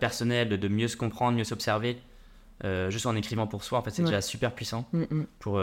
personnel 0.00 0.48
de, 0.48 0.56
de 0.56 0.66
mieux 0.68 0.88
se 0.88 0.96
comprendre, 0.96 1.38
mieux 1.38 1.44
s'observer, 1.44 1.96
euh, 2.64 2.90
juste 2.90 3.06
en 3.06 3.14
écrivant 3.14 3.46
pour 3.46 3.62
soi, 3.62 3.78
en 3.78 3.82
fait, 3.82 3.90
c'est 3.90 4.02
Ouais. 4.02 4.08
déjà 4.08 4.20
super 4.20 4.52
puissant 4.52 4.86
Mm, 4.92 5.02
mm. 5.10 5.26
pour 5.38 5.62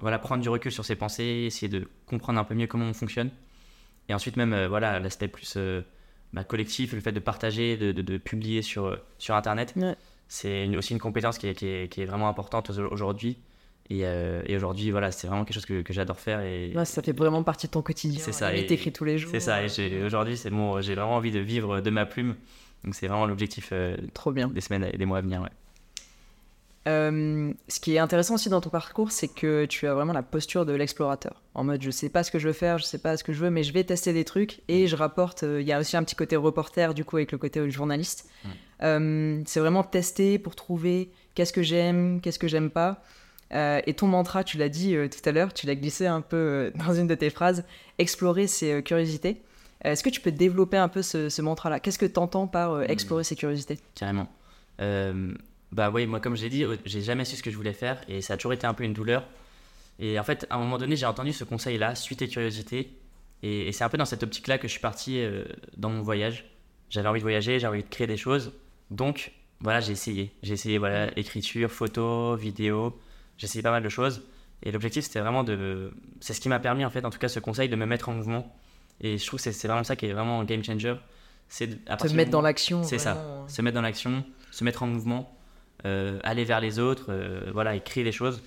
voilà, 0.00 0.18
prendre 0.18 0.42
du 0.42 0.48
recul 0.48 0.72
sur 0.72 0.84
ses 0.86 0.96
pensées, 0.96 1.44
essayer 1.46 1.68
de 1.68 1.86
comprendre 2.06 2.40
un 2.40 2.44
peu 2.44 2.54
mieux 2.54 2.66
comment 2.66 2.86
on 2.86 2.94
fonctionne. 2.94 3.30
Et 4.08 4.14
ensuite, 4.14 4.36
même 4.38 4.66
voilà, 4.66 4.98
l'aspect 4.98 5.28
plus 5.28 5.56
bah, 6.32 6.44
collectif, 6.44 6.92
le 6.92 7.00
fait 7.00 7.12
de 7.12 7.20
partager, 7.20 7.76
de, 7.76 7.92
de- 7.92 8.02
de 8.02 8.16
publier 8.18 8.62
sur, 8.62 8.86
euh, 8.86 8.96
sur 9.18 9.34
Internet, 9.34 9.74
Ouais. 9.76 9.94
c'est 10.28 10.74
aussi 10.76 10.92
une 10.92 10.98
compétence 10.98 11.38
qui 11.38 11.46
est, 11.48 11.54
qui 11.54 11.66
est- 11.66 11.88
qui 11.92 12.00
est 12.02 12.06
vraiment 12.06 12.28
importante 12.28 12.70
au- 12.70 12.92
aujourd'hui. 12.92 13.38
Et, 13.90 14.06
euh, 14.06 14.42
et 14.46 14.56
aujourd'hui, 14.56 14.90
voilà, 14.90 15.10
c'est 15.12 15.26
vraiment 15.26 15.44
quelque 15.44 15.54
chose 15.54 15.66
que, 15.66 15.82
que 15.82 15.92
j'adore 15.92 16.18
faire. 16.18 16.40
Et, 16.40 16.72
Ouais, 16.74 16.84
ça 16.84 17.02
fait 17.02 17.12
vraiment 17.12 17.42
partie 17.42 17.66
de 17.66 17.72
ton 17.72 17.82
quotidien. 17.82 18.20
C'est 18.20 18.32
ça, 18.32 18.54
Et 18.54 18.64
t'écris 18.64 18.92
tous 18.92 19.04
les 19.04 19.18
jours. 19.18 19.30
c'est 19.32 19.40
ça. 19.40 19.62
Et 19.62 20.02
aujourd'hui, 20.04 20.36
c'est 20.36 20.50
bon, 20.50 20.80
j'ai 20.80 20.94
vraiment 20.94 21.16
envie 21.16 21.32
de 21.32 21.40
vivre 21.40 21.80
de 21.80 21.90
ma 21.90 22.06
plume. 22.06 22.36
Donc, 22.84 22.94
c'est 22.94 23.06
vraiment 23.08 23.26
l'objectif 23.26 23.68
euh, 23.72 23.96
Trop 24.14 24.32
bien. 24.32 24.48
des 24.48 24.60
semaines 24.60 24.88
et 24.92 24.96
des 24.96 25.04
mois 25.04 25.18
à 25.18 25.20
venir. 25.20 25.42
Ouais. 25.42 25.48
Euh, 26.88 27.52
ce 27.68 27.78
qui 27.78 27.94
est 27.94 27.98
intéressant 27.98 28.34
aussi 28.34 28.48
dans 28.48 28.60
ton 28.60 28.70
parcours, 28.70 29.12
c'est 29.12 29.28
que 29.28 29.66
tu 29.66 29.86
as 29.86 29.94
vraiment 29.94 30.12
la 30.12 30.22
posture 30.24 30.66
de 30.66 30.72
l'explorateur. 30.72 31.40
En 31.54 31.62
mode, 31.62 31.80
je 31.80 31.90
sais 31.90 32.08
pas 32.08 32.24
ce 32.24 32.30
que 32.32 32.40
je 32.40 32.48
veux 32.48 32.52
faire, 32.52 32.78
je 32.78 32.84
sais 32.84 32.98
pas 32.98 33.16
ce 33.16 33.22
que 33.22 33.32
je 33.32 33.40
veux, 33.40 33.50
mais 33.50 33.62
je 33.62 33.72
vais 33.72 33.84
tester 33.84 34.12
des 34.12 34.24
trucs 34.24 34.62
et 34.68 34.88
je 34.88 34.96
rapporte. 34.96 35.44
euh, 35.44 35.60
Il 35.60 35.66
y 35.68 35.72
a 35.72 35.78
aussi 35.78 35.96
un 35.96 36.02
petit 36.02 36.16
côté 36.16 36.34
reporter, 36.34 36.92
du 36.94 37.04
coup, 37.04 37.16
avec 37.18 37.30
le 37.30 37.38
côté 37.38 37.70
journaliste. 37.70 38.28
Mm. 38.44 38.48
Euh, 38.82 39.42
c'est 39.46 39.60
vraiment 39.60 39.84
tester 39.84 40.40
pour 40.40 40.56
trouver 40.56 41.12
qu'est-ce 41.36 41.52
que 41.52 41.62
j'aime, 41.62 42.20
qu'est-ce 42.20 42.38
que 42.40 42.48
j'aime 42.48 42.70
pas. 42.70 43.02
Et 43.54 43.92
ton 43.92 44.06
mantra, 44.06 44.44
tu 44.44 44.56
l'as 44.56 44.70
dit 44.70 44.96
tout 45.10 45.28
à 45.28 45.30
l'heure, 45.32 45.52
tu 45.52 45.66
l'as 45.66 45.74
glissé 45.74 46.06
un 46.06 46.22
peu 46.22 46.72
dans 46.86 46.94
une 46.94 47.06
de 47.06 47.14
tes 47.14 47.28
phrases, 47.28 47.64
explorer 47.98 48.46
ses 48.46 48.82
curiosités. 48.82 49.42
Est-ce 49.84 50.02
que 50.02 50.08
tu 50.08 50.22
peux 50.22 50.32
développer 50.32 50.78
un 50.78 50.88
peu 50.88 51.02
ce, 51.02 51.28
ce 51.28 51.42
mantra-là? 51.42 51.78
Qu'est-ce 51.78 51.98
que 51.98 52.06
tu 52.06 52.18
entends 52.18 52.46
par 52.46 52.76
Mm. 52.76 52.84
explorer 52.88 53.24
ses 53.24 53.36
curiosités 53.36 53.78
Carrément. 53.94 54.26
Euh, 54.80 55.34
bah 55.72 55.90
oui, 55.90 56.06
moi 56.06 56.20
comme 56.20 56.36
je 56.36 56.42
l'ai 56.42 56.50
dit, 56.50 56.64
j'ai 56.84 57.00
jamais 57.02 57.24
su 57.24 57.36
ce 57.36 57.42
que 57.42 57.50
je 57.50 57.56
voulais 57.56 57.72
faire 57.72 58.00
et 58.08 58.20
ça 58.20 58.34
a 58.34 58.36
toujours 58.36 58.52
été 58.52 58.66
un 58.66 58.74
peu 58.74 58.84
une 58.84 58.92
douleur. 58.92 59.24
Et 59.98 60.18
en 60.18 60.24
fait, 60.24 60.46
à 60.50 60.56
un 60.56 60.58
moment 60.58 60.78
donné, 60.78 60.96
j'ai 60.96 61.06
entendu 61.06 61.32
ce 61.32 61.44
conseil-là, 61.44 61.94
suis 61.94 62.16
tes 62.16 62.28
curiosités. 62.28 62.92
Et, 63.42 63.68
et 63.68 63.72
c'est 63.72 63.84
un 63.84 63.88
peu 63.88 63.98
dans 63.98 64.04
cette 64.04 64.22
optique-là 64.22 64.58
que 64.58 64.66
je 64.68 64.72
suis 64.72 64.80
parti 64.80 65.18
euh, 65.20 65.44
dans 65.76 65.90
mon 65.90 66.02
voyage. 66.02 66.44
J'avais 66.90 67.08
envie 67.08 67.20
de 67.20 67.24
voyager, 67.24 67.58
j'avais 67.58 67.74
envie 67.78 67.84
de 67.84 67.88
créer 67.88 68.06
des 68.06 68.16
choses. 68.16 68.52
Donc 68.90 69.32
voilà, 69.60 69.80
j'ai 69.80 69.92
essayé. 69.92 70.32
J'ai 70.42 70.54
essayé, 70.54 70.78
voilà, 70.78 71.16
écriture, 71.18 71.70
photo, 71.70 72.36
vidéo. 72.36 72.98
J'ai 73.38 73.46
essayé 73.46 73.62
pas 73.62 73.70
mal 73.70 73.82
de 73.82 73.88
choses. 73.88 74.22
Et 74.62 74.70
l'objectif, 74.72 75.04
c'était 75.04 75.20
vraiment 75.20 75.42
de. 75.44 75.92
C'est 76.20 76.34
ce 76.34 76.40
qui 76.40 76.48
m'a 76.48 76.60
permis, 76.60 76.84
en 76.84 76.90
fait, 76.90 77.04
en 77.04 77.10
tout 77.10 77.18
cas, 77.18 77.28
ce 77.28 77.40
conseil 77.40 77.68
de 77.68 77.76
me 77.76 77.86
mettre 77.86 78.08
en 78.08 78.12
mouvement. 78.12 78.54
Et 79.00 79.18
je 79.18 79.26
trouve 79.26 79.42
que 79.42 79.50
c'est 79.50 79.66
vraiment 79.68 79.84
ça 79.84 79.96
qui 79.96 80.06
est 80.06 80.12
vraiment 80.12 80.40
un 80.40 80.44
game 80.44 80.62
changer. 80.62 80.94
C'est 81.48 81.66
de- 81.66 81.78
du 82.08 82.14
mettre 82.16 82.30
dans 82.30 82.40
l'action. 82.42 82.82
c'est 82.84 82.98
ça. 82.98 83.44
se 83.48 83.60
mettre 83.62 83.74
dans 83.74 83.82
l'action, 83.82 84.24
se 84.52 84.62
mettre 84.64 84.82
en 84.84 84.86
mouvement, 84.86 85.36
euh, 85.84 86.18
aller 86.22 86.44
vers 86.44 86.60
les 86.60 86.78
autres, 86.78 87.06
euh, 87.10 87.50
voilà, 87.52 87.74
et 87.74 87.80
créer 87.80 88.04
des 88.04 88.12
choses. 88.12 88.42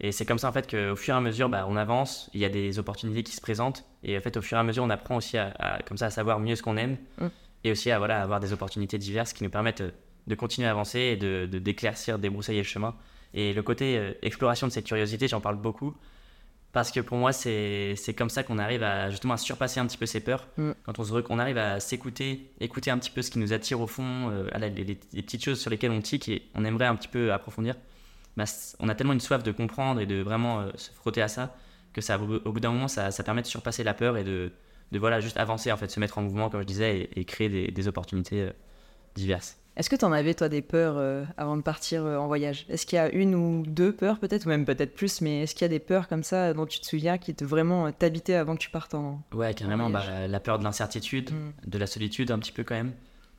Et 0.00 0.12
c'est 0.12 0.26
comme 0.26 0.38
ça 0.38 0.48
en 0.48 0.52
fait 0.52 0.70
qu'au 0.70 0.94
fur 0.96 1.14
et 1.14 1.16
à 1.16 1.20
mesure, 1.20 1.48
bah, 1.48 1.64
on 1.68 1.76
avance, 1.76 2.28
il 2.34 2.40
y 2.40 2.44
a 2.44 2.48
des 2.50 2.78
opportunités 2.78 3.22
qui 3.22 3.32
se 3.32 3.40
présentent, 3.40 3.84
et 4.04 4.16
en 4.16 4.20
fait 4.20 4.36
au 4.36 4.42
fur 4.42 4.56
et 4.58 4.60
à 4.60 4.64
mesure, 4.64 4.84
on 4.84 4.90
apprend 4.90 5.16
aussi 5.16 5.38
à, 5.38 5.54
à- 5.58 5.82
comme 5.82 5.96
ça 5.96 6.06
à 6.06 6.10
savoir 6.10 6.38
mieux 6.38 6.54
ce 6.56 6.62
qu'on 6.62 6.76
aime, 6.76 6.96
Mm. 7.18 7.26
et 7.64 7.72
aussi 7.72 7.90
à 7.90 7.98
voilà, 7.98 8.20
avoir 8.22 8.38
des 8.40 8.52
opportunités 8.52 8.98
diverses 8.98 9.32
qui 9.32 9.42
nous 9.42 9.50
permettent 9.50 9.80
euh, 9.80 9.90
de 10.26 10.34
continuer 10.34 10.68
à 10.68 10.72
avancer 10.72 11.00
et 11.00 11.16
de 11.16 11.48
de- 11.50 11.58
d'éclaircir, 11.58 12.18
débroussailler 12.18 12.58
le 12.60 12.64
chemin. 12.64 12.94
Et 13.34 13.52
le 13.54 13.62
côté 13.62 14.14
exploration 14.22 14.66
de 14.66 14.72
cette 14.72 14.86
curiosité, 14.86 15.28
j'en 15.28 15.40
parle 15.40 15.56
beaucoup. 15.56 15.94
Parce 16.76 16.90
que 16.92 17.00
pour 17.00 17.16
moi, 17.16 17.32
c'est 17.32 17.96
comme 18.18 18.28
ça 18.28 18.42
qu'on 18.42 18.58
arrive 18.58 18.82
à 18.82 19.08
justement 19.08 19.32
à 19.32 19.38
surpasser 19.38 19.80
un 19.80 19.86
petit 19.86 19.96
peu 19.96 20.04
ses 20.04 20.20
peurs. 20.20 20.46
Mm. 20.58 20.72
Quand 20.82 20.98
on, 20.98 21.04
se, 21.04 21.12
on 21.30 21.38
arrive 21.38 21.56
à 21.56 21.80
s'écouter, 21.80 22.50
écouter 22.60 22.90
un 22.90 22.98
petit 22.98 23.08
peu 23.10 23.22
ce 23.22 23.30
qui 23.30 23.38
nous 23.38 23.54
attire 23.54 23.80
au 23.80 23.86
fond, 23.86 24.28
euh, 24.30 24.46
à 24.52 24.58
la- 24.58 24.68
les, 24.68 24.84
les- 24.84 25.22
petites 25.22 25.42
choses 25.42 25.58
sur 25.58 25.70
lesquelles 25.70 25.90
on 25.90 26.02
tique 26.02 26.28
et 26.28 26.42
on 26.54 26.66
aimerait 26.66 26.84
un 26.84 26.94
petit 26.94 27.08
peu 27.08 27.32
approfondir, 27.32 27.76
bah, 28.36 28.44
on 28.78 28.90
a 28.90 28.94
tellement 28.94 29.14
une 29.14 29.20
soif 29.20 29.42
de 29.42 29.52
comprendre 29.52 30.02
et 30.02 30.06
de 30.06 30.20
vraiment 30.20 30.60
euh, 30.60 30.70
se 30.74 30.90
frotter 30.90 31.22
à 31.22 31.28
ça 31.28 31.56
que 31.94 32.02
ça, 32.02 32.18
au 32.18 32.42
au 32.44 32.52
bout 32.52 32.60
d'un 32.60 32.72
moment, 32.72 32.88
ça, 32.88 33.10
ça 33.10 33.22
permet 33.22 33.40
de 33.40 33.46
surpasser 33.46 33.82
la 33.82 33.94
peur 33.94 34.18
et 34.18 34.24
de, 34.24 34.52
de 34.92 34.98
voilà, 34.98 35.20
juste 35.20 35.38
avancer, 35.38 35.72
en 35.72 35.78
fait, 35.78 35.90
se 35.90 35.98
mettre 35.98 36.18
en 36.18 36.22
mouvement, 36.24 36.50
comme 36.50 36.60
je 36.60 36.66
disais, 36.66 36.98
et, 36.98 37.20
et 37.20 37.24
créer 37.24 37.48
des, 37.48 37.68
des 37.68 37.88
opportunités 37.88 38.42
euh, 38.42 38.50
diverses. 39.14 39.56
Est-ce 39.76 39.90
que 39.90 39.96
tu 39.96 40.04
en 40.04 40.12
avais, 40.12 40.32
toi, 40.34 40.48
des 40.48 40.62
peurs 40.62 40.96
euh, 40.96 41.24
avant 41.36 41.56
de 41.56 41.62
partir 41.62 42.04
euh, 42.04 42.16
en 42.16 42.26
voyage? 42.26 42.64
Est-ce 42.70 42.86
qu'il 42.86 42.96
y 42.96 42.98
a 43.00 43.10
une 43.10 43.34
ou 43.34 43.62
deux 43.66 43.92
peurs, 43.92 44.18
peut-être, 44.18 44.46
ou 44.46 44.48
même 44.48 44.64
peut-être 44.64 44.94
plus, 44.94 45.20
mais 45.20 45.42
est-ce 45.42 45.54
qu'il 45.54 45.62
y 45.62 45.66
a 45.66 45.68
des 45.68 45.78
peurs 45.80 46.08
comme 46.08 46.22
ça 46.22 46.54
dont 46.54 46.64
tu 46.66 46.80
te 46.80 46.86
souviens 46.86 47.18
qui 47.18 47.34
te 47.34 47.44
vraiment 47.44 47.86
euh, 47.86 47.90
t'habitaient 47.96 48.34
avant 48.34 48.54
que 48.54 48.60
tu 48.60 48.70
partes 48.70 48.94
en. 48.94 49.22
Ouais, 49.34 49.52
carrément, 49.54 49.90
bah, 49.90 50.26
la 50.26 50.40
peur 50.40 50.58
de 50.58 50.64
l'incertitude, 50.64 51.30
Mm. 51.36 51.52
de 51.70 51.78
la 51.78 51.86
solitude 51.86 52.30
un 52.30 52.38
petit 52.38 52.52
peu 52.52 52.64
quand 52.64 52.74
même. 52.74 52.92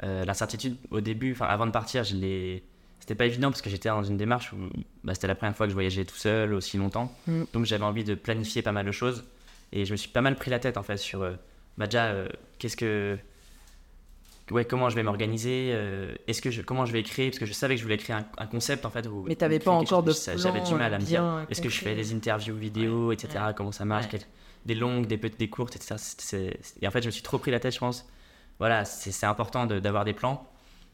Euh, 0.04 0.26
l'incertitude 0.26 0.78
au 0.92 1.02
début, 1.02 1.32
enfin 1.32 1.46
avant 1.46 1.66
de 1.66 1.72
partir, 1.72 2.04
je 2.04 2.16
l'ai... 2.16 2.64
c'était 3.00 3.16
pas 3.16 3.26
évident 3.26 3.50
parce 3.50 3.62
que 3.62 3.70
j'étais 3.70 3.90
dans 3.90 4.04
une 4.04 4.18
démarche 4.18 4.54
où 4.54 4.58
bah, 5.04 5.16
c'était 5.16 5.28
la 5.28 5.36
première 5.36 5.56
fois 5.56 5.66
que 5.66 5.72
je 5.72 5.74
voyageais 5.74 6.06
tout 6.06 6.16
seul 6.16 6.54
aussi 6.54 6.78
longtemps. 6.78 7.12
Mm. 7.26 7.44
Donc 7.54 7.66
j'avais 7.66 7.84
envie 7.84 8.04
de 8.04 8.14
planifier 8.16 8.62
pas 8.62 8.72
mal 8.72 8.86
de 8.86 8.92
choses 8.92 9.24
et 9.72 9.86
je 9.86 9.92
me 9.92 9.98
suis 9.98 10.10
pas 10.10 10.22
mal 10.22 10.36
pris 10.36 10.52
la 10.52 10.60
tête 10.60 10.78
en 10.78 10.84
fait 10.84 10.98
sur 10.98 11.24
euh, 11.24 11.34
bah, 11.78 11.86
déjà 11.88 12.06
euh, 12.08 12.28
qu'est-ce 12.60 12.78
que 12.78 13.18
ouais 14.52 14.66
comment 14.66 14.90
je 14.90 14.96
vais 14.96 15.04
m'organiser 15.04 15.72
euh, 15.74 16.16
est-ce 16.28 16.42
que 16.42 16.52
je 16.52 16.62
comment 16.62 16.86
je 16.86 16.94
vais 16.94 17.04
créer 17.04 17.30
parce 17.30 17.40
que 17.40 17.46
je 17.46 17.54
savais 17.54 17.76
que 17.76 17.80
je 17.80 17.84
voulais 17.86 17.98
créer 17.98 18.16
un, 18.16 18.26
un 18.38 18.46
concept 18.48 18.86
en 18.86 18.90
fait 18.90 19.06
où 19.08 19.24
Mais 19.28 19.36
t'avais 19.36 19.60
pas 19.60 19.72
encore 19.72 20.04
de 20.04 20.12
chose, 20.12 20.20
ça- 20.22 20.38
j'avais 20.38 20.62
du 20.62 20.74
mal 20.76 20.94
à 20.94 21.00
me 21.00 21.04
dire 21.04 21.46
est-ce 21.50 21.62
que 21.62 21.70
je 21.70 21.80
fais 21.80 21.96
des 21.96 22.14
interviews 22.14 22.56
vidéo 22.56 23.12
etc 23.12 23.30
ouais. 23.48 23.54
comment 23.56 23.72
ça 23.72 23.86
marche 23.86 24.08
quel- 24.10 24.22
des 24.66 24.76
longues 24.76 25.06
des 25.08 25.18
petites 25.18 25.40
des 25.40 25.50
courtes 25.50 25.76
etc 25.76 25.96
et 26.82 26.88
en 26.88 26.92
fait 26.92 27.02
je 27.02 27.08
me 27.08 27.12
suis 27.12 27.24
trop 27.24 27.38
pris 27.38 27.52
la 27.52 27.60
tête 27.60 27.74
je 27.74 27.80
pense. 27.80 28.08
Voilà 28.60 28.86
c'est 28.86 29.26
important 29.26 29.66
de- 29.66 29.80
d'avoir 29.80 30.04
des 30.06 30.14
plans 30.14 30.48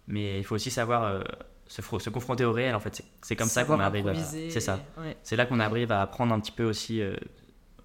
mais 0.07 0.39
il 0.39 0.43
faut 0.43 0.55
aussi 0.55 0.69
savoir 0.71 1.03
euh, 1.03 1.21
se, 1.67 1.81
se 1.81 2.09
confronter 2.09 2.43
au 2.45 2.51
réel 2.51 2.75
en 2.75 2.79
fait. 2.79 3.01
C'est- 3.21 3.35
comme 3.37 3.47
ça 3.47 3.63
qu'on 3.63 3.79
arrive 3.79 4.05
c'est 4.51 4.59
ça. 4.59 4.79
c'est 5.23 5.35
là 5.37 5.45
qu'on 5.45 5.59
arrive 5.61 5.91
à 5.91 6.01
apprendre 6.01 6.33
un 6.33 6.39
petit 6.41 6.51
peu 6.51 6.65
aussi, 6.65 7.01
euh, 7.01 7.15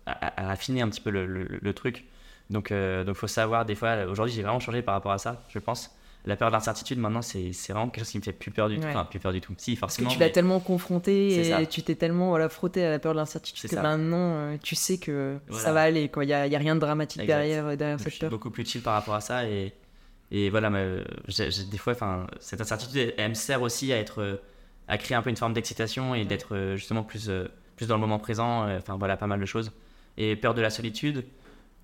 à, 0.06 0.26
à- 0.26 0.50
affiner 0.50 0.82
un 0.82 0.88
petit 0.88 1.00
peu 1.00 1.10
le, 1.10 1.26
le- 1.26 1.46
le 1.62 1.72
truc. 1.74 2.04
Donc, 2.50 2.70
il 2.70 3.04
donc 3.04 3.16
faut 3.16 3.26
savoir, 3.26 3.64
des 3.66 3.74
fois, 3.74 4.04
aujourd'hui 4.06 4.34
j'ai 4.34 4.42
vraiment 4.42 4.60
changé 4.60 4.82
par 4.82 4.94
rapport 4.94 5.12
à 5.12 5.18
ça, 5.18 5.42
je 5.48 5.58
pense. 5.58 5.90
La 6.24 6.36
peur 6.36 6.48
de 6.48 6.52
l'incertitude, 6.54 6.98
maintenant, 6.98 7.22
c'est 7.22 7.52
vraiment 7.68 7.88
quelque 7.88 8.04
chose 8.04 8.10
qui 8.10 8.18
me 8.18 8.22
fait 8.22 8.32
plus 8.32 8.50
peur 8.50 8.68
du 8.68 8.76
tout. 8.76 8.82
Ouais. 8.84 8.90
Enfin, 8.90 9.04
plus 9.04 9.20
peur 9.20 9.32
du 9.32 9.40
tout. 9.40 9.54
Si, 9.56 9.76
Parce 9.76 9.92
que 9.96 10.02
forcément. 10.02 10.10
tu 10.10 10.18
l'as 10.18 10.26
mais- 10.26 10.32
tellement 10.32 10.60
confronté 10.60 11.28
et 11.28 11.44
ça. 11.44 11.64
tu 11.64 11.82
t'es 11.82 11.94
tellement 11.94 12.28
voilà, 12.30 12.48
frotté 12.48 12.84
à 12.84 12.90
la 12.90 12.98
peur 12.98 13.12
de 13.12 13.18
l'incertitude 13.18 13.70
que 13.70 13.76
ça. 13.76 13.82
maintenant 13.82 14.34
euh, 14.34 14.56
tu 14.62 14.74
sais 14.74 14.98
que 14.98 15.38
ça 15.52 15.72
va 15.72 15.82
aller. 15.82 16.10
Il 16.14 16.22
n'y 16.26 16.32
a, 16.32 16.46
y 16.46 16.56
a 16.56 16.58
rien 16.58 16.74
de 16.74 16.80
dramatique 16.80 17.22
Exact. 17.22 17.34
derrière, 17.36 17.66
euh, 17.68 17.76
derrière 17.76 17.98
je 17.98 18.02
cette 18.04 18.12
suis 18.14 18.20
peur. 18.20 18.30
beaucoup 18.30 18.50
plus 18.50 18.66
chill 18.66 18.82
par 18.82 18.94
rapport 18.94 19.14
à 19.14 19.20
ça. 19.20 19.46
Et, 19.48 19.72
et 20.30 20.50
voilà, 20.50 20.68
mais, 20.70 20.98
des 21.70 21.78
fois, 21.78 21.94
cette 22.40 22.60
incertitude, 22.60 22.96
elle, 22.98 23.14
elle 23.16 23.28
me 23.30 23.34
sert 23.34 23.62
aussi 23.62 23.92
à, 23.92 23.98
être, 23.98 24.20
euh, 24.20 24.36
à 24.88 24.98
créer 24.98 25.16
un 25.16 25.22
peu 25.22 25.30
une 25.30 25.36
forme 25.36 25.54
d'excitation 25.54 26.14
et 26.14 26.24
d'être 26.26 26.54
euh, 26.54 26.76
justement 26.76 27.04
plus, 27.04 27.30
euh, 27.30 27.46
plus 27.76 27.86
dans 27.86 27.94
le 27.94 28.00
moment 28.00 28.18
présent. 28.18 28.66
euh, 28.66 28.78
Enfin, 28.78 28.96
voilà, 28.98 29.16
pas 29.16 29.28
mal 29.28 29.40
de 29.40 29.46
choses. 29.46 29.70
Et 30.18 30.34
peur 30.36 30.52
de 30.52 30.60
la 30.60 30.68
solitude. 30.70 31.24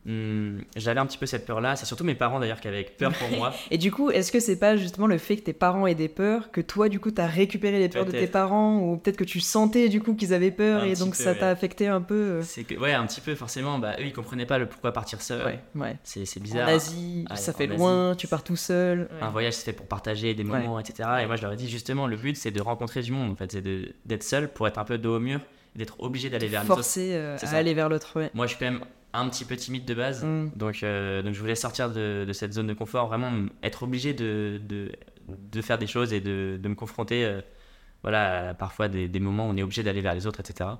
Hum, 0.07 0.62
J'avais 0.77 1.01
un 1.01 1.07
petit 1.07 1.19
peu 1.19 1.27
cette 1.27 1.47
peur-là. 1.47 1.77
C'est 1.77 1.87
surtout 1.87 2.05
mes 2.05 2.14
parents 2.14 2.40
d'ailleurs 2.40 2.61
qui 2.61 2.69
avaient 2.69 2.85
peur 2.85 3.12
pour 3.12 3.29
moi. 3.31 3.53
Et 3.71 3.79
du 3.79 3.90
coup, 3.93 4.11
est-ce 4.11 4.31
que 4.33 4.40
c'est 4.40 4.57
pas 4.59 4.77
justement 4.77 5.07
le 5.07 5.19
fait 5.19 5.37
que 5.37 5.43
tes 5.43 5.53
parents 5.53 5.87
aient 5.87 5.95
des 5.95 6.09
peurs, 6.09 6.51
que 6.51 6.61
toi, 6.61 6.88
du 6.88 7.01
coup, 7.01 7.11
t'as 7.11 7.27
récupéré 7.27 7.79
les 7.79 7.88
peurs 7.88 8.05
de 8.05 8.11
tes 8.12 8.27
parents, 8.27 8.79
ou 8.81 8.97
peut-être 8.97 9.17
que 9.17 9.25
tu 9.25 9.40
sentais, 9.40 9.88
du 9.88 10.01
coup, 10.01 10.14
qu'ils 10.14 10.35
avaient 10.35 10.51
peur, 10.51 10.83
Un 10.83 10.87
et 10.87 10.95
donc 10.95 11.17
peu, 11.17 11.23
ça 11.23 11.35
t'a 11.35 11.51
affecté 11.51 11.87
un 11.88 12.01
peu 12.01 12.14
euh, 12.14 12.43
C'est 12.43 12.64
que, 12.64 12.75
ouais, 12.75 12.93
un 12.93 13.07
petit 13.07 13.21
peu, 13.21 13.35
forcément. 13.35 13.79
Bah, 13.79 13.95
eux, 13.99 14.05
ils 14.05 14.12
comprenaient 14.12 14.47
pas 14.47 14.59
le 14.59 14.67
pourquoi 14.67 14.93
partir 14.93 15.21
seul. 15.23 15.45
Ouais, 15.45 15.61
ouais. 15.75 15.97
C'est 16.05 16.25
c'est 16.25 16.40
En 16.40 16.43
bizarre. 16.43 16.69
Asie, 16.69 17.25
ça 17.35 17.53
fait 17.53 17.69
Asie. 17.69 17.77
loin, 17.77 18.14
tu 18.17 18.27
pars 18.27 18.43
tout 18.45 18.57
seul. 18.57 19.09
Un 19.21 19.31
voyage, 19.31 19.55
c'est 19.55 19.64
fait 19.64 19.73
pour 19.73 19.87
partager 19.87 20.35
des 20.35 20.45
moments, 20.45 20.79
etc. 20.81 21.09
Et 21.23 21.27
moi, 21.27 21.37
je 21.37 21.43
leur 21.43 21.53
ai 21.53 21.57
dit, 21.57 21.69
justement, 21.69 22.07
le 22.07 22.17
but, 22.17 22.37
c'est 22.37 22.51
de 22.51 22.61
rencontrer 22.61 23.03
du 23.03 23.12
monde. 23.12 23.33
En 23.33 23.37
fait, 23.37 23.53
c'est 23.53 23.62
de- 23.62 23.93
d'être 24.05 24.23
seul 24.23 24.53
pour 24.53 24.67
être 24.69 24.79
un 24.79 24.85
peu 24.85 24.99
dos 24.99 25.17
au 25.17 25.21
mur 25.21 25.40
d'être 25.77 26.01
obligé 26.01 26.31
d'aller 26.31 26.47
vers 26.47 26.62
les 26.62 26.69
autres. 26.71 26.77
Forcer 26.77 27.11
euh, 27.14 27.35
à 27.35 27.38
ça. 27.38 27.57
aller 27.57 27.75
vers 27.75 27.88
l'autre, 27.88 28.12
ouais. 28.17 28.31
Moi, 28.33 28.47
je 28.47 28.51
suis 28.55 28.59
quand 28.64 28.71
même 28.71 28.81
un 29.14 29.29
petit 29.29 29.44
peu 29.44 29.57
timide 29.57 29.85
de 29.87 29.94
base. 29.94 30.24
Mm. 30.24 30.50
Donc, 30.57 30.83
euh, 30.83 31.22
donc, 31.22 31.33
je 31.35 31.40
voulais 31.40 31.55
sortir 31.55 31.90
de, 31.90 32.24
de 32.27 32.33
cette 32.33 32.53
zone 32.53 32.66
de 32.66 32.74
confort, 32.74 33.09
vraiment 33.09 33.31
être 33.62 33.85
obligé 33.85 34.12
de, 34.12 34.61
de, 34.68 34.92
de 35.29 35.62
faire 35.62 35.79
des 35.79 35.87
choses 35.87 36.12
et 36.12 36.20
de, 36.20 36.59
de 36.62 36.68
me 36.68 36.74
confronter, 36.74 37.24
euh, 37.24 37.40
voilà, 38.03 38.55
parfois 38.59 38.88
des, 38.88 39.09
des 39.09 39.20
moments 39.20 39.46
où 39.48 39.50
on 39.53 39.57
est 39.57 39.62
obligé 39.62 39.83
d'aller 39.83 40.00
vers 40.03 40.14
les 40.14 40.27
autres, 40.27 40.40
etc. 40.40 40.70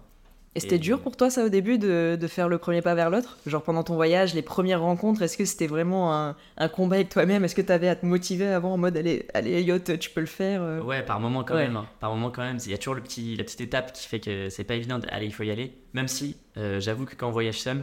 Et 0.57 0.61
c'était 0.61 0.77
Et- 0.77 0.79
dur 0.79 1.01
pour 1.01 1.17
toi, 1.17 1.31
ça, 1.31 1.45
au 1.45 1.49
début, 1.49 1.79
de, 1.79 2.17
de 2.21 2.27
faire 2.29 2.49
le 2.49 2.59
premier 2.59 2.81
pas 2.81 2.95
vers 2.95 3.11
l'autre? 3.11 3.39
Genre 3.45 3.61
pendant 3.63 3.83
ton 3.83 3.95
voyage, 3.97 4.35
les 4.35 4.43
premières 4.43 4.83
rencontres, 4.83 5.21
est-ce 5.23 5.37
que 5.37 5.45
c'était 5.45 5.67
vraiment 5.67 6.15
un, 6.15 6.37
un 6.59 6.69
combat 6.69 6.95
avec 6.97 7.09
toi-même? 7.09 7.45
Est-ce 7.45 7.57
que 7.57 7.63
t'avais 7.63 7.89
à 7.89 7.97
te 7.97 8.07
motiver 8.07 8.47
avant 8.47 8.75
en 8.75 8.77
mode 8.77 8.97
allez, 8.97 9.27
allez, 9.35 9.51
Elliot, 9.51 9.81
tu 9.81 10.11
peux 10.11 10.21
le 10.21 10.27
faire 10.27 10.63
euh? 10.63 10.81
Ouais, 10.81 11.03
par 11.03 11.19
moment 11.19 11.43
quand 11.43 11.55
Ouais. 11.57 11.67
même. 11.67 11.77
hein. 11.77 11.87
Par 11.99 12.15
moment 12.15 12.31
quand 12.31 12.43
même. 12.43 12.59
Il 12.65 12.71
y 12.71 12.75
a 12.75 12.79
toujours 12.79 12.95
le 12.95 13.01
petit, 13.01 13.35
la 13.35 13.43
petite 13.43 13.63
étape 13.63 13.93
qui 13.95 14.07
fait 14.07 14.21
que 14.21 14.49
c'est 14.49 14.63
pas 14.63 14.75
évident. 14.77 15.01
Allez, 15.11 15.27
il 15.27 15.33
faut 15.35 15.43
y 15.43 15.51
aller. 15.51 15.73
Même 15.93 16.07
si, 16.07 16.37
euh, 16.57 16.79
j'avoue 16.79 17.05
que 17.05 17.17
quand 17.17 17.27
on 17.27 17.33
voyage 17.33 17.61
seul, 17.61 17.83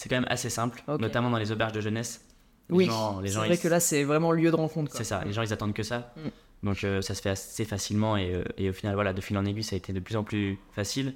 c'est 0.00 0.08
quand 0.08 0.16
même 0.16 0.26
assez 0.30 0.48
simple, 0.48 0.82
notamment 0.98 1.28
dans 1.28 1.36
les 1.36 1.52
auberges 1.52 1.72
de 1.72 1.82
jeunesse. 1.82 2.24
Oui, 2.70 2.88
c'est 3.26 3.34
vrai 3.34 3.50
ils- 3.50 3.58
que 3.58 3.68
là, 3.68 3.80
c'est 3.80 4.02
vraiment 4.02 4.32
le 4.32 4.40
lieu 4.40 4.50
de 4.50 4.56
rencontre. 4.56 4.92
C'est 4.96 5.04
ça. 5.04 5.22
Les 5.26 5.32
gens, 5.34 5.42
ils 5.42 5.52
attendent 5.52 5.74
que 5.74 5.82
ça. 5.82 6.14
Mm. 6.16 6.66
Donc 6.66 6.84
euh, 6.84 7.02
ça 7.02 7.14
se 7.14 7.20
fait 7.20 7.28
assez 7.28 7.66
facilement 7.66 8.16
et, 8.16 8.32
euh, 8.34 8.42
et 8.56 8.70
au 8.70 8.72
final, 8.72 8.94
voilà, 8.94 9.12
de 9.12 9.20
fil 9.20 9.36
en 9.36 9.44
aiguille, 9.44 9.62
ça 9.62 9.74
a 9.74 9.78
été 9.78 9.92
de 9.92 10.00
plus 10.00 10.16
en 10.16 10.24
plus 10.24 10.58
facile. 10.72 11.12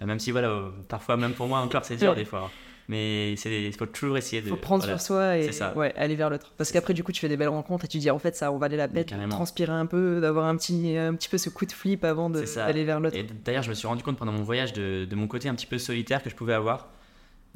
Euh, 0.00 0.06
même 0.06 0.20
si, 0.20 0.30
voilà, 0.30 0.70
parfois, 0.88 1.16
même 1.16 1.32
pour 1.32 1.48
moi 1.48 1.58
encore, 1.58 1.84
c'est 1.84 1.96
dur 1.96 2.14
des 2.14 2.24
fois. 2.24 2.44
hein. 2.46 2.50
Mais 2.88 3.32
il 3.32 3.72
faut 3.72 3.86
toujours 3.86 4.16
essayer 4.18 4.42
de. 4.42 4.48
faut 4.48 4.56
prendre 4.56 4.84
voilà. 4.84 4.98
sur 4.98 5.06
soi 5.06 5.36
et 5.38 5.50
ouais, 5.76 5.92
aller 5.96 6.14
vers 6.14 6.30
l'autre. 6.30 6.52
Parce 6.56 6.70
qu'après, 6.70 6.94
du 6.94 7.02
coup, 7.02 7.10
tu 7.10 7.20
fais 7.20 7.28
des 7.28 7.36
belles 7.36 7.48
rencontres 7.48 7.84
et 7.84 7.88
tu 7.88 7.98
dis 7.98 8.10
en 8.10 8.18
fait, 8.20 8.36
ça, 8.36 8.52
on 8.52 8.58
valait 8.58 8.76
la 8.76 8.86
peine 8.86 9.04
de 9.04 9.28
transpirer 9.30 9.72
un 9.72 9.86
peu, 9.86 10.20
d'avoir 10.20 10.46
un 10.46 10.56
petit, 10.56 10.96
un 10.96 11.14
petit 11.14 11.28
peu 11.28 11.38
ce 11.38 11.50
coup 11.50 11.66
de 11.66 11.72
flip 11.72 12.04
avant 12.04 12.30
d'aller 12.30 12.84
vers 12.84 13.00
l'autre. 13.00 13.16
Et 13.16 13.24
d'ailleurs, 13.44 13.62
je 13.64 13.70
me 13.70 13.74
suis 13.74 13.88
rendu 13.88 14.04
compte 14.04 14.16
pendant 14.18 14.32
mon 14.32 14.42
voyage 14.44 14.72
de, 14.72 15.04
de 15.04 15.16
mon 15.16 15.26
côté 15.26 15.48
un 15.48 15.54
petit 15.56 15.66
peu 15.66 15.78
solitaire 15.78 16.22
que 16.22 16.30
je 16.30 16.36
pouvais 16.36 16.54
avoir. 16.54 16.88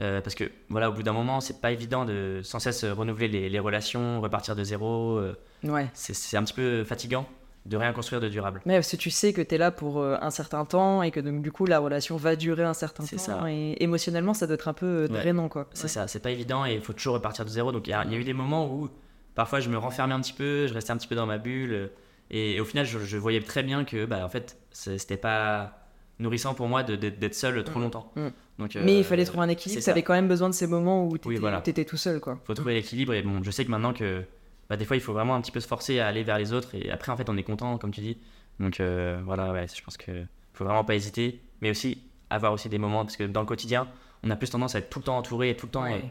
Euh, 0.01 0.21
parce 0.21 0.35
que 0.35 0.51
voilà, 0.71 0.91
au 0.91 0.93
bout 0.93 1.03
d'un 1.05 1.13
moment, 1.13 1.41
c'est 1.41 1.61
pas 1.61 1.71
évident 1.71 2.05
de 2.05 2.41
sans 2.43 2.59
cesse 2.59 2.85
renouveler 2.85 3.29
les, 3.29 3.49
les 3.49 3.59
relations, 3.61 4.21
repartir 4.21 4.57
de 4.57 4.65
zéro. 4.65 5.19
euh, 5.19 5.37
Ouais. 5.63 5.89
c'est 5.95 6.15
c'est 6.15 6.37
un 6.37 6.43
petit 6.43 6.53
peu 6.55 6.85
fatigant 6.85 7.27
de 7.65 7.77
rien 7.79 7.93
construire 7.95 8.21
de 8.21 8.29
durable. 8.29 8.61
Mais 8.67 8.75
parce 8.75 8.91
que 8.91 8.97
tu 8.97 9.09
sais 9.11 9.33
que 9.33 9.41
tu 9.41 9.55
es 9.55 9.59
là 9.59 9.71
pour 9.71 10.01
euh, 10.01 10.17
un 10.21 10.31
certain 10.31 10.65
temps 10.67 11.03
et 11.03 11.11
que 11.11 11.21
donc 11.21 11.41
du 11.43 11.51
coup 11.53 11.65
la 11.65 11.79
relation 11.79 12.17
va 12.19 12.37
durer 12.37 12.65
un 12.65 12.75
certain 12.75 13.05
C'est 13.07 13.17
temps 13.17 13.23
ça. 13.41 13.51
et 13.51 13.83
émotionnellement 13.83 14.35
ça 14.35 14.47
doit 14.47 14.55
être 14.55 14.69
un 14.69 14.75
peu 14.75 14.85
euh, 14.87 15.03
Ouais. 15.09 15.21
drainant 15.21 15.49
quoi. 15.49 15.69
C'est 15.73 15.89
ça, 15.89 16.07
c'est 16.07 16.21
pas 16.21 16.31
évident 16.31 16.67
et 16.67 16.75
il 16.75 16.83
faut 16.83 16.93
toujours 16.93 17.15
repartir 17.15 17.45
de 17.47 17.51
zéro. 17.51 17.73
Donc 17.73 17.87
il 17.87 17.91
y, 17.91 17.95
a 17.95 18.05
il 18.05 18.13
y 18.13 18.15
a 18.17 18.19
eu 18.19 18.25
des 18.25 18.35
moments 18.35 18.67
où 18.71 18.91
parfois 19.35 19.61
je 19.61 19.71
me 19.71 19.79
renfermais 19.79 20.13
un 20.13 20.21
petit 20.21 20.35
peu, 20.35 20.67
je 20.67 20.75
restais 20.75 20.91
un 20.91 20.97
petit 20.99 21.09
peu 21.09 21.15
dans 21.15 21.25
ma 21.27 21.39
bulle. 21.39 21.73
euh, 21.73 21.87
Et, 22.31 22.61
au 22.61 22.65
final, 22.67 22.85
je, 22.85 22.99
je 22.99 23.17
voyais 23.17 23.41
très 23.41 23.63
bien 23.63 23.85
que 23.85 24.05
bah, 24.07 24.25
en 24.25 24.29
fait, 24.29 24.59
c'est- 24.71 24.99
c'était 24.99 25.17
pas 25.17 25.84
nourrissant 26.19 26.55
pour 26.55 26.69
moi 26.69 26.83
d'être 26.83 27.35
seul 27.35 27.63
trop 27.65 27.81
longtemps. 27.81 28.13
Mm. 28.17 28.29
Donc, 28.59 28.75
Mais 28.77 28.81
euh, 28.95 28.99
il 28.99 29.05
fallait 29.05 29.25
trouver 29.25 29.45
un 29.45 29.49
équilibre, 29.49 29.83
tu 29.83 29.91
avais 29.91 30.03
quand 30.03 30.13
même 30.15 30.29
besoin 30.29 30.49
de 30.49 30.55
ces 30.55 30.67
moments 30.69 31.07
où 31.07 31.19
tu 31.19 31.27
Oui, 31.29 31.37
voilà. 31.37 31.61
étais 31.67 31.85
tout 31.85 31.97
seul 31.97 32.21
quoi. 32.21 32.39
faut 32.45 32.55
trouver 32.55 32.75
l'équilibre 32.75 33.13
et 33.15 33.23
bon 33.23 33.43
je 33.43 33.51
sais 33.51 33.65
que 33.65 33.71
maintenant 33.71 33.93
que 33.93 34.23
bah, 34.71 34.77
des 34.77 34.85
fois 34.85 34.97
il 34.97 35.01
faut 35.03 35.13
vraiment 35.13 35.35
un 35.35 35.41
petit 35.41 35.51
peu 35.51 35.59
se 35.61 35.67
forcer 35.67 35.99
à 35.99 36.07
aller 36.07 36.23
vers 36.23 36.39
les 36.39 36.53
autres 36.53 36.75
et 36.77 36.89
après 36.91 37.11
en 37.11 37.17
fait 37.17 37.29
on 37.29 37.37
est 37.37 37.43
content 37.43 37.77
comme 37.79 37.91
tu 37.91 38.01
dis 38.01 38.17
donc 38.61 38.79
euh, 38.79 39.21
voilà 39.25 39.51
ouais 39.53 39.67
je 39.75 39.83
pense 39.83 39.97
que 39.97 40.25
faut 40.53 40.65
vraiment 40.65 40.85
pas 40.85 40.95
hésiter 40.95 41.41
mais 41.63 41.71
aussi 41.71 41.99
avoir 42.31 42.53
aussi 42.53 42.69
des 42.69 42.79
moments 42.79 43.05
parce 43.05 43.17
que 43.17 43.25
dans 43.25 43.41
le 43.41 43.47
quotidien 43.47 43.89
on 44.23 44.31
a 44.31 44.37
plus 44.37 44.51
tendance 44.51 44.77
à 44.77 44.79
être 44.79 44.89
tout 44.89 45.01
le 45.01 45.05
temps 45.07 45.19
entouré 45.19 45.51
et 45.51 45.57
tout 45.57 45.67
le 45.67 45.73
temps 45.73 45.83
Ouais. 45.83 46.05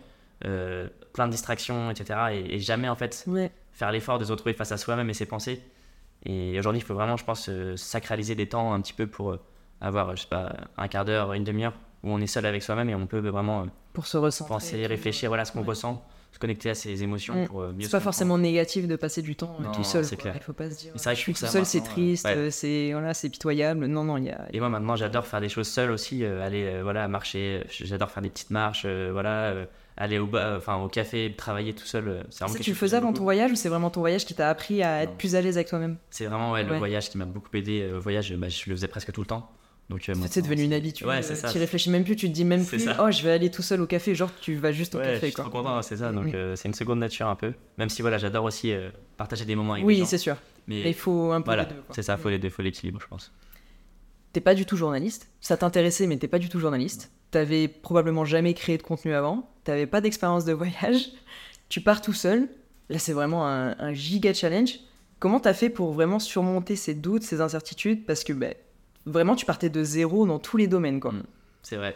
euh, 0.46 0.90
plein 1.14 1.28
de 1.28 1.32
distractions 1.32 1.90
etc 1.92 2.20
et, 2.34 2.56
et 2.56 2.60
jamais 2.60 2.90
en 2.90 2.96
fait 2.98 3.24
Ouais. 3.28 3.52
faire 3.72 3.90
l'effort 3.94 4.20
de 4.20 4.26
se 4.26 4.32
retrouver 4.32 4.54
face 4.54 4.74
à 4.74 4.78
soi-même 4.78 5.10
et 5.10 5.14
ses 5.14 5.26
pensées 5.26 5.62
et 6.26 6.60
aujourd'hui 6.60 6.82
il 6.82 6.86
faut 6.86 6.94
vraiment 6.94 7.16
je 7.16 7.24
pense 7.24 7.48
euh, 7.50 7.78
sacraliser 7.78 8.36
des 8.36 8.48
temps 8.50 8.74
un 8.74 8.82
petit 8.82 8.94
peu 8.94 9.08
pour 9.08 9.32
euh, 9.32 9.40
avoir 9.84 10.16
je 10.16 10.22
sais 10.24 10.28
pas 10.28 10.56
un 10.78 10.88
quart 10.88 11.06
d'heure 11.06 11.34
une 11.34 11.44
demi-heure 11.44 11.74
où 12.04 12.10
on 12.12 12.20
est 12.20 12.28
seul 12.28 12.46
avec 12.46 12.64
soi-même 12.64 12.90
et 12.90 12.96
on 12.96 13.06
peut 13.08 13.20
vraiment 13.20 13.62
euh, 13.62 13.66
Pour 13.94 14.08
se 14.08 14.18
ressentir. 14.18 14.54
penser, 14.56 14.86
réfléchir, 14.88 15.30
voilà 15.30 15.46
ce 15.46 15.52
qu'on 15.52 15.60
Ouais. 15.62 15.68
ressent, 15.68 16.04
se 16.34 16.40
connecter 16.40 16.70
à 16.72 16.76
ses 16.76 17.02
émotions 17.04 17.44
Mm. 17.44 17.48
pour 17.48 17.62
euh, 17.62 17.72
mieux 17.72 17.84
C'est 17.86 17.92
pas 17.92 18.00
forcément 18.02 18.38
négatif 18.38 18.88
de 18.88 18.96
passer 18.98 19.22
du 19.22 19.36
temps 19.38 19.56
euh, 19.60 19.64
Non, 19.64 19.72
tout 19.72 19.84
seul. 19.86 20.04
c'est 20.04 20.18
clair. 20.18 20.34
Il 20.36 20.42
faut 20.44 20.52
pas 20.52 20.70
se 20.70 20.78
dire. 20.80 20.92
Mais 20.94 21.00
c'est 21.00 21.06
vrai 21.10 21.16
je 21.16 21.20
que 21.20 21.24
suis 21.24 21.34
tout 21.34 21.46
seul, 21.52 21.66
c'est 21.66 21.82
triste, 21.82 22.26
ouais. 22.26 22.52
c'est 22.52 22.90
voilà, 22.92 23.14
c'est 23.14 23.30
pitoyable. 23.30 23.86
Non, 23.86 24.04
non, 24.04 24.18
il 24.18 24.26
y 24.26 24.30
a. 24.32 24.48
Et 24.52 24.60
moi 24.60 24.68
maintenant 24.70 24.96
j'adore 24.98 25.26
faire 25.28 25.40
des 25.42 25.48
choses 25.50 25.68
seul 25.70 25.92
aussi, 25.92 26.24
euh, 26.26 26.46
aller 26.46 26.66
euh, 26.66 26.82
voilà 26.84 27.08
marcher, 27.08 27.64
j'adore 27.70 28.10
faire 28.12 28.24
des 28.24 28.30
petites 28.30 28.50
marches, 28.52 28.84
euh, 28.86 29.10
voilà, 29.14 29.54
aller 29.96 30.20
au 30.20 30.26
bas, 30.28 30.56
enfin 30.58 30.76
au 30.78 30.90
café, 30.90 31.34
travailler 31.38 31.74
tout 31.74 31.86
seul. 31.86 32.26
C'est 32.32 32.40
vraiment 32.44 32.58
Ça, 32.58 32.64
tu 32.64 32.72
le 32.72 32.76
faisais 32.76 32.98
avant 32.98 33.14
ton 33.14 33.24
voyage 33.24 33.52
ou 33.52 33.56
c'est 33.56 33.70
vraiment 33.70 33.92
ton 33.92 34.00
voyage 34.02 34.26
qui 34.26 34.34
t'a 34.34 34.50
appris 34.50 34.84
à 34.84 35.04
être 35.04 35.14
plus 35.14 35.36
à 35.36 35.42
l'aise 35.42 35.56
avec 35.56 35.68
toi-même? 35.70 35.96
C'est 36.10 36.26
vraiment 36.26 36.52
ouais, 36.52 36.64
le 36.64 36.78
voyage 36.78 37.10
qui 37.12 37.18
m'a 37.18 37.26
beaucoup 37.26 37.56
aidé. 37.56 37.88
Le 37.88 37.98
voyage, 38.00 38.34
bah, 38.36 38.50
je 38.50 38.70
le 38.70 38.76
faisais 38.76 38.88
presque 38.90 39.12
tout 39.14 39.22
le 39.22 39.28
temps. 39.28 39.50
Donc 39.90 40.08
euh, 40.10 40.14
C'est 40.30 40.42
devenu 40.42 40.64
une 40.64 40.74
habitude. 40.74 41.06
Ouais, 41.06 41.22
c'est 41.22 41.36
ça. 41.36 41.52
Tu 41.52 41.58
réfléchis 41.60 41.90
même 41.90 42.04
plus, 42.04 42.16
tu 42.16 42.28
te 42.30 42.34
dis 42.34 42.46
même 42.46 42.64
C'est 42.64 42.78
plus, 42.78 42.86
ça. 42.86 42.98
oh, 43.06 43.12
je 43.12 43.22
vais 43.22 43.32
aller 43.32 43.52
tout 43.52 43.62
seul 43.62 43.82
au 43.82 43.86
café. 43.88 44.16
Genre, 44.16 44.30
tu 44.42 44.56
vas 44.56 44.72
juste 44.72 44.96
au 44.96 45.00
Ouais, 45.00 45.04
je 45.06 45.10
café, 45.16 45.26
suis 45.28 45.36
quoi. 45.36 45.44
trop 45.46 45.52
content, 45.52 45.82
c'est 45.82 45.98
ça. 45.98 46.12
Donc 46.12 46.28
Mm. 46.28 46.36
euh, 46.36 46.56
c'est 46.56 46.68
une 46.70 46.74
seconde 46.74 47.00
nature 47.00 47.28
un 47.28 47.36
peu. 47.36 47.54
Même 47.78 47.90
si 47.90 48.02
voilà, 48.02 48.18
j'adore 48.18 48.46
aussi 48.46 48.72
euh, 48.72 48.90
partager 49.18 49.46
des 49.46 49.56
moments 49.56 49.74
avec 49.74 49.86
Oui, 49.86 49.98
gens. 49.98 50.06
c'est 50.06 50.18
sûr. 50.18 50.38
Mais 50.68 50.82
il 50.90 50.94
faut 50.94 51.32
un 51.34 51.42
peu 51.42 51.46
voilà, 51.48 51.64
les 51.64 51.70
deux. 51.76 51.82
c'est 51.92 52.02
ça, 52.04 52.16
faut 52.18 52.30
les 52.30 52.40
deux, 52.40 52.50
faut 52.50 52.62
l'équilibre, 52.62 53.00
je 53.02 53.08
pense. 53.08 53.34
T'es 54.32 54.42
pas 54.42 54.56
du 54.56 54.66
tout 54.66 54.78
journaliste. 54.78 55.30
Ça 55.42 55.58
t'intéressait, 55.58 56.08
mais 56.08 56.18
t'es 56.18 56.28
pas 56.30 56.40
du 56.40 56.50
tout 56.50 56.60
journaliste. 56.60 57.12
T'avais 57.30 57.68
probablement 57.68 58.26
jamais 58.26 58.54
créé 58.54 58.78
de 58.78 58.84
contenu 58.84 59.14
avant. 59.14 59.50
T'avais 59.64 59.86
pas 59.86 60.02
d'expérience 60.02 60.46
de 60.46 60.54
voyage. 60.54 61.10
Tu 61.70 61.82
pars 61.82 62.02
tout 62.02 62.14
seul. 62.14 62.48
Là, 62.90 63.00
c'est 63.00 63.14
vraiment 63.14 63.46
un, 63.48 63.76
un 63.80 63.94
giga 63.94 64.34
challenge. 64.34 64.80
Comment 65.20 65.40
t'as 65.40 65.54
fait 65.54 65.70
pour 65.70 65.94
vraiment 65.94 66.20
surmonter 66.20 66.76
ces 66.76 66.94
doutes, 66.94 67.24
ces 67.24 67.42
incertitudes? 67.42 68.06
Parce 68.06 68.24
que 68.24 68.34
ben, 68.34 68.54
vraiment, 69.06 69.36
tu 69.36 69.46
partais 69.46 69.70
de 69.70 69.84
zéro 69.84 70.26
dans 70.28 70.40
tous 70.40 70.58
les 70.58 70.68
domaines, 70.68 71.00
quoi. 71.00 71.12
Mm. 71.12 71.24
C'est 71.64 71.78
vrai. 71.78 71.96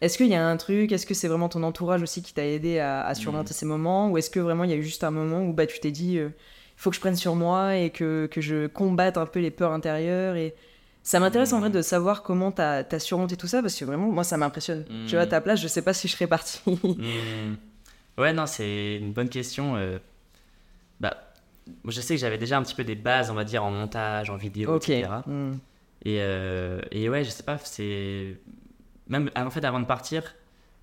Est-ce 0.00 0.18
qu'il 0.18 0.26
y 0.28 0.34
a 0.34 0.46
un 0.46 0.56
truc 0.58 0.92
Est-ce 0.92 1.06
que 1.06 1.14
c'est 1.14 1.28
vraiment 1.28 1.48
ton 1.48 1.62
entourage 1.62 2.02
aussi 2.02 2.22
qui 2.22 2.34
t'a 2.34 2.44
aidé 2.46 2.78
à, 2.78 3.00
à 3.02 3.12
Mm. 3.12 3.16
surmonter 3.16 3.54
ces 3.54 3.64
moments 3.66 4.10
Ou 4.10 4.18
est-ce 4.18 4.28
que 4.30 4.40
vraiment 4.40 4.64
il 4.64 4.70
y 4.70 4.74
a 4.74 4.76
eu 4.76 4.82
juste 4.82 5.04
un 5.04 5.10
moment 5.10 5.42
où 5.42 5.52
bah, 5.52 5.66
tu 5.66 5.80
t'es 5.80 5.90
dit 5.90 6.14
il 6.16 6.32
faut 6.76 6.90
que 6.90 6.96
je 6.96 7.00
prenne 7.00 7.16
sur 7.16 7.34
moi 7.34 7.76
et 7.76 7.88
que, 7.90 8.28
que 8.30 8.40
je 8.42 8.66
combatte 8.66 9.16
un 9.16 9.24
peu 9.26 9.40
les 9.40 9.50
peurs 9.50 9.72
intérieures 9.72 10.36
et... 10.36 10.54
Ça 11.02 11.20
m'intéresse 11.20 11.52
en 11.52 11.60
vrai 11.60 11.70
de 11.70 11.82
savoir 11.82 12.24
comment 12.24 12.50
t'as 12.50 12.82
as 12.90 12.98
surmonté 12.98 13.36
tout 13.36 13.46
ça 13.46 13.62
parce 13.62 13.76
que 13.76 13.84
vraiment, 13.84 14.08
moi 14.10 14.24
ça 14.24 14.36
m'impressionne. 14.36 14.80
Mm. 14.90 15.06
Tu 15.06 15.12
vois, 15.12 15.20
à 15.20 15.26
ta 15.26 15.40
place, 15.40 15.60
je 15.60 15.68
sais 15.68 15.80
pas 15.82 15.92
si 15.94 16.08
je 16.08 16.14
serais 16.14 16.26
partie. 16.26 16.60
Hmm. 16.66 17.54
Ouais, 18.18 18.32
non, 18.32 18.46
c'est 18.46 18.96
une 18.96 19.12
bonne 19.12 19.28
question. 19.28 19.76
euh. 19.76 19.98
Bah, 21.00 21.16
je 21.86 22.00
sais 22.00 22.14
que 22.14 22.20
j'avais 22.20 22.38
déjà 22.38 22.56
un 22.58 22.62
petit 22.62 22.74
peu 22.74 22.82
des 22.82 22.94
bases, 22.96 23.30
on 23.30 23.34
va 23.34 23.44
dire, 23.44 23.62
en 23.62 23.70
montage, 23.70 24.30
en 24.30 24.36
vidéo, 24.36 24.74
ok. 24.76 24.88
etc. 24.88 25.10
Et, 26.06 26.18
euh, 26.20 26.80
et 26.92 27.08
ouais, 27.08 27.24
je 27.24 27.30
sais 27.30 27.42
pas, 27.42 27.58
c'est. 27.58 28.38
Même 29.08 29.28
en 29.36 29.50
fait, 29.50 29.64
avant 29.64 29.80
de 29.80 29.86
partir, 29.86 30.22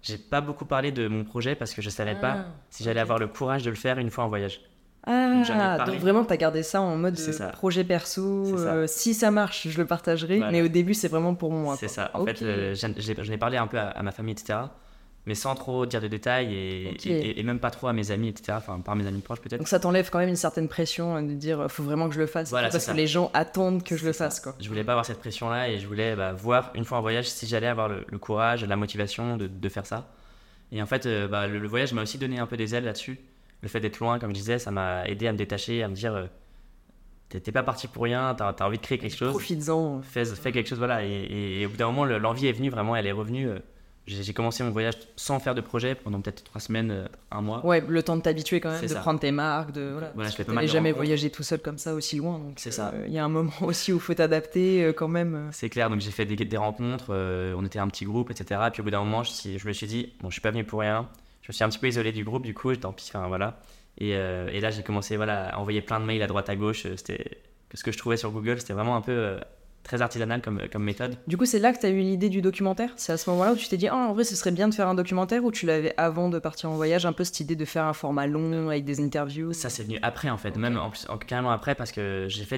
j'ai 0.02 0.18
pas 0.18 0.42
beaucoup 0.42 0.66
parlé 0.66 0.92
de 0.92 1.08
mon 1.08 1.24
projet 1.24 1.56
parce 1.56 1.74
que 1.74 1.82
je 1.82 1.90
savais 1.90 2.16
pas 2.16 2.36
Ah, 2.40 2.46
si 2.70 2.84
j'allais 2.84 3.00
avoir 3.00 3.20
le 3.20 3.28
courage 3.28 3.64
de 3.64 3.70
le 3.70 3.76
faire 3.76 3.98
une 4.00 4.10
fois 4.10 4.26
en 4.26 4.28
voyage. 4.28 4.60
Ah, 5.06 5.84
donc 5.86 5.96
vraiment, 6.00 6.24
t'as 6.26 6.38
gardé 6.38 6.64
ça 6.64 6.82
en 6.82 6.96
mode 6.98 7.18
euh, 7.20 7.32
ça. 7.32 7.48
projet 7.50 7.84
perso. 7.84 8.58
Ça. 8.58 8.74
euh, 8.74 8.88
si 8.88 9.14
ça 9.14 9.32
marche, 9.32 9.68
je 9.70 9.78
le 9.78 9.86
partagerai. 9.86 10.38
Voilà. 10.38 10.52
Mais 10.52 10.62
au 10.62 10.68
début, 10.68 10.94
c'est 10.94 11.10
vraiment 11.10 11.36
pour 11.36 11.52
moi. 11.52 11.76
C'est 11.78 11.88
ça. 11.90 12.12
En 12.14 12.26
fait, 12.26 12.42
euh, 12.42 12.76
j'en 12.76 12.90
j'ai- 12.98 13.16
j'en 13.22 13.34
ai 13.34 13.38
parlé 13.38 13.58
un 13.58 13.68
peu 13.68 13.78
à, 13.80 13.88
à 13.90 14.04
ma 14.04 14.12
famille, 14.12 14.34
etc. 14.34 14.60
Mais 15.26 15.36
sans 15.36 15.56
trop 15.56 15.86
dire 15.86 16.02
de 16.02 16.08
détails 16.10 16.54
et, 16.54 16.98
et, 17.08 17.40
et 17.40 17.44
même 17.44 17.60
pas 17.60 17.72
trop 17.72 17.88
à 17.88 17.94
mes 17.94 18.12
amis, 18.12 18.28
etc. 18.28 18.58
Enfin, 18.58 18.80
par 18.82 18.96
mes 18.98 19.08
amis 19.08 19.22
proches 19.22 19.40
peut-être. 19.40 19.60
Donc 19.60 19.70
ça 19.70 19.80
t'enlève 19.80 20.10
quand 20.10 20.20
même 20.20 20.28
une 20.28 20.36
certaine 20.36 20.68
pression 20.68 21.16
euh, 21.16 21.22
de 21.22 21.34
dire 21.34 21.72
faut 21.72 21.84
vraiment 21.84 22.10
que 22.10 22.16
je 22.16 22.20
le 22.20 22.26
fasse. 22.28 22.50
Voilà, 22.50 22.68
parce 22.70 22.86
que 22.88 22.92
les 22.92 23.08
gens 23.08 23.32
attendent 23.34 23.84
que 23.84 23.96
je 23.96 24.06
le 24.06 24.12
ça. 24.12 24.26
fasse. 24.26 24.42
Quoi. 24.42 24.54
Je 24.60 24.68
voulais 24.68 24.84
pas 24.84 24.92
avoir 24.92 25.06
cette 25.06 25.20
pression-là 25.20 25.70
et 25.70 25.80
je 25.80 25.88
voulais 25.88 26.16
bah, 26.18 26.34
voir 26.34 26.72
une 26.76 26.84
fois 26.84 26.98
en 26.98 27.02
voyage 27.02 27.30
si 27.30 27.48
j'allais 27.48 27.68
avoir 27.68 27.88
le, 27.88 28.06
le 28.10 28.18
courage, 28.18 28.66
la 28.66 28.76
motivation 28.76 29.38
de, 29.38 29.48
de 29.48 29.70
faire 29.70 29.86
ça. 29.86 30.10
Et 30.74 30.82
en 30.82 30.86
fait, 30.88 31.06
euh, 31.06 31.28
bah, 31.30 31.48
le, 31.48 31.58
le 31.58 31.68
voyage 31.70 31.94
m'a 31.94 32.02
aussi 32.02 32.18
donné 32.18 32.40
un 32.40 32.46
peu 32.48 32.58
des 32.58 32.76
ailes 32.76 32.84
là-dessus. 32.84 33.18
Le 33.62 33.70
fait 33.70 33.80
d'être 33.80 34.00
loin, 34.00 34.20
comme 34.20 34.32
je 34.32 34.36
disais, 34.40 34.60
ça 34.60 34.72
m'a 34.72 35.08
aidé 35.08 35.28
à 35.28 35.32
me 35.32 35.38
détacher, 35.38 35.84
à 35.84 35.88
me 35.88 35.96
dire 35.96 36.14
euh, 36.16 36.26
t'es 37.30 37.52
pas 37.54 37.64
parti 37.64 37.88
pour 37.88 38.04
rien, 38.04 38.36
t'as 38.38 38.50
as 38.60 38.66
envie 38.66 38.78
de 38.78 38.84
créer 38.84 38.98
quelque 38.98 39.16
chose, 39.16 39.30
Profites-en. 39.30 40.02
fais, 40.02 40.26
fais 40.26 40.52
quelque 40.52 40.68
chose, 40.68 40.78
voilà. 40.80 41.04
Et, 41.06 41.10
et- 41.10 41.62
et 41.62 41.66
au 41.66 41.70
bout 41.70 41.78
d'un 41.78 41.86
moment, 41.88 42.04
le- 42.06 42.18
l'envie 42.18 42.48
est 42.48 42.52
venue, 42.52 42.70
vraiment, 42.70 42.94
elle 42.96 43.08
est 43.08 43.12
revenue. 43.14 43.48
euh, 43.48 43.60
J'ai 44.06 44.34
commencé 44.34 44.64
mon 44.66 44.72
voyage 44.72 44.96
sans 45.16 45.40
faire 45.40 45.56
de 45.56 45.62
projet 45.62 45.96
pendant 45.96 46.20
peut-être 46.20 46.44
trois 46.44 46.60
semaines, 46.60 46.92
euh, 46.92 47.08
un 47.32 47.42
mois. 47.42 47.66
Ouais, 47.66 47.82
le 47.88 48.04
temps 48.04 48.18
de 48.18 48.22
t'habituer 48.22 48.60
quand 48.60 48.70
même, 48.72 48.82
de 48.82 48.88
ça. 48.88 49.00
prendre 49.00 49.18
tes 49.18 49.32
marques, 49.32 49.72
de 49.72 49.92
voilà. 49.94 50.12
Voilà, 50.14 50.30
je 50.30 50.36
fais 50.36 50.44
pas 50.44 50.52
mal 50.52 50.68
jamais 50.68 50.92
voyagé 50.92 51.30
tout 51.30 51.42
seul 51.44 51.60
comme 51.60 51.78
ça 51.78 51.94
aussi 51.94 52.18
loin, 52.18 52.42
C'est 52.58 52.72
ça. 52.72 52.92
euh, 52.94 53.06
Il 53.08 53.14
y 53.14 53.18
a 53.18 53.24
un 53.24 53.30
moment 53.30 53.54
aussi 53.62 53.94
où 53.94 54.00
faut 54.00 54.14
t'adapter 54.14 54.84
euh, 54.84 54.92
quand 54.92 55.08
même. 55.08 55.48
C'est 55.54 55.70
clair, 55.70 55.90
donc 55.90 56.02
j'ai 56.02 56.12
fait 56.12 56.26
des, 56.26 56.36
des 56.36 56.58
rencontres, 56.58 57.08
euh, 57.12 57.56
on 57.58 57.64
était 57.64 57.80
un 57.80 57.88
petit 57.88 58.04
groupe, 58.04 58.30
etc. 58.30 58.60
Puis 58.74 58.82
au 58.82 58.84
bout 58.84 58.92
d'un 58.92 59.00
moment, 59.06 59.24
je, 59.24 59.66
me 59.66 59.72
suis 59.74 59.88
dit, 59.88 60.12
bon, 60.22 60.30
je 60.30 60.34
suis 60.34 60.42
pas 60.42 60.52
venu 60.52 60.66
pour 60.66 60.82
rien. 60.82 61.08
Je 61.42 61.48
me 61.50 61.54
suis 61.54 61.64
un 61.64 61.70
petit 61.70 61.80
peu 61.80 61.88
isolé 61.88 62.12
du 62.12 62.26
groupe, 62.26 62.44
du 62.44 62.54
coup, 62.54 62.76
tant 62.76 62.92
pis, 62.92 63.10
enfin 63.14 63.28
voilà. 63.30 63.62
Et, 64.00 64.10
et 64.10 64.60
là, 64.60 64.70
j'ai 64.70 64.84
commencé 64.84 65.16
voilà, 65.18 65.56
à 65.56 65.60
envoyer 65.60 65.82
plein 65.82 66.00
de 66.02 66.06
mails 66.06 66.22
à 66.24 66.28
droite 66.28 66.50
à 66.50 66.56
gauche. 66.58 66.88
C'était 66.98 67.38
ce 67.74 67.84
que 67.84 67.92
je 67.94 67.98
trouvais 67.98 68.18
sur 68.18 68.32
Google, 68.32 68.60
c'était 68.60 68.74
vraiment 68.74 68.96
un 68.98 69.02
peu 69.02 69.38
très 69.84 70.02
artisanal 70.02 70.42
comme, 70.42 70.62
comme 70.72 70.84
méthode. 70.84 71.18
Du 71.28 71.36
coup, 71.38 71.46
c'est 71.46 71.60
là 71.60 71.74
que 71.74 71.80
t'as 71.80 71.90
eu 71.90 72.00
l'idée 72.00 72.30
du 72.30 72.42
documentaire? 72.42 72.92
C'est 72.96 73.12
à 73.14 73.18
ce 73.18 73.30
moment-là 73.32 73.54
où 73.54 73.56
tu 73.56 73.68
t'es 73.68 73.78
dit 73.78 73.88
ah 73.90 73.96
en 73.96 74.14
vrai 74.14 74.24
ce 74.24 74.36
serait 74.36 74.52
bien 74.52 74.68
de 74.70 74.74
faire 74.74 74.88
un 74.88 74.96
documentaire 74.96 75.44
ou 75.44 75.52
tu 75.52 75.66
l'avais 75.66 75.94
avant 75.98 76.30
de 76.30 76.40
partir 76.40 76.70
en 76.70 76.76
voyage 76.76 77.06
un 77.06 77.14
peu 77.14 77.24
cette 77.24 77.40
idée 77.42 77.56
de 77.56 77.66
faire 77.66 77.84
un 77.86 77.94
format 77.94 78.26
long 78.28 78.70
avec 78.70 78.86
des 78.86 79.02
interviews? 79.04 79.52
Ça, 79.54 79.70
c'est 79.70 79.84
venu 79.84 80.00
après, 80.02 80.30
en 80.30 80.38
fait, 80.38 80.56
même 80.58 80.78
en 80.78 80.90
plus, 80.90 81.06
en- 81.10 81.18
carrément 81.18 81.52
après, 81.52 81.76
parce 81.76 81.92
que 81.92 82.26
j'ai 82.30 82.44
fait 82.46 82.58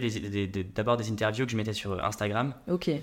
d'abord 0.76 0.98
des 0.98 1.10
interviews 1.12 1.46
que 1.46 1.52
je 1.52 1.58
mettais 1.58 1.74
sur 1.74 2.04
Instagram. 2.04 2.54
Ok. 2.70 2.90
Et, 2.90 3.02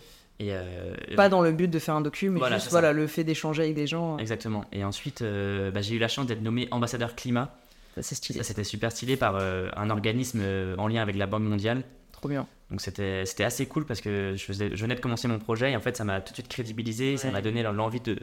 euh, 0.50 0.94
Pas 1.16 1.28
dans 1.28 1.42
le 1.42 1.52
but 1.52 1.68
de 1.68 1.78
faire 1.78 1.94
un 1.94 2.00
docu, 2.00 2.28
mais 2.30 2.38
Voilà, 2.38 2.56
juste 2.56 2.70
voilà 2.70 2.92
le 2.92 3.06
fait 3.06 3.22
d'échanger 3.22 3.62
avec 3.64 3.74
des 3.74 3.86
gens. 3.86 4.18
Exactement. 4.18 4.64
Et 4.72 4.82
ensuite, 4.82 5.22
euh, 5.22 5.70
bah, 5.70 5.82
j'ai 5.82 5.94
eu 5.94 5.98
la 5.98 6.08
chance 6.08 6.26
d'être 6.26 6.42
nommé 6.42 6.66
ambassadeur 6.70 7.14
climat. 7.14 7.54
Ça, 7.94 8.02
C'est 8.02 8.14
stylé. 8.14 8.38
Ça, 8.38 8.44
c'était 8.44 8.64
super 8.64 8.90
stylé 8.90 9.16
par 9.16 9.36
euh, 9.36 9.68
un 9.76 9.90
organisme 9.90 10.40
euh, 10.42 10.74
en 10.78 10.88
lien 10.88 11.02
avec 11.02 11.16
la 11.16 11.26
Banque 11.26 11.42
mondiale. 11.42 11.82
Trop 12.12 12.28
bien. 12.28 12.46
Donc 12.72 12.80
c'était 12.80 13.44
assez 13.44 13.66
cool 13.66 13.84
parce 13.84 14.00
que 14.00 14.32
je, 14.34 14.42
faisais, 14.44 14.70
je 14.74 14.82
venais 14.82 14.94
de 14.94 15.00
commencer 15.00 15.28
mon 15.28 15.38
projet 15.38 15.70
et 15.72 15.76
en 15.76 15.80
fait 15.80 15.94
ça 15.96 16.02
m'a 16.04 16.20
tout 16.22 16.30
de 16.32 16.36
suite 16.36 16.48
crédibilisé, 16.48 17.16
ça 17.18 17.30
m'a 17.30 17.40
donné 17.42 17.62
l'envie 17.62 18.00
de, 18.00 18.16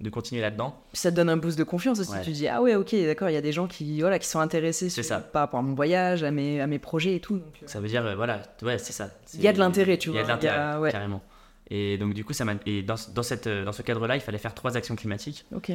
de 0.00 0.10
continuer 0.10 0.42
là-dedans. 0.42 0.78
Ça 0.92 1.10
te 1.10 1.16
donne 1.16 1.30
un 1.30 1.38
boost 1.38 1.58
de 1.58 1.64
confiance 1.64 1.98
aussi. 2.00 2.12
Ouais. 2.12 2.20
Tu 2.22 2.30
te 2.32 2.36
dis, 2.36 2.46
ah 2.46 2.60
ouais, 2.60 2.74
ok, 2.74 2.94
d'accord, 3.06 3.30
il 3.30 3.32
y 3.32 3.38
a 3.38 3.40
des 3.40 3.52
gens 3.52 3.66
qui, 3.66 4.00
voilà, 4.02 4.18
qui 4.18 4.28
sont 4.28 4.40
intéressés 4.40 4.90
C'est 4.90 5.02
sur- 5.02 5.08
ça. 5.16 5.20
par 5.20 5.40
rapport 5.40 5.60
à 5.60 5.62
mon 5.62 5.72
voyage, 5.74 6.22
à 6.22 6.30
mes, 6.30 6.60
à 6.60 6.66
mes 6.66 6.78
projets 6.78 7.14
et 7.16 7.20
tout. 7.20 7.38
donc, 7.38 7.54
euh, 7.62 7.66
Ça 7.66 7.80
veut 7.80 7.88
dire, 7.88 8.04
euh, 8.04 8.14
voilà, 8.14 8.42
ouais, 8.62 8.76
c'est 8.76 8.92
ça. 8.92 9.08
Il 9.32 9.40
y 9.40 9.48
a 9.48 9.54
de 9.54 9.58
l'intérêt, 9.58 9.96
tu 9.96 10.10
Il 10.10 10.16
y 10.16 10.18
a 10.18 10.22
de 10.22 10.26
vois, 10.26 10.36
il 10.38 10.44
y 10.44 10.48
a- 10.48 10.52
l'intérêt, 10.56 10.78
ouais. 10.82 10.92
carrément. 10.92 11.22
Et 11.70 11.96
donc 11.96 12.12
du 12.12 12.24
coup, 12.26 12.34
ça 12.34 12.44
et 12.66 12.82
dans, 12.82 12.98
ce- 12.98 13.10
dans, 13.10 13.22
cette, 13.22 13.46
euh, 13.46 13.64
dans 13.64 13.72
ce 13.72 13.80
cadre-là, 13.80 14.16
il 14.16 14.20
fallait 14.20 14.36
faire 14.36 14.52
trois 14.54 14.76
actions 14.76 14.96
climatiques. 14.96 15.46
Ok. 15.54 15.72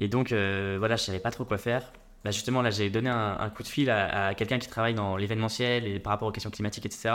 Et 0.00 0.08
donc 0.08 0.30
euh, 0.32 0.76
voilà, 0.78 0.96
je 0.96 1.04
savais 1.04 1.20
pas 1.20 1.30
trop 1.30 1.46
quoi 1.46 1.56
faire. 1.56 1.90
Bah, 2.24 2.30
justement, 2.32 2.60
là, 2.62 2.70
j'ai 2.70 2.90
donné 2.90 3.08
un, 3.08 3.36
un 3.40 3.48
coup 3.50 3.62
de 3.64 3.68
fil 3.68 3.88
à, 3.90 4.26
à 4.28 4.34
quelqu'un 4.34 4.58
qui 4.58 4.68
travaille 4.68 4.94
dans 4.94 5.16
l'événementiel 5.16 5.86
et 5.88 5.98
par 5.98 6.12
rapport 6.12 6.28
aux 6.28 6.32
questions 6.32 6.50
climatiques, 6.52 6.86
etc. 6.86 7.14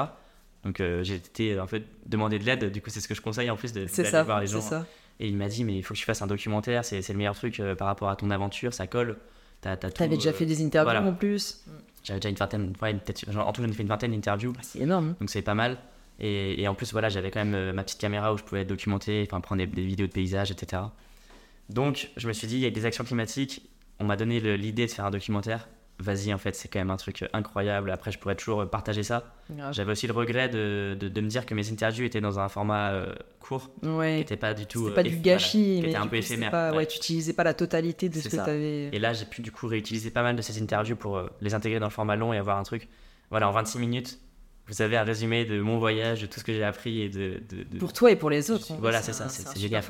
Donc 0.67 0.81
euh, 0.81 1.01
j'ai 1.01 1.15
été 1.15 1.57
en 1.59 1.65
fait 1.67 1.83
demander 2.05 2.39
de 2.39 2.43
l'aide. 2.43 2.71
Du 2.73 2.81
coup, 2.81 2.89
c'est 2.89 2.99
ce 2.99 3.07
que 3.07 3.15
je 3.15 3.21
conseille 3.21 3.49
en 3.49 3.55
plus 3.55 3.71
de 3.71 3.85
d'aller 3.85 4.09
ça. 4.09 4.23
voir 4.23 4.41
les 4.41 4.47
gens 4.47 4.59
ça. 4.59 4.85
Et 5.21 5.27
il 5.29 5.37
m'a 5.37 5.47
dit, 5.47 5.63
mais 5.63 5.75
il 5.77 5.81
faut 5.81 5.93
que 5.93 5.99
tu 5.99 6.05
fasses 6.05 6.21
un 6.21 6.27
documentaire, 6.27 6.83
c'est 6.83 7.01
c'est 7.01 7.13
le 7.13 7.17
meilleur 7.17 7.35
truc 7.35 7.59
euh, 7.61 7.73
par 7.73 7.87
rapport 7.87 8.09
à 8.09 8.17
ton 8.17 8.29
aventure, 8.31 8.73
ça 8.73 8.85
colle. 8.85 9.17
T'as, 9.61 9.77
t'as 9.77 9.89
tout, 9.89 9.97
T'avais 9.97 10.17
déjà 10.17 10.31
euh, 10.31 10.33
fait 10.33 10.45
des 10.45 10.61
interviews 10.63 10.91
voilà. 10.91 11.07
en 11.07 11.13
plus. 11.13 11.63
J'avais 12.03 12.19
déjà 12.19 12.29
une 12.29 12.35
vingtaine, 12.35 12.73
ouais, 12.81 12.93
peut-être, 12.93 13.31
genre, 13.31 13.47
en 13.47 13.53
tout, 13.53 13.61
j'en 13.63 13.69
ai 13.69 13.73
fait 13.73 13.81
une 13.81 13.87
vingtaine 13.89 14.11
d'interviews, 14.11 14.53
Ah, 14.57 14.61
C'est 14.61 14.79
énorme. 14.79 15.15
donc 15.19 15.29
c'est 15.29 15.41
pas 15.41 15.55
mal. 15.55 15.77
Et, 16.19 16.61
et 16.61 16.67
en 16.67 16.75
plus, 16.75 16.91
voilà, 16.91 17.07
j'avais 17.09 17.31
quand 17.31 17.39
même 17.43 17.55
euh, 17.55 17.73
ma 17.73 17.83
petite 17.83 17.99
caméra 17.99 18.33
où 18.33 18.37
je 18.37 18.43
pouvais 18.43 18.65
documenter, 18.65 19.25
enfin 19.27 19.39
prendre 19.41 19.59
des, 19.63 19.67
des 19.67 19.85
vidéos 19.85 20.07
de 20.07 20.11
paysages, 20.11 20.51
etc. 20.51 20.83
Donc, 21.69 22.09
je 22.17 22.27
me 22.27 22.33
suis 22.33 22.47
dit, 22.47 22.55
il 22.55 22.61
y 22.61 22.65
a 22.65 22.69
des 22.69 22.85
actions 22.85 23.03
climatiques. 23.03 23.67
On 23.99 24.03
m'a 24.05 24.15
donné 24.17 24.39
l'idée 24.57 24.85
de 24.85 24.91
faire 24.91 25.05
un 25.05 25.11
documentaire. 25.11 25.67
Vas-y, 25.99 26.31
en 26.31 26.37
fait, 26.37 26.55
c'est 26.55 26.67
quand 26.67 26.77
même 26.77 26.91
un 26.91 26.97
truc 26.97 27.25
incroyable. 27.33 27.89
Après, 27.89 28.11
je 28.11 28.19
pourrais 28.19 28.35
toujours 28.35 28.61
euh, 28.61 28.65
partager 28.67 29.01
ça. 29.01 29.33
Grave. 29.49 29.73
J'avais 29.73 29.91
aussi 29.93 30.05
le 30.05 30.13
regret 30.13 30.47
de, 30.47 30.95
de, 30.99 31.07
de 31.09 31.21
me 31.21 31.27
dire 31.27 31.45
que 31.47 31.55
mes 31.55 31.71
interviews 31.71 32.05
étaient 32.05 32.21
dans 32.21 32.39
un 32.39 32.49
format 32.49 32.91
euh, 32.91 33.15
court, 33.39 33.71
qui 33.81 33.89
Ouais. 33.89 34.17
n'était 34.17 34.37
pas 34.37 34.53
du 34.53 34.67
tout. 34.67 34.79
C'était 34.87 34.91
euh, 34.91 34.95
pas 34.95 35.01
eff- 35.01 35.05
du 35.05 35.09
voilà, 35.15 35.21
gâchis, 35.23 35.57
qui 35.77 35.81
mais 35.81 35.87
était 35.89 35.97
un 35.97 36.05
peu 36.05 36.17
éphémère. 36.17 36.51
Pas, 36.51 36.69
ouais. 36.71 36.77
ouais. 36.77 36.85
tu 36.85 36.97
utilisais 36.97 37.33
pas 37.33 37.43
la 37.43 37.55
totalité 37.55 38.09
de 38.09 38.19
ce 38.19 38.29
que 38.29 38.35
ça. 38.37 38.45
t'avais. 38.45 38.89
Et 38.93 38.99
là, 38.99 39.13
j'ai 39.13 39.25
pu 39.25 39.41
du 39.41 39.51
coup 39.51 39.65
réutiliser 39.67 40.11
pas 40.11 40.21
mal 40.21 40.35
de 40.35 40.41
ces 40.43 40.61
interviews 40.61 40.95
pour 40.95 41.17
euh, 41.17 41.29
les 41.41 41.55
intégrer 41.55 41.79
dans 41.79 41.87
le 41.87 41.91
format 41.91 42.15
long 42.15 42.31
et 42.31 42.37
avoir 42.37 42.57
un 42.59 42.63
truc. 42.63 42.87
Voilà, 43.31 43.49
en 43.49 43.51
26 43.51 43.79
minutes, 43.79 44.19
vous 44.67 44.81
avez 44.83 44.97
un 44.97 45.03
résumé 45.03 45.45
de 45.45 45.59
mon 45.61 45.79
voyage, 45.79 46.21
de 46.21 46.27
tout 46.27 46.39
ce 46.39 46.43
que 46.43 46.53
j'ai 46.53 46.63
appris 46.63 47.01
et 47.01 47.09
de. 47.09 47.41
Pour 47.79 47.91
toi 47.93 48.11
et 48.11 48.15
pour 48.15 48.29
les 48.29 48.51
autres. 48.51 48.71
en 48.71 48.75
Voilà, 48.77 49.01
c'est 49.01 49.13
ça, 49.13 49.29
c'est- 49.29 49.57
génial. 49.59 49.83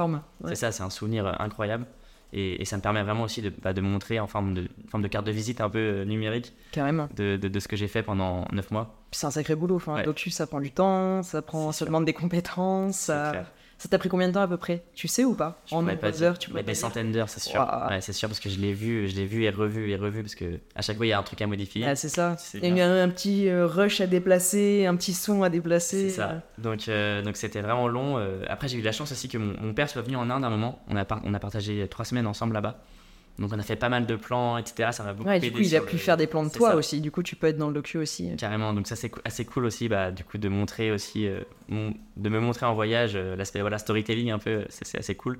C'est 0.45 0.55
ça, 0.55 0.71
c'est 0.71 0.83
un 0.83 0.89
souvenir 0.89 1.25
euh, 1.27 1.33
incroyable. 1.39 1.85
Et, 2.33 2.61
et 2.61 2.65
ça 2.65 2.75
me 2.77 2.81
permet 2.81 3.03
vraiment 3.03 3.23
aussi 3.23 3.41
de, 3.41 3.49
bah, 3.61 3.71
de 3.73 3.79
montrer 3.81 4.19
en 4.19 4.27
forme 4.27 4.53
de, 4.53 4.67
en 4.85 4.89
forme 4.89 5.03
de 5.03 5.07
carte 5.07 5.25
de 5.25 5.31
visite 5.31 5.61
un 5.61 5.69
peu 5.69 5.79
euh, 5.79 6.05
numérique 6.05 6.53
Carrément. 6.71 7.07
de, 7.15 7.37
de, 7.37 7.47
de 7.47 7.59
ce 7.59 7.67
que 7.69 7.75
j'ai 7.77 7.87
fait 7.87 8.03
pendant 8.03 8.45
9 8.51 8.69
mois. 8.71 8.95
C'est 9.11 9.27
un 9.27 9.31
sacré 9.31 9.55
boulot. 9.55 9.75
Enfin, 9.77 9.95
Ouais. 9.95 10.03
docu, 10.03 10.29
ça 10.29 10.45
prend 10.45 10.59
du 10.59 10.71
temps, 10.71 11.23
ça 11.23 11.41
prend, 11.41 11.71
ça 11.71 11.85
demande 11.85 12.03
des 12.05 12.13
compétences. 12.13 12.97
C'est 12.97 13.05
Ça, 13.13 13.29
clair. 13.31 13.51
Ça 13.77 13.87
t'a 13.89 13.97
pris 13.99 14.09
combien 14.09 14.27
de 14.27 14.33
temps 14.33 14.41
à 14.41 14.47
peu 14.47 14.57
près? 14.57 14.83
Tu 14.95 15.07
sais 15.07 15.23
ou 15.23 15.35
pas? 15.35 15.61
Je 15.67 15.75
En 15.75 15.81
nombre 15.81 15.97
pas 15.99 16.11
d'heures, 16.11 16.39
tu 16.39 16.49
pourrais 16.49 16.63
des 16.63 16.73
centaines 16.73 17.11
d'heures, 17.11 17.29
c'est 17.29 17.39
sûr. 17.41 17.59
Waouh. 17.59 17.89
Ouais, 17.89 18.01
c'est 18.01 18.13
sûr 18.13 18.27
parce 18.27 18.39
que 18.39 18.49
je 18.49 18.59
l'ai 18.59 18.73
vu, 18.73 19.07
je 19.07 19.15
l'ai 19.15 19.25
vu 19.25 19.43
et 19.43 19.49
revu 19.49 19.91
et 19.91 19.95
revu 19.95 20.21
parce 20.23 20.35
que 20.35 20.59
à 20.75 20.81
chaque 20.81 20.97
fois 20.97 21.05
il 21.05 21.09
y 21.09 21.13
a 21.13 21.19
un 21.19 21.23
truc 21.23 21.41
à 21.41 21.47
modifier. 21.47 21.85
Ah, 21.85 21.95
c'est 21.95 22.09
ça. 22.09 22.35
Il 22.55 22.75
y 22.75 22.81
a 22.81 22.87
un, 22.89 23.03
un 23.03 23.09
petit 23.09 23.47
euh, 23.49 23.67
rush 23.67 24.01
à 24.01 24.07
déplacer, 24.07 24.85
un 24.85 24.95
petit 24.95 25.13
son 25.13 25.43
à 25.43 25.49
déplacer. 25.49 26.09
C'est 26.09 26.15
ça. 26.15 26.41
Donc, 26.57 26.87
euh, 26.89 27.21
donc 27.21 27.37
c'était 27.37 27.61
vraiment 27.61 27.87
long. 27.87 28.17
euh, 28.17 28.43
Après, 28.47 28.67
j'ai 28.67 28.77
eu 28.77 28.81
la 28.81 28.91
chance 28.91 29.11
aussi 29.11 29.29
que 29.29 29.37
mon, 29.37 29.53
mon 29.61 29.73
père 29.73 29.89
soit 29.89 30.01
venu 30.01 30.15
en 30.15 30.29
Inde 30.29 30.43
à 30.43 30.47
un 30.47 30.49
moment. 30.49 30.79
On 30.87 30.95
a, 30.95 31.05
par- 31.05 31.21
on 31.23 31.33
a 31.33 31.39
partagé 31.39 31.87
trois 31.87 32.05
semaines 32.05 32.27
ensemble 32.27 32.53
là-bas. 32.53 32.83
Donc, 33.39 33.51
on 33.53 33.59
a 33.59 33.63
fait 33.63 33.75
pas 33.75 33.89
mal 33.89 34.05
de 34.07 34.15
plans, 34.15 34.57
etc. 34.57 34.89
Ça 34.91 35.03
m'a 35.03 35.13
beaucoup 35.13 35.29
Ouais, 35.29 35.39
du 35.39 35.51
coup, 35.51 35.59
il 35.59 35.75
a 35.75 35.81
pu 35.81 35.93
le- 35.93 35.97
faire 35.99 36.17
des 36.17 36.25
plans 36.25 36.43
de 36.43 36.49
toi 36.49 36.71
ça. 36.71 36.75
aussi. 36.75 37.01
Du 37.01 37.11
coup, 37.11 37.21
tu 37.21 37.35
peux 37.35 37.47
être 37.47 37.57
dans 37.57 37.67
le 37.67 37.73
docu 37.75 37.97
aussi. 37.99 38.35
Carrément. 38.35 38.73
Donc, 38.73 38.87
ça, 38.87 38.95
c'est 38.95 39.11
assez 39.25 39.45
cool 39.45 39.65
aussi, 39.65 39.87
bah, 39.89 40.09
du 40.11 40.23
coup, 40.23 40.37
de 40.39 40.49
montrer 40.49 40.91
aussi, 40.91 41.27
euh, 41.27 41.41
mon- 41.67 41.93
de 42.15 42.29
me 42.29 42.39
montrer 42.39 42.65
en 42.65 42.73
voyage 42.73 43.11
euh, 43.15 43.35
l'aspect 43.35 43.61
voilà, 43.61 43.77
storytelling 43.77 44.31
un 44.31 44.39
peu. 44.39 44.65
C'est 44.69 44.87
c'est 44.87 44.97
assez 44.97 45.13
cool. 45.15 45.37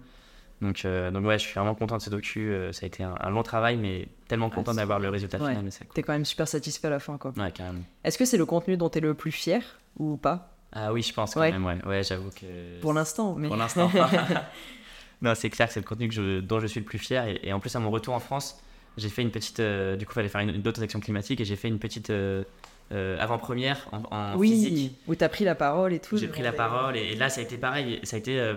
Donc, 0.62 0.86
euh, 0.86 1.10
donc, 1.12 1.26
ouais, 1.26 1.38
je 1.40 1.44
suis 1.46 1.54
vraiment 1.54 1.74
content 1.76 1.98
de 1.98 2.02
ce 2.04 2.10
docu. 2.12 2.52
euh, 2.52 2.72
ça 2.72 2.86
a 2.86 2.88
été 2.88 3.04
un, 3.04 3.16
un 3.20 3.30
long 3.32 3.44
travail, 3.44 3.78
mais 3.78 4.08
tellement 4.28 4.50
content 4.52 4.72
c'est- 4.74 4.78
d'avoir 4.78 5.00
le 5.00 5.10
résultat 5.10 5.38
Ouais. 5.40 5.56
final. 5.56 5.64
cool. 5.72 5.88
T'es 5.96 6.04
quand 6.04 6.14
même 6.14 6.26
super 6.26 6.48
satisfait 6.48 6.88
à 6.88 6.92
la 6.92 7.00
fin, 7.00 7.18
quoi. 7.18 7.32
Ouais, 7.38 7.52
carrément. 7.52 7.82
Est-ce 8.04 8.18
que 8.20 8.26
c'est 8.26 8.38
le 8.38 8.46
contenu 8.46 8.78
dont 8.78 8.90
t'es 8.90 9.00
le 9.00 9.14
plus 9.16 9.32
fier 9.32 9.62
ou 9.98 10.18
pas? 10.18 10.54
Ah 10.72 10.92
oui, 10.94 11.02
je 11.02 11.14
pense 11.14 11.34
quand 11.34 11.40
Ouais. 11.42 11.52
même, 11.52 11.66
ouais. 11.66 11.78
Ouais, 11.86 12.04
j'avoue 12.04 12.30
que. 12.30 12.80
Pour 12.82 12.94
l'instant, 12.94 13.36
mais. 13.38 13.48
Pour 13.48 13.58
l'instant. 13.58 13.90
non, 15.22 15.34
c'est 15.36 15.50
clair 15.50 15.68
que 15.68 15.74
c'est 15.74 15.80
le 15.80 15.86
contenu 15.86 16.08
que 16.08 16.14
je- 16.14 16.40
dont 16.42 16.60
je 16.60 16.68
suis 16.68 16.80
le 16.80 16.86
plus 16.86 17.00
fier. 17.00 17.28
Et, 17.28 17.40
et 17.44 17.54
en 17.54 17.60
plus, 17.60 17.76
à 17.76 17.80
mon 17.80 17.90
retour 17.92 18.14
en 18.14 18.20
France, 18.20 18.62
j'ai 18.98 19.10
fait 19.10 19.22
une 19.22 19.32
petite. 19.32 19.60
euh, 19.60 19.96
du 19.96 20.06
coup, 20.06 20.12
il 20.14 20.16
fallait 20.16 20.30
faire 20.30 20.42
une, 20.42 20.50
une 20.56 20.62
d'autres 20.62 20.82
actions 20.84 21.00
climatiques 21.00 21.40
et 21.42 21.46
j'ai 21.46 21.56
fait 21.56 21.68
une 21.68 21.80
petite 21.80 22.10
euh, 22.10 22.44
euh, 22.92 23.18
avant-première 23.20 23.88
en, 23.92 24.04
en 24.16 24.38
oui, 24.38 24.50
physique. 24.50 24.96
où 25.08 25.16
t'as 25.16 25.30
pris 25.30 25.44
la 25.46 25.56
parole 25.56 25.94
et 25.94 26.00
tout. 26.00 26.18
J'ai 26.18 26.28
pris 26.28 26.42
la 26.44 26.54
parole 26.54 26.96
et, 26.98 27.12
et 27.12 27.16
là, 27.16 27.30
ça 27.30 27.42
a 27.42 27.44
été 27.44 27.58
pareil. 27.58 28.00
Ça 28.04 28.16
a 28.16 28.20
été 28.20 28.54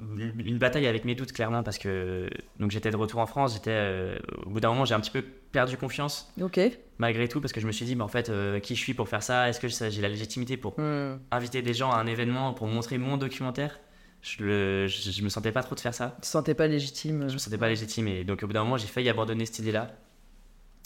une 0.00 0.58
bataille 0.58 0.86
avec 0.86 1.04
mes 1.04 1.14
doutes, 1.14 1.32
clairement, 1.32 1.62
parce 1.62 1.78
que 1.78 2.28
donc 2.58 2.70
j'étais 2.72 2.90
de 2.90 2.96
retour 2.96 3.20
en 3.20 3.26
France. 3.26 3.54
J'étais. 3.54 3.70
euh, 3.72 4.18
au 4.46 4.50
bout 4.50 4.60
d'un 4.60 4.68
moment, 4.70 4.84
j'ai 4.84 4.94
un 4.94 5.00
petit 5.00 5.10
peu 5.12 5.22
perdu 5.52 5.76
confiance, 5.76 6.32
Ok. 6.40 6.58
malgré 6.98 7.28
tout, 7.28 7.40
parce 7.40 7.52
que 7.52 7.60
je 7.60 7.66
me 7.66 7.72
suis 7.72 7.84
dit, 7.84 7.94
mais 7.94 8.02
en 8.02 8.08
fait, 8.08 8.28
euh, 8.30 8.58
qui 8.58 8.74
je 8.74 8.80
suis 8.80 8.94
pour 8.94 9.08
faire 9.08 9.22
ça? 9.22 9.48
Est-ce 9.48 9.60
que 9.60 9.68
j'ai 9.68 10.00
la 10.02 10.08
légitimité 10.08 10.56
pour 10.56 10.74
Hmm. 10.78 11.18
inviter 11.30 11.62
des 11.62 11.74
gens 11.74 11.90
à 11.92 11.96
un 11.96 12.06
événement 12.06 12.52
pour 12.54 12.66
montrer 12.66 12.98
mon 12.98 13.16
documentaire? 13.16 13.78
Je, 14.22 14.42
le, 14.42 14.86
je, 14.86 15.10
je 15.10 15.22
me 15.22 15.28
sentais 15.28 15.52
pas 15.52 15.62
trop 15.62 15.74
de 15.74 15.80
faire 15.80 15.94
ça. 15.94 16.12
Tu 16.16 16.22
te 16.22 16.26
sentais 16.26 16.54
pas 16.54 16.68
légitime. 16.68 17.28
Je 17.28 17.34
me 17.34 17.38
sentais 17.38 17.58
pas 17.58 17.68
légitime 17.68 18.08
et 18.08 18.24
donc 18.24 18.42
au 18.42 18.46
bout 18.46 18.52
d'un 18.52 18.64
moment 18.64 18.76
j'ai 18.76 18.86
failli 18.86 19.08
abandonner 19.08 19.46
cette 19.46 19.58
idée-là. 19.58 19.90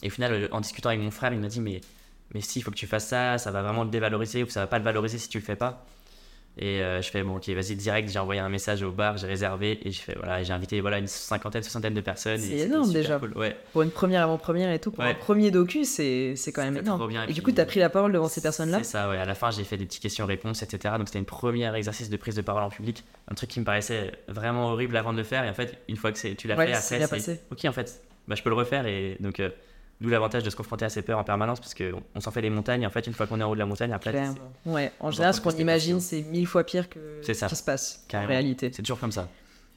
Et 0.02 0.08
au 0.08 0.10
final, 0.10 0.32
euh, 0.32 0.48
en 0.52 0.60
discutant 0.60 0.88
avec 0.88 1.00
mon 1.00 1.10
frère, 1.10 1.32
il 1.32 1.40
m'a 1.40 1.48
dit 1.48 1.60
mais 1.60 1.80
mais 2.34 2.40
si, 2.40 2.58
il 2.58 2.62
faut 2.62 2.70
que 2.70 2.76
tu 2.76 2.86
fasses 2.86 3.08
ça, 3.08 3.38
ça 3.38 3.50
va 3.52 3.62
vraiment 3.62 3.84
le 3.84 3.90
dévaloriser 3.90 4.42
ou 4.42 4.48
ça 4.48 4.60
va 4.60 4.66
pas 4.66 4.78
le 4.78 4.84
valoriser 4.84 5.18
si 5.18 5.28
tu 5.28 5.38
le 5.38 5.44
fais 5.44 5.56
pas. 5.56 5.86
Et 6.58 6.80
euh, 6.80 7.02
je 7.02 7.10
fais 7.10 7.22
bon 7.22 7.36
ok 7.36 7.48
vas-y 7.50 7.76
direct, 7.76 8.08
j'ai 8.08 8.18
envoyé 8.18 8.40
un 8.40 8.48
message 8.48 8.82
au 8.82 8.90
bar, 8.90 9.18
j'ai 9.18 9.26
réservé 9.26 9.78
et 9.86 9.90
je 9.92 10.00
fais 10.00 10.14
voilà 10.16 10.42
j'ai 10.42 10.54
invité 10.54 10.80
voilà 10.80 10.98
une 10.98 11.06
cinquantaine, 11.06 11.62
soixantaine 11.62 11.92
de 11.92 12.00
personnes. 12.00 12.38
C'est 12.38 12.56
énorme, 12.60 12.90
déjà. 12.92 13.18
cool. 13.18 13.32
Ouais. 13.36 13.54
Pour 13.74 13.82
une 13.82 13.90
première 13.90 14.22
avant-première 14.22 14.70
et 14.72 14.78
tout, 14.78 14.90
pour 14.90 15.04
Ouais. 15.04 15.10
un 15.10 15.14
premier 15.14 15.50
docu, 15.50 15.84
c'est 15.84 16.34
quand 16.54 16.62
même 16.62 16.78
énorme. 16.78 17.06
bien, 17.08 17.26
et 17.26 17.30
Et 17.30 17.34
du 17.34 17.42
coup, 17.42 17.52
t'as 17.52 17.66
pris 17.66 17.78
la 17.80 17.90
parole 17.90 18.10
devant 18.12 18.28
ces 18.28 18.40
personnes-là 18.40 18.78
C'est 18.78 18.84
ça, 18.92 19.10
ouais. 19.10 19.18
À 19.18 19.26
la 19.26 19.34
fin, 19.34 19.50
j'ai 19.50 19.64
fait 19.64 19.76
des 19.76 19.84
petites 19.84 20.00
questions-réponses, 20.02 20.62
etc. 20.62 20.94
Donc, 20.96 21.08
c'était 21.08 21.18
une 21.18 21.26
première 21.26 21.74
exercice 21.74 22.08
de 22.08 22.16
prise 22.16 22.34
de 22.36 22.40
parole 22.42 22.62
en 22.62 22.70
public. 22.70 23.04
Un 23.30 23.34
truc 23.34 23.50
qui 23.50 23.60
me 23.60 23.64
paraissait 23.66 24.12
vraiment 24.28 24.70
horrible 24.70 24.96
avant 24.96 25.12
de 25.12 25.18
le 25.18 25.24
faire. 25.24 25.44
Et 25.44 25.50
en 25.50 25.54
fait, 25.54 25.76
une 25.88 25.96
fois 25.96 26.10
que 26.12 26.18
tu 26.34 26.48
l'as 26.48 26.56
Ouais, 26.56 26.68
fait, 26.74 27.02
après, 27.02 27.20
c'est 27.20 27.42
ok, 27.52 27.64
en 27.66 27.72
fait, 27.72 28.00
bah, 28.28 28.34
je 28.34 28.42
peux 28.42 28.48
le 28.50 28.56
refaire. 28.56 28.86
Et 28.86 29.18
donc, 29.20 29.40
euh, 29.40 29.50
d'où 30.00 30.08
l'avantage 30.08 30.42
de 30.42 30.50
se 30.50 30.56
confronter 30.56 30.84
à 30.84 30.88
ses 30.88 31.02
peurs 31.02 31.18
en 31.18 31.24
permanence 31.24 31.58
parce 31.60 31.74
qu'on 31.74 32.02
on 32.14 32.20
s'en 32.20 32.30
fait 32.30 32.42
des 32.42 32.50
montagnes. 32.50 32.82
Et 32.82 32.86
en 32.86 32.90
fait, 32.90 33.06
une 33.06 33.14
fois 33.14 33.26
qu'on 33.26 33.40
est 33.40 33.42
en 33.44 33.50
haut 33.50 33.54
de 33.54 33.58
la 33.60 33.66
montagne, 33.66 33.92
après, 33.92 34.10
Clairement. 34.10 34.34
Ouais, 34.66 34.92
en 35.00 35.08
On 35.08 35.10
général, 35.10 35.34
ce 35.34 35.40
qu'on 35.40 35.50
imagine, 35.52 36.00
c'est 36.00 36.22
mille 36.22 36.46
fois 36.46 36.64
pire 36.64 36.88
que 36.88 36.98
C'est 37.22 37.34
ce 37.34 37.40
ça. 37.40 37.46
qui 37.48 37.56
se 37.56 37.62
passe 37.62 38.02
en 38.04 38.08
Carrément. 38.10 38.28
réalité. 38.32 38.70
c'est 38.72 38.82
toujours 38.82 39.00
comme 39.00 39.12
ça. 39.12 39.28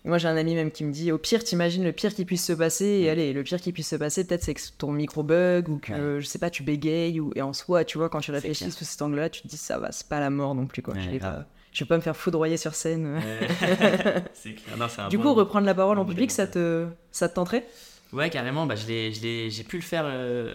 Moi, 0.05 0.17
j'ai 0.17 0.29
un 0.29 0.37
ami 0.37 0.55
même 0.55 0.71
qui 0.71 0.85
me 0.85 0.93
dit 0.93 1.11
au 1.11 1.17
pire, 1.17 1.43
t'imagines 1.43 1.83
le 1.83 1.91
pire 1.91 2.13
qui 2.15 2.23
puisse 2.23 2.45
se 2.45 2.53
passer. 2.53 2.85
Et 2.85 3.07
Mm. 3.07 3.11
allez, 3.11 3.33
le 3.33 3.43
pire 3.43 3.59
qui 3.59 3.73
puisse 3.73 3.89
se 3.89 3.97
passer, 3.97 4.25
peut-être 4.25 4.43
c'est 4.43 4.53
que 4.53 4.61
ton 4.77 4.91
micro 4.93 5.23
bug 5.23 5.67
ou 5.67 5.77
que, 5.77 6.19
je 6.21 6.25
sais 6.25 6.39
pas, 6.39 6.49
tu 6.49 6.63
bégayes. 6.63 7.19
Ou... 7.19 7.31
Et 7.35 7.41
en 7.41 7.51
soi, 7.53 7.83
tu 7.83 7.97
vois, 7.97 8.07
quand 8.09 8.19
tu 8.21 8.31
réfléchis 8.31 8.71
sous 8.71 8.85
cet 8.85 9.01
angle-là, 9.01 9.29
tu 9.29 9.41
te 9.41 9.47
dis 9.49 9.57
ça 9.57 9.77
va, 9.77 9.91
c'est 9.91 10.07
pas 10.07 10.19
la 10.21 10.29
mort 10.29 10.55
non 10.55 10.67
plus. 10.67 10.81
Quoi. 10.81 10.93
Ouais, 10.93 11.01
je, 11.01 11.09
vais 11.09 11.19
pas... 11.19 11.45
je 11.73 11.83
vais 11.83 11.87
pas 11.87 11.97
me 11.97 12.01
faire 12.01 12.15
foudroyer 12.15 12.55
sur 12.55 12.75
scène. 12.75 13.19
c'est 14.33 14.53
clair. 14.53 14.77
Non, 14.77 14.85
c'est 14.89 15.01
un 15.01 15.09
du 15.09 15.17
bon- 15.17 15.23
coup, 15.23 15.33
reprendre 15.33 15.65
la 15.65 15.73
parole 15.75 15.97
en 15.99 16.05
public, 16.05 16.31
ça 16.31 16.47
te, 16.47 16.87
ça 17.11 17.27
te 17.29 17.35
tenterait? 17.35 17.65
Ouais, 18.13 18.29
carrément. 18.29 18.65
Bah, 18.65 18.75
je 18.75 18.87
l'ai- 18.87 19.13
je 19.13 19.21
l'ai- 19.21 19.49
j'ai 19.49 19.63
pu 19.63 19.75
le 19.77 19.81
faire 19.83 20.03
euh, 20.05 20.53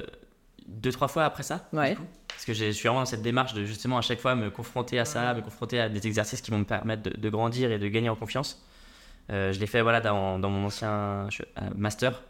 deux, 0.66 0.90
trois 0.92 1.08
fois 1.08 1.24
après 1.24 1.42
ça. 1.42 1.68
du 1.72 1.78
Ouais. 1.78 1.94
coup. 1.94 2.02
Parce 2.28 2.44
que 2.44 2.52
je 2.52 2.70
suis 2.72 2.88
vraiment 2.88 3.00
dans 3.00 3.06
cette 3.06 3.22
démarche 3.22 3.54
de 3.54 3.64
justement 3.64 3.96
à 3.98 4.02
chaque 4.02 4.18
fois 4.18 4.34
me 4.34 4.50
confronter 4.50 4.98
à 4.98 5.04
ça, 5.04 5.34
me 5.34 5.40
confronter 5.40 5.78
à 5.80 5.88
des 5.88 6.04
exercices 6.06 6.40
qui 6.40 6.50
vont 6.50 6.58
me 6.58 6.64
permettre 6.64 7.02
de, 7.04 7.10
de 7.16 7.28
grandir 7.30 7.70
et 7.70 7.78
de 7.78 7.86
gagner 7.88 8.08
en 8.08 8.16
confiance. 8.16 8.64
Euh, 9.30 9.52
je 9.52 9.60
l'ai 9.60 9.66
fait 9.66 9.82
voilà, 9.82 10.00
dans, 10.00 10.38
dans 10.38 10.50
mon 10.50 10.66
ancien 10.66 11.28
je- 11.30 11.42
euh, 11.42 11.70
master. 11.76 12.22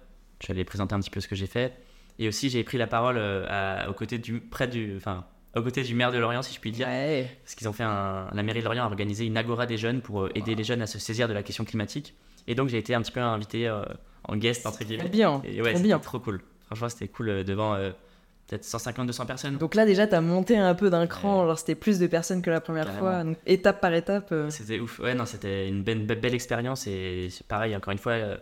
Je 0.47 0.53
vais 0.53 0.65
présenter 0.65 0.95
un 0.95 1.01
petit 1.01 1.11
peu 1.11 1.21
ce 1.21 1.29
que 1.29 1.35
j'ai 1.37 1.47
fait. 1.47 1.73
Et 2.19 2.29
aussi, 2.29 2.51
j'ai 2.51 2.63
pris 2.65 2.77
la 2.79 2.87
parole 2.87 3.19
à- 3.19 3.89
aux 3.89 3.95
côtés 3.95 4.19
du, 4.19 4.41
près 4.41 4.69
du, 4.69 4.95
enfin, 4.97 5.25
aux 5.57 5.63
côtés 5.63 5.83
du 5.83 5.95
maire 5.95 6.13
de 6.13 6.19
Lorient, 6.19 6.43
si 6.43 6.55
je 6.55 6.61
puis 6.61 6.71
dire. 6.71 6.87
Ouais. 6.87 7.31
Parce 7.43 7.55
qu'ils 7.55 7.69
ont 7.69 7.73
fait 7.73 7.83
un, 7.85 8.29
la 8.33 8.43
mairie 8.43 8.61
de 8.61 8.65
Lorient 8.65 8.85
a 8.85 8.87
organisé 8.87 9.25
une 9.25 9.37
agora 9.39 9.65
des 9.67 9.79
jeunes 9.79 10.01
pour 10.03 10.29
aider 10.37 10.55
les 10.55 10.65
jeunes 10.65 10.83
à 10.83 10.87
se 10.87 10.99
saisir 10.99 11.29
de 11.29 11.33
la 11.33 11.43
question 11.43 11.65
climatique. 11.65 12.15
Et 12.47 12.55
donc, 12.55 12.69
j'ai 12.69 12.79
été 12.79 12.95
un 12.95 13.01
petit 13.01 13.11
peu 13.13 13.21
invité 13.21 13.67
euh, 13.69 13.83
en 14.29 14.37
guest, 14.37 14.67
entre 14.67 14.85
guillemets. 14.85 15.09
Bien. 15.09 15.41
Et 15.45 15.57
ouais, 15.61 15.69
trop 15.71 15.77
c'était 15.79 15.83
bien. 15.89 15.99
trop 15.99 16.19
cool. 16.21 16.41
Franchement, 16.67 16.89
c'était 16.89 17.09
cool 17.09 17.29
euh, 17.29 17.45
devant 17.45 17.75
euh, 17.75 17.91
peut-être 18.47 18.63
150-200 18.65 19.27
personnes. 19.27 19.57
Donc 19.59 19.75
là, 19.75 19.85
déjà, 19.87 20.07
t'as 20.07 20.21
monté 20.21 20.57
un 20.57 20.75
peu 20.75 20.91
d'un 20.91 21.07
cran. 21.07 21.43
Alors, 21.43 21.59
c'était 21.59 21.75
plus 21.75 21.99
de 21.99 22.07
personnes 22.07 22.43
que 22.43 22.51
la 22.51 22.61
première 22.61 22.87
Carrément. 22.87 23.01
fois. 23.11 23.25
Donc, 23.25 23.37
étape 23.47 23.81
par 23.81 23.93
étape. 23.95 24.29
euh, 24.33 24.51
C'était 24.51 24.81
ouf. 24.81 24.99
Ouais, 24.99 25.15
non, 25.15 25.27
c'était 25.27 25.69
une 25.69 25.83
belle, 25.83 26.35
expérience. 26.35 26.87
Et 26.87 27.29
c'est 27.31 27.47
pareil, 27.47 27.75
encore 27.77 27.93
une 27.93 27.99
fois, 27.99 28.13
euh, 28.13 28.37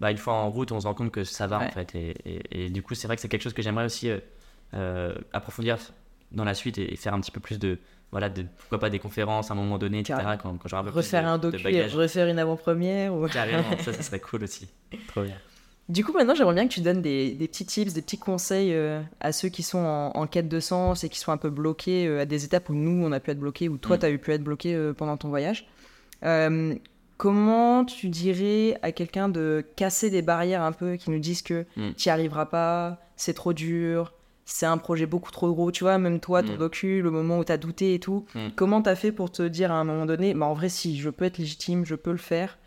bah, 0.00 0.10
une 0.10 0.16
fois 0.18 0.34
en 0.34 0.50
route, 0.50 0.70
on 0.72 0.80
se 0.80 0.86
rend 0.86 0.94
compte 0.94 1.10
que 1.12 1.24
ça 1.24 1.46
va 1.46 1.58
Ouais. 1.58 1.66
en 1.66 1.70
fait. 1.70 1.94
Et, 1.94 2.14
et- 2.24 2.64
et 2.66 2.70
du 2.70 2.82
coup, 2.82 2.94
c'est 2.94 3.06
vrai 3.06 3.16
que 3.16 3.22
c'est 3.22 3.28
quelque 3.28 3.42
chose 3.42 3.54
que 3.54 3.62
j'aimerais 3.62 3.84
aussi 3.84 4.10
euh, 4.10 4.18
euh, 4.74 5.14
approfondir 5.32 5.78
dans 6.32 6.44
la 6.44 6.54
suite 6.54 6.78
et, 6.78 6.92
et 6.92 6.96
faire 6.96 7.14
un 7.14 7.20
petit 7.20 7.30
peu 7.30 7.40
plus 7.40 7.58
de. 7.58 7.78
Voilà, 8.10 8.28
de, 8.30 8.44
pourquoi 8.58 8.78
pas 8.80 8.88
des 8.90 8.98
conférences 8.98 9.50
à 9.50 9.54
un 9.54 9.56
moment 9.56 9.76
donné, 9.78 9.98
etc. 10.00 10.18
Quand, 10.42 10.56
quand 10.56 10.68
j'aurai 10.68 10.80
un 10.80 10.84
peu 10.84 10.90
refaire 10.90 11.20
plus 11.22 11.26
de, 11.26 11.32
un 11.32 11.38
docu, 11.38 11.62
bagages. 11.62 11.94
refaire 11.94 12.26
une 12.28 12.38
avant-première. 12.38 13.14
Ou... 13.14 13.26
Carrément, 13.28 13.64
ça, 13.84 13.92
ça 13.92 14.02
serait 14.02 14.20
cool 14.30 14.44
aussi. 14.44 14.68
Trop 15.08 15.22
bien. 15.22 15.34
Du 15.90 16.04
coup, 16.04 16.12
maintenant, 16.12 16.34
j'aimerais 16.34 16.54
bien 16.54 16.68
que 16.68 16.72
tu 16.72 16.80
donnes 16.80 17.00
des, 17.02 17.32
des 17.32 17.48
petits 17.48 17.64
tips, 17.66 17.92
des 17.94 18.02
petits 18.02 18.18
conseils 18.18 18.74
euh, 18.74 19.00
à 19.20 19.32
ceux 19.32 19.48
qui 19.48 19.62
sont 19.62 19.78
en, 19.78 20.10
en 20.14 20.26
quête 20.26 20.48
de 20.48 20.60
sens 20.60 21.02
et 21.04 21.08
qui 21.08 21.18
sont 21.18 21.32
un 21.32 21.36
peu 21.38 21.48
bloqués 21.50 22.06
euh, 22.06 22.20
à 22.20 22.24
des 22.26 22.44
étapes 22.44 22.68
où 22.70 22.74
nous, 22.74 23.04
on 23.06 23.12
a 23.12 23.20
pu 23.20 23.30
être 23.30 23.38
bloqués, 23.38 23.68
ou 23.70 23.78
toi, 23.78 23.96
Mm. 23.96 24.00
tu 24.00 24.06
as 24.06 24.10
eu 24.10 24.18
pu 24.18 24.32
être 24.32 24.42
bloqué 24.44 24.74
euh, 24.74 24.92
pendant 24.92 25.16
ton 25.16 25.28
voyage. 25.28 25.66
Euh, 26.24 26.74
comment 27.16 27.84
tu 27.84 28.08
dirais 28.08 28.78
à 28.82 28.92
quelqu'un 28.92 29.28
de 29.28 29.64
casser 29.76 30.10
des 30.10 30.22
barrières 30.22 30.62
un 30.62 30.72
peu 30.72 30.96
qui 30.96 31.10
nous 31.10 31.18
disent 31.18 31.42
que 31.42 31.64
Mm. 31.76 31.90
tu 31.96 32.08
n'y 32.08 32.12
arriveras 32.12 32.46
pas, 32.46 32.98
c'est 33.16 33.34
trop 33.34 33.52
dur, 33.52 34.12
c'est 34.50 34.64
un 34.66 34.78
projet 34.78 35.04
beaucoup 35.04 35.30
trop 35.30 35.52
gros, 35.52 35.70
tu 35.70 35.84
vois, 35.84 35.98
même 35.98 36.20
toi, 36.20 36.42
ton 36.42 36.54
Mm. 36.54 36.58
docu, 36.58 37.02
le 37.02 37.10
moment 37.10 37.38
où 37.38 37.44
tu 37.44 37.52
as 37.52 37.58
douté 37.58 37.92
et 37.94 38.00
tout, 38.00 38.24
Mm. 38.34 38.48
comment 38.56 38.80
tu 38.82 38.88
as 38.88 38.96
fait 38.96 39.12
pour 39.12 39.30
te 39.30 39.42
dire 39.42 39.70
à 39.70 39.74
un 39.74 39.84
moment 39.84 40.06
donné, 40.06 40.32
bah, 40.32 40.46
en 40.46 40.54
vrai, 40.54 40.68
si 40.70 40.98
je 40.98 41.10
peux 41.10 41.26
être 41.26 41.36
légitime, 41.38 41.84
je 41.84 41.94
peux 41.94 42.12
le 42.12 42.16
faire 42.16 42.58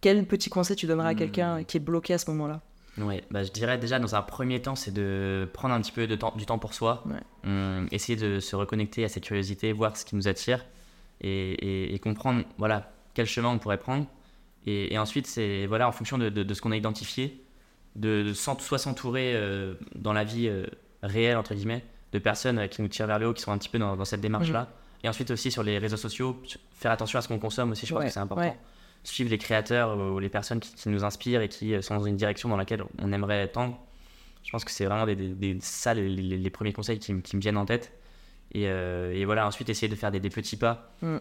quel 0.00 0.24
petit 0.26 0.48
conseil 0.48 0.76
tu 0.76 0.86
donnerais 0.86 1.10
à 1.10 1.12
Mm. 1.12 1.16
quelqu'un 1.16 1.64
qui 1.64 1.76
est 1.76 1.80
bloqué 1.80 2.14
à 2.14 2.18
ce 2.18 2.30
moment-là? 2.30 2.62
Ouais, 2.98 3.22
bah, 3.30 3.44
je 3.44 3.52
dirais 3.52 3.76
déjà 3.76 3.98
dans 3.98 4.14
un 4.14 4.22
premier 4.22 4.62
temps, 4.62 4.74
c'est 4.76 4.94
de 4.94 5.46
prendre 5.52 5.74
un 5.74 5.80
petit 5.82 5.92
peu 5.92 6.06
de 6.06 6.14
temps, 6.14 6.32
du 6.36 6.46
temps 6.46 6.58
pour 6.58 6.72
soi, 6.72 7.04
Ouais. 7.06 7.20
Hum, 7.44 7.86
essayer 7.92 8.16
de 8.16 8.40
se 8.40 8.56
reconnecter 8.56 9.04
à 9.04 9.08
cette 9.10 9.24
curiosité, 9.24 9.72
voir 9.72 9.94
ce 9.96 10.04
qui 10.06 10.16
nous 10.16 10.28
attire 10.28 10.64
et, 11.20 11.52
et- 11.52 11.94
et 11.94 11.98
comprendre 11.98 12.42
voilà 12.58 12.90
quel 13.14 13.26
chemin 13.26 13.48
on 13.50 13.58
pourrait 13.58 13.78
prendre 13.78 14.06
Et, 14.66 14.92
et 14.94 14.98
ensuite, 14.98 15.26
c'est 15.28 15.66
voilà, 15.66 15.86
en 15.86 15.92
fonction 15.92 16.18
de, 16.18 16.28
de, 16.28 16.42
de 16.42 16.54
ce 16.54 16.60
qu'on 16.60 16.72
a 16.72 16.76
identifié, 16.76 17.44
de, 17.94 18.24
de 18.24 18.32
soit 18.32 18.78
s'entourer 18.78 19.32
euh, 19.36 19.74
dans 19.94 20.12
la 20.12 20.24
vie 20.24 20.48
euh, 20.48 20.66
réelle, 21.06 21.36
entre 21.36 21.54
guillemets, 21.54 21.84
de 22.12 22.18
personnes 22.18 22.58
euh, 22.58 22.66
qui 22.66 22.82
nous 22.82 22.88
tirent 22.88 23.06
vers 23.06 23.18
le 23.18 23.28
haut, 23.28 23.32
qui 23.34 23.42
sont 23.42 23.52
un 23.52 23.58
petit 23.58 23.68
peu 23.68 23.78
dans, 23.78 23.96
dans 23.96 24.04
cette 24.04 24.20
démarche-là. 24.20 24.68
Et 25.04 25.08
ensuite 25.08 25.30
aussi 25.30 25.50
sur 25.50 25.62
les 25.62 25.78
réseaux 25.78 25.96
sociaux, 25.96 26.40
faire 26.72 26.90
attention 26.90 27.18
à 27.18 27.22
ce 27.22 27.28
qu'on 27.28 27.38
consomme 27.38 27.70
aussi, 27.72 27.86
je 27.86 27.92
pense 27.92 28.00
Ouais, 28.00 28.06
que 28.08 28.12
c'est 28.12 28.20
important. 28.20 28.44
ouais. 28.44 28.56
Suivre 29.04 29.30
les 29.30 29.38
créateurs 29.38 29.96
ou 29.96 30.18
les 30.18 30.28
personnes 30.28 30.58
qui, 30.58 30.74
qui 30.74 30.88
nous 30.88 31.04
inspirent 31.04 31.40
et 31.42 31.48
qui 31.48 31.74
euh, 31.74 31.82
sont 31.82 31.96
dans 31.96 32.04
une 32.04 32.16
direction 32.16 32.48
dans 32.48 32.56
laquelle 32.56 32.82
on 33.00 33.12
aimerait 33.12 33.46
tendre. 33.48 33.78
Je 34.42 34.50
pense 34.50 34.64
que 34.64 34.70
c'est 34.70 34.84
vraiment 34.86 35.06
des, 35.06 35.14
des, 35.16 35.28
des- 35.28 35.58
ça 35.60 35.94
les, 35.94 36.08
les- 36.08 36.36
les 36.38 36.50
premiers 36.50 36.72
conseils 36.72 36.98
qui, 36.98 37.12
me- 37.12 37.20
qui 37.20 37.36
me 37.36 37.40
viennent 37.40 37.56
en 37.56 37.66
tête. 37.66 37.92
Et, 38.52 38.68
euh, 38.68 39.12
et 39.12 39.24
voilà, 39.24 39.46
ensuite 39.46 39.68
essayer 39.68 39.88
de 39.88 39.94
faire 39.96 40.10
des, 40.10 40.18
des 40.20 40.30
petits 40.30 40.56
pas 40.56 40.92
Mm. 41.02 41.16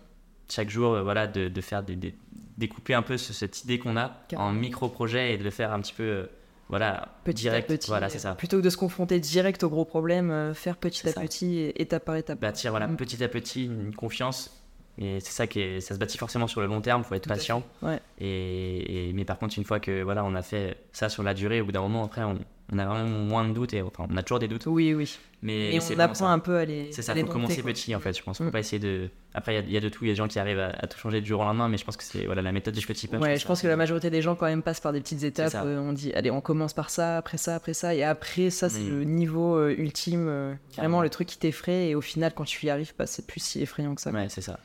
chaque 0.49 0.69
jour, 0.69 0.93
euh, 0.93 1.03
voilà, 1.03 1.27
de, 1.27 1.47
de 1.47 1.61
faire 1.61 1.83
des, 1.83 2.15
découper 2.57 2.93
un 2.95 3.01
peu 3.03 3.17
ce- 3.17 3.33
cette 3.33 3.63
idée 3.63 3.77
qu'on 3.77 3.97
a 3.97 4.17
en 4.35 4.51
micro-projets 4.51 5.33
et 5.33 5.37
de 5.37 5.43
le 5.43 5.49
faire 5.51 5.71
un 5.73 5.79
petit 5.81 5.93
peu, 5.93 6.27
voilà, 6.69 7.09
Petit 7.23 7.43
direct. 7.43 7.69
à 7.69 7.73
petit. 7.75 7.87
Voilà, 7.89 8.09
c'est 8.09 8.19
ça. 8.19 8.33
Plutôt 8.35 8.57
que 8.57 8.61
de 8.63 8.69
se 8.69 8.77
confronter 8.77 9.19
direct 9.19 9.63
au 9.63 9.69
gros 9.69 9.85
problème, 9.85 10.31
euh, 10.31 10.53
faire 10.53 10.77
petit 10.77 11.07
à 11.07 11.11
ça. 11.11 11.21
petit, 11.21 11.57
et 11.59 11.81
étape 11.81 12.05
par 12.05 12.15
étape. 12.15 12.39
Bâtir, 12.39 12.71
voilà, 12.71 12.87
Mm. 12.87 12.95
petit 12.97 13.23
à 13.23 13.27
petit 13.27 13.65
une 13.65 13.93
confiance. 13.95 14.61
Et 14.97 15.19
c'est 15.19 15.33
ça 15.33 15.45
qui 15.45 15.59
est, 15.59 15.81
ça 15.81 15.93
se 15.93 15.99
bâtit 15.99 16.17
forcément 16.17 16.47
sur 16.47 16.61
le 16.61 16.67
long 16.67 16.79
terme, 16.81 17.03
faut 17.03 17.15
être 17.15 17.23
Tout 17.23 17.29
patient. 17.29 17.63
Ouais. 17.81 17.99
Et, 18.19 19.09
et- 19.09 19.13
mais 19.13 19.25
par 19.25 19.37
contre, 19.37 19.57
une 19.57 19.65
fois 19.65 19.79
que 19.81 20.01
voilà, 20.03 20.23
on 20.23 20.33
a 20.35 20.41
fait 20.41 20.77
ça 20.93 21.09
sur 21.09 21.21
la 21.21 21.33
durée, 21.33 21.59
au 21.61 21.65
bout 21.65 21.71
d'un 21.73 21.81
moment, 21.81 22.05
après, 22.05 22.23
on, 22.23 22.39
on 22.71 22.79
a 22.79 22.85
vraiment 22.85 23.07
moins 23.19 23.47
de 23.47 23.53
doutes 23.53 23.73
et 23.73 23.81
enfin, 23.81 24.07
on 24.09 24.17
a 24.17 24.23
toujours 24.23 24.39
des 24.39 24.47
doutes. 24.47 24.65
Oui, 24.65 24.93
oui. 24.93 25.17
Mais 25.43 25.75
Et 25.75 25.79
c'est 25.79 25.95
on 25.95 25.99
apprend 25.99 26.29
un 26.31 26.39
peu 26.39 26.57
à 26.57 26.65
les. 26.65 26.91
C'est 26.91 27.03
ça, 27.03 27.13
faut 27.13 27.23
commencer 27.27 27.61
quoi. 27.61 27.71
petit 27.71 27.93
en 27.95 27.99
fait. 27.99 28.17
Je 28.17 28.23
pense, 28.23 28.39
faut 28.39 28.43
Mm. 28.45 28.51
pas 28.51 28.59
essayer 28.59 28.79
de. 28.79 29.09
Après, 29.35 29.53
il 29.53 29.55
y 29.55 29.59
a- 29.59 29.63
il 29.67 29.71
y, 29.73 29.77
a 29.77 29.79
de 29.81 29.89
tout. 29.89 30.03
Il 30.03 30.07
y 30.07 30.09
a 30.09 30.13
des 30.13 30.17
gens 30.17 30.27
qui 30.27 30.39
arrivent 30.39 30.59
à, 30.59 30.69
à 30.69 30.87
tout 30.87 30.97
changer 30.97 31.21
du 31.21 31.27
jour 31.27 31.41
au 31.41 31.43
lendemain, 31.43 31.67
mais 31.69 31.77
je 31.77 31.85
pense 31.85 31.95
que 31.97 32.03
c'est 32.03 32.25
voilà 32.25 32.41
la 32.41 32.51
méthode 32.51 32.73
du 32.73 32.83
petit 32.87 33.07
pas. 33.07 33.17
Ouais, 33.19 33.37
je 33.37 33.45
pense 33.45 33.59
ça- 33.59 33.63
que 33.63 33.67
la 33.67 33.75
majorité 33.75 34.09
des 34.09 34.23
gens 34.23 34.33
quand 34.35 34.47
même 34.47 34.63
passent 34.63 34.79
par 34.79 34.93
des 34.93 35.01
petites 35.01 35.21
étapes. 35.23 35.53
euh, 35.55 35.77
on 35.79 35.93
dit, 35.93 36.11
allez, 36.13 36.31
on 36.31 36.41
commence 36.41 36.73
par 36.73 36.89
ça, 36.89 37.17
après 37.17 37.37
ça, 37.37 37.53
après 37.53 37.73
ça, 37.75 37.93
et 37.93 38.03
après 38.03 38.49
ça, 38.49 38.69
c'est 38.69 38.79
Mm. 38.79 38.89
le 38.97 39.03
niveau 39.03 39.55
euh, 39.57 39.75
ultime, 39.77 40.25
euh, 40.27 40.47
vraiment 40.47 40.75
Carrément. 40.75 41.01
le 41.03 41.09
truc 41.11 41.27
qui 41.27 41.37
t'effraie, 41.37 41.89
et 41.89 41.95
au 41.95 42.01
final, 42.01 42.33
quand 42.33 42.45
tu 42.45 42.65
y 42.65 42.71
arrives, 42.71 42.93
bah, 42.97 43.05
c'est 43.05 43.27
plus 43.27 43.41
si 43.41 43.61
effrayant 43.61 43.93
que 43.93 44.01
ça. 44.01 44.09
Ouais, 44.11 44.27
c'est 44.29 44.41
ça. 44.41 44.59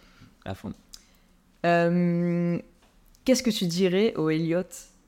À 0.47 0.55
fond. 0.55 0.73
Euh, 1.67 2.59
Qu'est-ce 3.27 3.43
que 3.43 3.51
tu 3.51 3.67
dirais 3.67 4.15
au 4.17 4.31
Elliot 4.31 4.63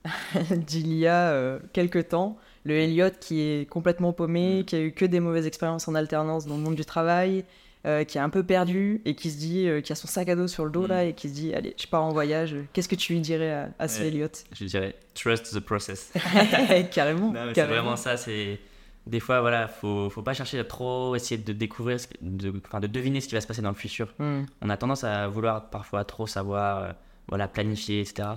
d'il 0.50 0.92
y 0.92 1.06
a 1.06 1.58
quelques 1.72 2.08
temps 2.08 2.36
Le 2.64 2.74
Elliot 2.74 3.10
qui 3.20 3.40
est 3.40 3.68
complètement 3.68 4.12
paumé, 4.12 4.60
Mm. 4.60 4.64
qui 4.64 4.76
a 4.76 4.80
eu 4.80 4.92
que 4.92 5.04
des 5.04 5.20
mauvaises 5.20 5.46
expériences 5.46 5.88
en 5.88 5.94
alternance 5.94 6.46
dans 6.46 6.56
le 6.56 6.62
monde 6.62 6.74
du 6.76 6.84
travail, 6.84 7.44
euh, 7.84 8.04
qui 8.04 8.16
est 8.18 8.20
un 8.20 8.28
peu 8.30 8.44
perdu 8.44 9.00
et 9.04 9.16
qui 9.16 9.30
se 9.32 9.38
dit, 9.38 9.66
euh, 9.66 9.80
qui 9.80 9.90
a 9.92 9.96
son 9.96 10.06
sac 10.06 10.28
à 10.28 10.36
dos 10.36 10.46
sur 10.46 10.64
le 10.64 10.70
dos 10.70 10.82
Mm. 10.84 10.86
là 10.88 11.04
et 11.04 11.12
qui 11.14 11.28
se 11.28 11.34
dit, 11.34 11.52
allez, 11.54 11.74
je 11.76 11.86
pars 11.88 12.04
en 12.04 12.10
voyage. 12.12 12.54
Qu'est-ce 12.72 12.88
que 12.88 12.94
tu 12.94 13.14
lui 13.14 13.20
dirais 13.20 13.50
à, 13.52 13.68
à 13.80 13.88
ce 13.88 14.00
Ouais. 14.00 14.08
Elliot 14.08 14.28
Je 14.54 14.64
dirais 14.66 14.94
trust 15.14 15.52
the 15.52 15.60
process. 15.60 16.12
Carrément. 16.92 17.32
Non, 17.32 17.46
mais 17.46 17.54
c'est 17.54 17.64
vraiment 17.64 17.96
ça. 17.96 18.16
C'est 18.16 18.58
des 19.06 19.18
fois, 19.18 19.40
voilà, 19.40 19.66
faut, 19.66 20.08
faut 20.10 20.22
pas 20.22 20.32
chercher 20.32 20.60
à 20.60 20.64
trop 20.64 21.16
essayer 21.16 21.36
de 21.42 21.52
découvrir, 21.52 21.98
ce 21.98 22.06
de, 22.20 22.52
enfin, 22.64 22.78
de 22.78 22.86
deviner 22.86 23.20
ce 23.20 23.26
qui 23.26 23.34
va 23.34 23.40
se 23.40 23.48
passer 23.48 23.60
dans 23.62 23.70
le 23.70 23.74
futur. 23.74 24.14
Mm. 24.20 24.42
On 24.60 24.70
a 24.70 24.76
tendance 24.76 25.02
à 25.02 25.26
vouloir 25.26 25.68
parfois 25.70 26.04
trop 26.04 26.28
savoir, 26.28 26.82
euh, 26.84 26.92
voilà, 27.26 27.48
planifier, 27.48 28.00
etc. 28.00 28.28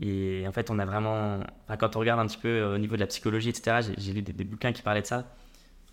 Et 0.00 0.44
en 0.46 0.52
fait, 0.52 0.70
on 0.70 0.78
a 0.78 0.84
vraiment, 0.84 1.40
quand 1.78 1.96
on 1.96 1.98
regarde 2.00 2.20
un 2.20 2.26
petit 2.26 2.38
peu 2.38 2.48
euh, 2.48 2.74
au 2.74 2.78
niveau 2.78 2.94
de 2.94 3.00
la 3.00 3.06
psychologie, 3.06 3.48
etc. 3.48 3.78
J'ai 3.82 3.94
j'ai 4.00 4.12
lu 4.12 4.22
des, 4.22 4.32
des 4.32 4.44
bouquins 4.44 4.72
qui 4.72 4.82
parlaient 4.82 5.02
de 5.02 5.06
ça. 5.06 5.24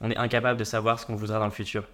On 0.01 0.11
est 0.11 0.17
incapable 0.17 0.59
de 0.59 0.63
savoir 0.63 0.99
ce 0.99 1.05
qu'on 1.05 1.15
voudra 1.15 1.39
dans 1.39 1.45
le 1.45 1.51
futur. 1.51 1.85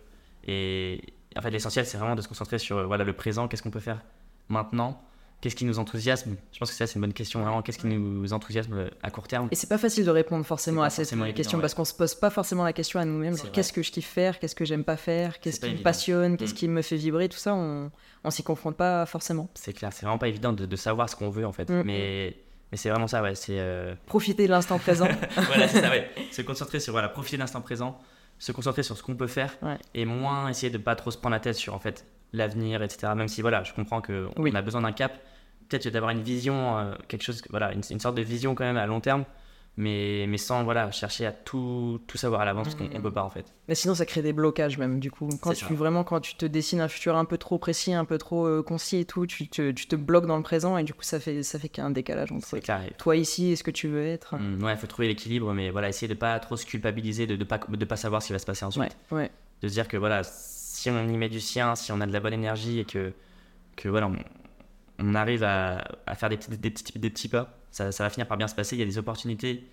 Et 0.45 1.01
en 1.37 1.41
fait, 1.41 1.51
l'essentiel, 1.51 1.85
c'est 1.85 1.97
vraiment 1.97 2.15
de 2.15 2.21
se 2.21 2.27
concentrer 2.27 2.59
sur 2.59 2.77
euh, 2.77 2.85
voilà 2.85 3.03
le 3.03 3.13
présent. 3.13 3.47
Qu'est-ce 3.47 3.63
qu'on 3.63 3.71
peut 3.71 3.79
faire 3.79 4.01
maintenant 4.49 5.01
Qu'est-ce 5.41 5.55
qui 5.55 5.65
nous 5.65 5.79
enthousiasme? 5.79 6.35
Je 6.53 6.59
pense 6.59 6.69
que 6.69 6.75
ça, 6.75 6.85
c'est 6.85 6.95
une 6.95 7.01
bonne 7.01 7.13
question. 7.13 7.41
Vraiment, 7.41 7.63
qu'est-ce 7.63 7.79
qui 7.79 7.87
nous 7.87 8.31
enthousiasme 8.31 8.73
euh, 8.73 8.89
à 9.01 9.09
court 9.09 9.27
terme? 9.27 9.47
Et 9.51 9.55
c'est 9.55 9.67
pas 9.67 9.79
facile 9.79 10.05
de 10.05 10.11
répondre 10.11 10.45
forcément 10.45 10.83
à 10.83 10.89
cette 10.91 11.05
forcément 11.05 11.25
évident, 11.25 11.35
question 11.37 11.57
ouais. 11.57 11.61
parce 11.63 11.73
qu'on 11.73 11.83
se 11.85 11.95
pose 11.95 12.13
pas 12.13 12.29
forcément 12.29 12.63
la 12.63 12.73
question 12.73 12.99
à 12.99 13.05
nous-mêmes. 13.05 13.35
Qu'est-ce 13.51 13.73
que 13.73 13.81
je 13.81 13.91
kiffe 13.91 14.07
faire? 14.07 14.37
Qu'est-ce 14.39 14.53
que 14.55 14.65
j'aime 14.65 14.83
pas 14.83 14.97
faire? 14.97 15.39
Qu'est-ce 15.39 15.59
qui 15.59 15.71
me 15.71 15.81
passionne? 15.81 16.37
Qu'est-ce 16.37 16.53
Mm. 16.53 16.57
qui 16.57 16.67
me 16.67 16.81
fait 16.83 16.95
vibrer? 16.95 17.27
Tout 17.27 17.39
ça, 17.39 17.55
on, 17.55 17.89
on 18.23 18.29
s'y 18.29 18.43
confronte 18.43 18.77
pas 18.77 19.05
forcément. 19.07 19.49
C'est 19.55 19.73
clair, 19.73 19.91
c'est 19.93 20.05
vraiment 20.05 20.19
pas 20.19 20.27
évident 20.27 20.53
de, 20.53 20.67
de 20.67 20.75
savoir 20.75 21.09
ce 21.09 21.15
qu'on 21.15 21.31
veut 21.31 21.45
en 21.47 21.51
fait. 21.51 21.67
Mm. 21.71 21.81
Mais, 21.85 22.35
mais 22.71 22.77
c'est 22.77 22.89
vraiment 22.91 23.07
ça, 23.07 23.23
ouais. 23.23 23.33
C'est 23.33 23.57
euh, 23.59 23.95
Profiter 24.05 24.45
de 24.45 24.51
l'instant 24.51 24.77
présent. 24.77 25.07
voilà, 25.35 25.67
c'est 25.67 25.81
ça, 25.81 25.89
ouais. 25.89 26.07
Se 26.31 26.43
concentrer 26.43 26.79
sur 26.79 26.93
voilà, 26.93 27.09
profiter 27.09 27.37
de 27.37 27.41
l'instant 27.41 27.61
présent, 27.61 27.97
se 28.37 28.51
concentrer 28.51 28.83
sur 28.83 28.95
ce 28.95 29.01
qu'on 29.01 29.15
peut 29.15 29.25
faire 29.27 29.57
Ouais. 29.63 29.77
et 29.95 30.05
moins 30.05 30.49
essayer 30.49 30.69
de 30.69 30.77
pas 30.77 30.95
trop 30.95 31.09
se 31.09 31.17
prendre 31.17 31.33
la 31.33 31.39
tête 31.39 31.55
sur 31.55 31.73
en 31.73 31.79
fait 31.79 32.05
l'avenir, 32.33 32.81
etc. 32.83 33.11
Même 33.15 33.27
si 33.27 33.41
voilà, 33.41 33.63
je 33.63 33.73
comprends 33.73 34.01
que 34.01 34.29
on 34.37 34.55
a 34.55 34.61
besoin 34.61 34.81
d'un 34.81 34.93
cap, 34.93 35.19
peut-être 35.71 35.87
d'avoir 35.93 36.11
une 36.11 36.21
vision, 36.21 36.77
euh, 36.77 36.93
quelque 37.07 37.23
chose, 37.23 37.41
voilà, 37.49 37.71
une, 37.73 37.81
une 37.89 37.99
sorte 37.99 38.15
de 38.15 38.21
vision 38.21 38.53
quand 38.55 38.63
même 38.65 38.77
à 38.77 38.85
long 38.85 38.99
terme, 38.99 39.23
mais, 39.77 40.25
mais 40.27 40.37
sans 40.37 40.65
voilà 40.65 40.91
chercher 40.91 41.25
à 41.25 41.31
tout, 41.31 42.01
tout 42.05 42.17
savoir 42.17 42.41
à 42.41 42.45
l'avance 42.45 42.67
parce 42.67 42.75
qu'on 42.75 42.83
Mm. 42.93 42.97
on 42.97 43.01
peut 43.01 43.11
pas 43.13 43.23
en 43.23 43.29
fait. 43.29 43.45
Mais 43.69 43.75
sinon, 43.75 43.95
ça 43.95 44.05
crée 44.05 44.21
des 44.21 44.33
blocages 44.33 44.77
même. 44.77 44.99
Du 44.99 45.09
coup, 45.11 45.29
quand 45.41 45.53
tu 45.53 45.65
ça. 45.65 45.73
vraiment 45.73 46.03
quand 46.03 46.19
tu 46.19 46.35
te 46.35 46.45
dessines 46.45 46.81
un 46.81 46.89
futur 46.89 47.15
un 47.15 47.23
peu 47.23 47.37
trop 47.37 47.57
précis, 47.57 47.93
un 47.93 48.03
peu 48.03 48.17
trop 48.17 48.45
euh, 48.45 48.61
concis 48.63 48.97
et 48.97 49.05
tout, 49.05 49.25
tu 49.25 49.47
te, 49.47 49.71
tu 49.71 49.87
te 49.87 49.95
bloques 49.95 50.25
dans 50.25 50.35
le 50.35 50.43
présent 50.43 50.77
et 50.77 50.83
du 50.83 50.93
coup, 50.93 51.03
ça 51.03 51.21
fait 51.21 51.41
ça 51.41 51.57
fait 51.57 51.69
qu'un 51.69 51.89
décalage 51.89 52.33
entre 52.33 52.59
toi 52.97 53.15
ici 53.15 53.51
et 53.51 53.55
ce 53.55 53.63
que 53.63 53.71
tu 53.71 53.87
veux 53.87 54.05
être. 54.05 54.35
Mm, 54.35 54.61
ouais, 54.63 54.75
faut 54.75 54.87
trouver 54.87 55.07
l'équilibre, 55.07 55.53
mais 55.53 55.69
voilà, 55.69 55.87
essayer 55.87 56.09
de 56.09 56.19
pas 56.19 56.37
trop 56.39 56.57
se 56.57 56.65
culpabiliser, 56.65 57.25
de, 57.25 57.37
de 57.37 57.43
pas 57.45 57.59
de 57.65 57.85
pas 57.85 57.95
savoir 57.95 58.21
ce 58.21 58.27
qui 58.27 58.33
va 58.33 58.39
se 58.39 58.45
passer 58.45 58.65
ensuite. 58.65 58.97
Ouais, 59.11 59.17
ouais. 59.17 59.31
de 59.61 59.67
se 59.69 59.73
dire 59.73 59.87
que 59.87 59.95
voilà, 59.95 60.21
si 60.25 60.89
on 60.89 61.07
y 61.07 61.15
met 61.17 61.29
du 61.29 61.39
sien, 61.39 61.75
si 61.75 61.93
on 61.93 62.01
a 62.01 62.05
de 62.05 62.11
la 62.11 62.19
bonne 62.19 62.33
énergie 62.33 62.79
et 62.79 62.85
que, 62.85 63.13
que 63.77 63.87
voilà, 63.87 64.07
on, 64.07 64.15
on 65.03 65.15
arrive 65.15 65.43
à, 65.43 65.83
à 66.05 66.15
faire 66.15 66.29
des 66.29 66.37
petits, 66.37 66.51
des, 66.57 66.69
petits, 66.71 66.99
des 66.99 67.09
petits 67.09 67.27
pas, 67.27 67.57
ça, 67.71 67.91
ça 67.91 68.03
va 68.03 68.09
finir 68.09 68.27
par 68.27 68.37
bien 68.37 68.47
se 68.47 68.55
passer. 68.55 68.75
Il 68.75 68.79
y 68.79 68.83
a 68.83 68.85
des 68.85 68.97
opportunités 68.97 69.63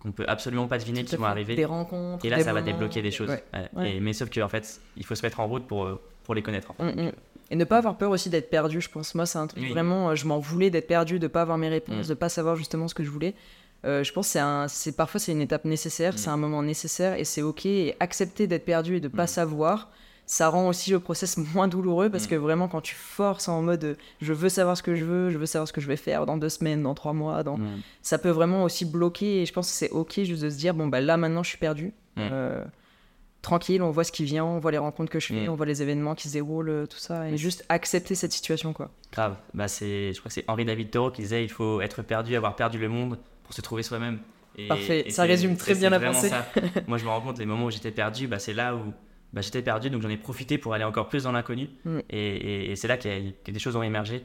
qu'on 0.00 0.12
peut 0.12 0.24
absolument 0.26 0.66
pas 0.66 0.78
deviner 0.78 1.04
qui 1.04 1.16
vont 1.16 1.24
arriver. 1.26 1.54
Des 1.54 1.64
rencontres. 1.64 2.24
Et 2.24 2.30
là, 2.30 2.36
des 2.38 2.42
ça 2.44 2.52
va 2.52 2.62
débloquer 2.62 3.02
des 3.02 3.10
choses. 3.10 3.30
ouais. 3.30 3.44
Ouais. 3.52 3.68
Ouais. 3.74 3.96
Et, 3.96 4.00
mais 4.00 4.12
sauf 4.12 4.30
qu'en 4.30 4.48
fait, 4.48 4.80
il 4.96 5.04
faut 5.06 5.14
se 5.14 5.24
mettre 5.24 5.40
en 5.40 5.46
route 5.46 5.66
pour, 5.66 5.84
euh, 5.84 6.00
pour 6.24 6.34
les 6.34 6.42
connaître. 6.42 6.70
en 6.72 6.74
fait. 6.74 6.94
Mm, 6.94 7.06
mm. 7.08 7.12
Et 7.50 7.56
ne 7.56 7.64
pas 7.64 7.78
avoir 7.78 7.98
peur 7.98 8.10
aussi 8.10 8.30
d'être 8.30 8.48
perdu, 8.50 8.80
je 8.80 8.88
pense. 8.88 9.14
Moi, 9.14 9.26
c'est 9.26 9.38
un 9.38 9.46
truc 9.46 9.62
Oui. 9.62 9.70
vraiment, 9.70 10.10
euh, 10.10 10.14
je 10.14 10.26
m'en 10.26 10.38
voulais 10.38 10.70
d'être 10.70 10.86
perdu, 10.88 11.18
de 11.18 11.26
pas 11.26 11.42
avoir 11.42 11.58
mes 11.58 11.68
réponses, 11.68 12.06
Mm. 12.06 12.10
de 12.10 12.14
pas 12.14 12.28
savoir 12.28 12.56
justement 12.56 12.88
ce 12.88 12.94
que 12.94 13.04
je 13.04 13.10
voulais. 13.10 13.34
Euh, 13.84 14.02
je 14.04 14.12
pense 14.12 14.32
que 14.32 14.64
c'est 14.68 14.96
parfois 14.96 15.18
c'est 15.20 15.32
une 15.32 15.40
étape 15.40 15.64
nécessaire, 15.64 16.14
Mm. 16.14 16.16
c'est 16.16 16.30
un 16.30 16.36
moment 16.36 16.62
nécessaire 16.62 17.14
et 17.18 17.24
c'est 17.24 17.42
ok. 17.42 17.66
Et 17.66 17.94
accepter 18.00 18.46
d'être 18.46 18.64
perdu 18.64 18.96
et 18.96 19.00
de 19.00 19.08
pas 19.08 19.24
Mm. 19.24 19.28
savoir, 19.28 19.90
ça 20.26 20.48
rend 20.48 20.68
aussi 20.68 20.90
le 20.90 21.00
process 21.00 21.36
moins 21.54 21.68
douloureux 21.68 22.08
parce 22.10 22.24
Mm. 22.24 22.28
que 22.28 22.34
vraiment 22.36 22.68
quand 22.68 22.80
tu 22.80 22.94
forces 22.94 23.48
en 23.48 23.62
mode 23.62 23.84
euh, 23.84 23.94
je 24.20 24.32
veux 24.32 24.48
savoir 24.48 24.76
ce 24.76 24.82
que 24.82 24.94
je 24.94 25.04
veux, 25.04 25.30
je 25.30 25.38
veux 25.38 25.46
savoir 25.46 25.68
ce 25.68 25.72
que 25.72 25.80
je 25.80 25.88
vais 25.88 25.96
faire 25.96 26.26
dans 26.26 26.36
deux 26.36 26.48
semaines, 26.48 26.82
dans 26.82 26.94
trois 26.94 27.12
mois, 27.12 27.42
dans... 27.42 27.58
mm. 27.58 27.80
ça 28.02 28.18
peut 28.18 28.30
vraiment 28.30 28.64
aussi 28.64 28.84
bloquer. 28.84 29.42
Et 29.42 29.46
je 29.46 29.52
pense 29.52 29.68
que 29.68 29.74
c'est 29.74 29.90
ok 29.90 30.20
juste 30.22 30.42
de 30.42 30.50
se 30.50 30.56
dire 30.56 30.74
bon 30.74 30.86
bah 30.86 31.00
là 31.00 31.16
maintenant 31.16 31.42
je 31.42 31.48
suis 31.48 31.58
perdu. 31.58 31.92
Mm. 32.16 32.20
Euh, 32.20 32.64
tranquille, 33.42 33.82
on 33.82 33.90
voit 33.90 34.04
ce 34.04 34.12
qui 34.12 34.24
vient, 34.24 34.44
on 34.44 34.58
voit 34.60 34.70
les 34.70 34.78
rencontres 34.78 35.10
que 35.10 35.18
je 35.18 35.26
fais, 35.26 35.48
on 35.48 35.56
voit 35.56 35.66
les 35.66 35.82
événements 35.82 36.14
qui 36.14 36.28
se 36.28 36.34
déroulent, 36.34 36.68
euh, 36.70 36.86
tout 36.86 36.98
ça, 36.98 37.28
et 37.28 37.36
juste 37.36 37.64
accepter 37.68 38.14
cette 38.14 38.32
situation 38.32 38.72
quoi. 38.72 38.90
Grave. 39.12 39.36
Bah, 39.52 39.66
c'est, 39.66 40.12
je 40.12 40.18
crois 40.20 40.28
que 40.28 40.34
c'est 40.34 40.44
Henri 40.48 40.64
David 40.64 40.90
Thoreau 40.90 41.10
qui 41.10 41.22
disait 41.22 41.42
il 41.42 41.50
faut 41.50 41.80
être 41.80 42.02
perdu, 42.02 42.36
avoir 42.36 42.54
perdu 42.54 42.78
le 42.78 42.88
monde 42.88 43.18
pour 43.42 43.52
se 43.52 43.60
trouver 43.60 43.82
soi-même. 43.82 44.20
Parfait, 44.68 45.08
et 45.08 45.10
ça 45.10 45.22
résume 45.24 45.56
très 45.56 45.74
bien 45.74 45.90
la 45.90 45.98
pensée. 45.98 46.30
Moi, 46.86 46.98
je 46.98 47.04
me 47.04 47.08
rends 47.08 47.22
compte, 47.22 47.38
les 47.38 47.46
moments 47.46 47.64
où 47.66 47.70
j'étais 47.70 47.90
perdu, 47.90 48.28
bah, 48.28 48.38
c'est 48.38 48.52
là 48.52 48.76
où 48.76 48.92
bah, 49.32 49.40
j'étais 49.40 49.62
perdu, 49.62 49.90
donc 49.90 50.02
j'en 50.02 50.08
ai 50.10 50.16
profité 50.16 50.58
pour 50.58 50.74
aller 50.74 50.84
encore 50.84 51.08
plus 51.08 51.24
dans 51.24 51.32
l'inconnu. 51.32 51.68
Mm. 51.84 51.98
Et, 52.10 52.18
et- 52.36 52.70
et 52.72 52.76
c'est 52.76 52.88
là 52.88 52.96
que 52.96 53.50
des 53.50 53.58
choses 53.58 53.76
ont 53.76 53.82
émergé. 53.82 54.22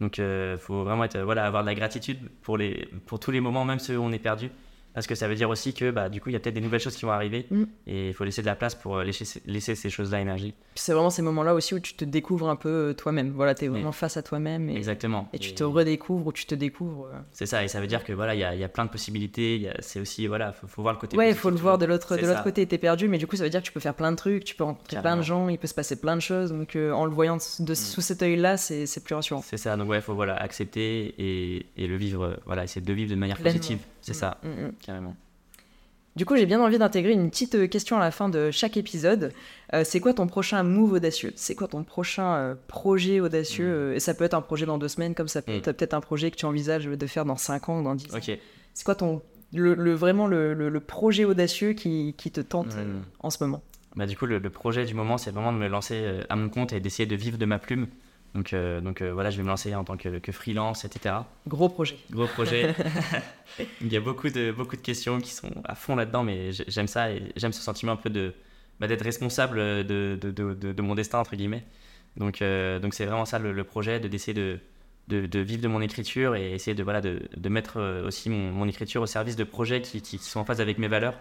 Donc, 0.00 0.16
il 0.18 0.56
faut 0.58 0.82
vraiment 0.84 1.04
être, 1.04 1.18
voilà, 1.18 1.44
avoir 1.44 1.62
de 1.62 1.68
la 1.68 1.74
gratitude 1.74 2.18
pour, 2.42 2.56
les, 2.56 2.88
pour 3.06 3.20
tous 3.20 3.30
les 3.30 3.40
moments, 3.40 3.64
même 3.66 3.78
ceux 3.78 3.98
où 3.98 4.02
on 4.02 4.12
est 4.12 4.18
perdu. 4.18 4.50
Parce 4.94 5.06
que 5.06 5.14
ça 5.14 5.28
veut 5.28 5.34
dire 5.36 5.48
aussi 5.48 5.72
que 5.72 5.90
bah, 5.90 6.08
du 6.08 6.20
coup, 6.20 6.30
il 6.30 6.32
y 6.32 6.36
a 6.36 6.40
peut-être 6.40 6.54
des 6.54 6.60
nouvelles 6.60 6.80
choses 6.80 6.96
qui 6.96 7.04
vont 7.04 7.12
arriver. 7.12 7.46
Mm. 7.50 7.62
Et 7.86 8.08
il 8.08 8.14
faut 8.14 8.24
laisser 8.24 8.42
de 8.42 8.46
la 8.46 8.56
place 8.56 8.74
pour 8.74 8.96
euh, 8.96 9.04
laisser, 9.04 9.40
laisser 9.46 9.74
ces 9.76 9.88
choses-là 9.90 10.20
émerger. 10.20 10.52
C'est 10.74 10.92
vraiment 10.92 11.10
ces 11.10 11.22
moments-là 11.22 11.54
aussi 11.54 11.74
où 11.74 11.80
tu 11.80 11.94
te 11.94 12.04
découvres 12.04 12.48
un 12.48 12.56
peu 12.56 12.68
euh, 12.90 12.92
toi-même. 12.92 13.30
Voilà, 13.30 13.54
t'es 13.54 13.66
Oui. 13.68 13.74
vraiment 13.74 13.92
face 13.92 14.16
à 14.16 14.22
toi-même 14.22 14.68
et, 14.68 14.76
Exactement. 14.76 15.28
et 15.32 15.38
tu 15.38 15.54
te 15.54 15.62
redécouvres 15.62 16.26
ou 16.26 16.32
tu 16.32 16.44
te 16.46 16.54
découvres. 16.54 17.06
euh. 17.14 17.18
C'est 17.32 17.46
ça, 17.46 17.62
et 17.62 17.68
ça 17.68 17.80
veut 17.80 17.86
dire 17.86 18.02
que 18.04 18.12
voilà, 18.12 18.34
il 18.34 18.40
y 18.40 18.44
a, 18.44 18.54
y 18.54 18.64
a 18.64 18.68
plein 18.68 18.84
de 18.84 18.90
possibilités. 18.90 19.70
C'est 19.80 20.00
aussi 20.00 20.26
voilà, 20.26 20.52
faut, 20.52 20.66
faut 20.66 20.82
voir 20.82 20.94
le 20.94 21.00
côté. 21.00 21.16
Ouais, 21.16 21.30
il 21.30 21.34
faut 21.36 21.50
le 21.50 21.54
toujours. 21.54 21.68
voir 21.68 21.78
de 21.78 21.86
l'autre 21.86 22.16
côté. 22.42 22.66
T'es 22.66 22.78
perdu, 22.78 23.06
mais 23.08 23.18
du 23.18 23.26
coup, 23.26 23.36
ça 23.36 23.44
veut 23.44 23.50
dire 23.50 23.60
que 23.60 23.66
tu 23.66 23.72
peux 23.72 23.80
faire 23.80 23.94
plein 23.94 24.10
de 24.10 24.16
trucs, 24.16 24.44
tu 24.44 24.54
peux 24.56 24.64
rencontrer 24.64 25.00
plein 25.00 25.16
de 25.16 25.22
gens, 25.22 25.48
il 25.48 25.58
peut 25.58 25.66
se 25.68 25.74
passer 25.74 25.96
plein 26.00 26.16
de 26.16 26.20
choses. 26.20 26.50
Donc, 26.52 26.74
euh, 26.76 26.90
en 26.92 27.04
le 27.04 27.12
voyant 27.12 27.38
de, 27.60 27.74
sous 27.74 28.00
cet 28.00 28.22
œil-là, 28.22 28.56
c'est 28.56 29.04
plus 29.04 29.14
rassurant. 29.14 29.42
C'est 29.42 29.56
ça, 29.56 29.76
donc 29.76 29.88
ouais, 29.88 30.00
faut 30.00 30.14
voilà, 30.14 30.34
accepter 30.36 31.14
et, 31.18 31.66
et 31.76 31.86
le 31.86 31.96
vivre, 31.96 32.24
euh, 32.24 32.36
voilà, 32.46 32.64
essayer 32.64 32.80
de 32.80 32.86
le 32.88 32.94
vivre 32.94 33.10
de 33.10 33.16
manière 33.16 33.36
Pleinement. 33.36 33.58
positive. 33.58 33.78
C'est 34.02 34.14
ça, 34.14 34.38
Mm, 34.42 34.48
mm. 34.48 34.72
Carrément. 34.80 35.14
Du 36.16 36.24
coup, 36.26 36.34
j'ai 36.36 36.44
bien 36.46 36.60
envie 36.60 36.76
d'intégrer 36.78 37.12
une 37.12 37.30
petite 37.30 37.54
euh, 37.54 37.66
question 37.68 37.96
à 37.96 38.00
la 38.00 38.10
fin 38.10 38.28
de 38.28 38.50
chaque 38.50 38.76
épisode. 38.76 39.32
Euh, 39.74 39.84
c'est 39.84 40.00
quoi 40.00 40.12
ton 40.12 40.26
prochain 40.26 40.62
move 40.64 40.94
audacieux? 40.94 41.32
C'est 41.36 41.54
quoi 41.54 41.68
ton 41.68 41.84
prochain 41.84 42.34
euh, 42.34 42.54
projet 42.66 43.20
audacieux? 43.20 43.68
Mm. 43.68 43.70
Euh, 43.92 43.94
Et 43.94 44.00
ça 44.00 44.12
peut 44.14 44.24
être 44.24 44.34
un 44.34 44.40
projet 44.42 44.66
dans 44.66 44.76
deux 44.76 44.88
semaines, 44.88 45.14
comme 45.14 45.28
ça 45.28 45.40
peut 45.40 45.52
Mm. 45.52 45.56
être 45.56 45.72
peut-être 45.72 45.94
un 45.94 46.00
projet 46.00 46.30
que 46.32 46.36
tu 46.36 46.46
envisages 46.46 46.86
de 46.86 47.06
faire 47.06 47.24
dans 47.24 47.36
cinq 47.36 47.68
ans 47.68 47.78
ou 47.80 47.84
dans 47.84 47.94
dix 47.94 48.12
ans. 48.14 48.18
C'est 48.74 48.84
quoi 48.84 48.96
ton 48.96 49.22
le, 49.52 49.74
le- 49.74 49.94
vraiment 49.94 50.26
le, 50.26 50.52
le- 50.54 50.68
le 50.68 50.80
projet 50.80 51.24
audacieux 51.24 51.72
qui, 51.74 52.14
qui 52.18 52.30
te 52.32 52.40
tente 52.40 52.74
euh, 52.76 52.84
Mm. 52.84 53.02
en 53.20 53.30
ce 53.30 53.42
moment? 53.44 53.62
Bah, 53.96 54.06
du 54.06 54.16
coup, 54.16 54.26
le, 54.26 54.40
projet 54.50 54.84
du 54.84 54.94
moment, 54.94 55.16
c'est 55.16 55.30
vraiment 55.30 55.52
de 55.52 55.58
me 55.58 55.68
lancer 55.68 56.20
à 56.28 56.34
mon 56.36 56.48
compte 56.48 56.72
et 56.72 56.80
d'essayer 56.80 57.06
de 57.06 57.16
vivre 57.16 57.38
de 57.38 57.44
ma 57.46 57.58
plume. 57.60 57.86
Donc, 58.34 58.54
donc 58.54 59.02
voilà, 59.02 59.30
je 59.30 59.36
vais 59.36 59.42
me 59.42 59.48
lancer 59.48 59.74
en 59.74 59.82
tant 59.82 59.96
que, 59.96 60.18
que 60.18 60.32
freelance, 60.32 60.84
etc. 60.84 61.16
Gros 61.48 61.68
projet. 61.68 61.98
Gros 62.10 62.26
projet. 62.26 62.74
Il 63.80 63.92
y 63.92 63.96
a 63.96 64.00
beaucoup 64.00 64.28
de, 64.28 64.52
beaucoup 64.52 64.76
de 64.76 64.80
questions 64.80 65.20
qui 65.20 65.32
sont 65.32 65.50
à 65.64 65.74
fond 65.74 65.96
là-dedans, 65.96 66.22
mais 66.22 66.52
j'aime 66.52 66.86
ça 66.86 67.10
et 67.10 67.32
j'aime 67.36 67.52
ce 67.52 67.60
sentiment 67.60 67.92
un 67.92 67.96
peu 67.96 68.10
de 68.10 68.34
bah, 68.78 68.86
d'être 68.86 69.02
responsable 69.02 69.58
de 69.58 70.16
de, 70.20 70.30
de, 70.30 70.54
de, 70.72 70.82
mon 70.82 70.94
destin, 70.94 71.18
entre 71.18 71.34
guillemets. 71.34 71.64
Donc 72.16 72.42
donc 72.82 72.94
c'est 72.94 73.06
vraiment 73.06 73.24
ça 73.24 73.38
le, 73.38 73.52
le 73.52 73.64
projet, 73.64 73.98
d'essayer 73.98 74.34
de, 74.34 74.60
de, 75.08 75.38
vivre 75.40 75.62
de 75.62 75.68
mon 75.68 75.80
écriture 75.80 76.36
et 76.36 76.52
essayer 76.52 76.74
de, 76.74 76.82
voilà, 76.84 77.00
de, 77.00 77.22
de 77.36 77.48
mettre 77.48 77.80
aussi 78.06 78.30
mon, 78.30 78.52
mon, 78.52 78.68
écriture 78.68 79.02
au 79.02 79.06
service 79.06 79.36
de 79.36 79.44
projets 79.44 79.82
qui, 79.82 80.02
qui, 80.02 80.18
sont 80.18 80.40
en 80.40 80.44
phase 80.44 80.60
avec 80.60 80.78
mes 80.78 80.88
valeurs, 80.88 81.14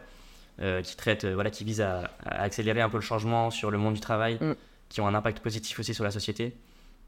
qui 0.83 0.95
traitent, 0.95 1.25
voilà, 1.25 1.49
qui 1.49 1.63
visent 1.63 1.81
à, 1.81 2.11
à, 2.23 2.43
accélérer 2.43 2.81
un 2.81 2.89
peu 2.89 2.97
le 2.97 3.03
changement 3.03 3.49
sur 3.49 3.71
le 3.71 3.77
monde 3.77 3.95
du 3.95 3.99
travail, 3.99 4.37
mm. 4.39 4.55
qui 4.89 5.01
ont 5.01 5.07
un 5.07 5.15
impact 5.15 5.39
positif 5.39 5.79
aussi 5.79 5.93
sur 5.93 6.03
la 6.03 6.11
société. 6.11 6.53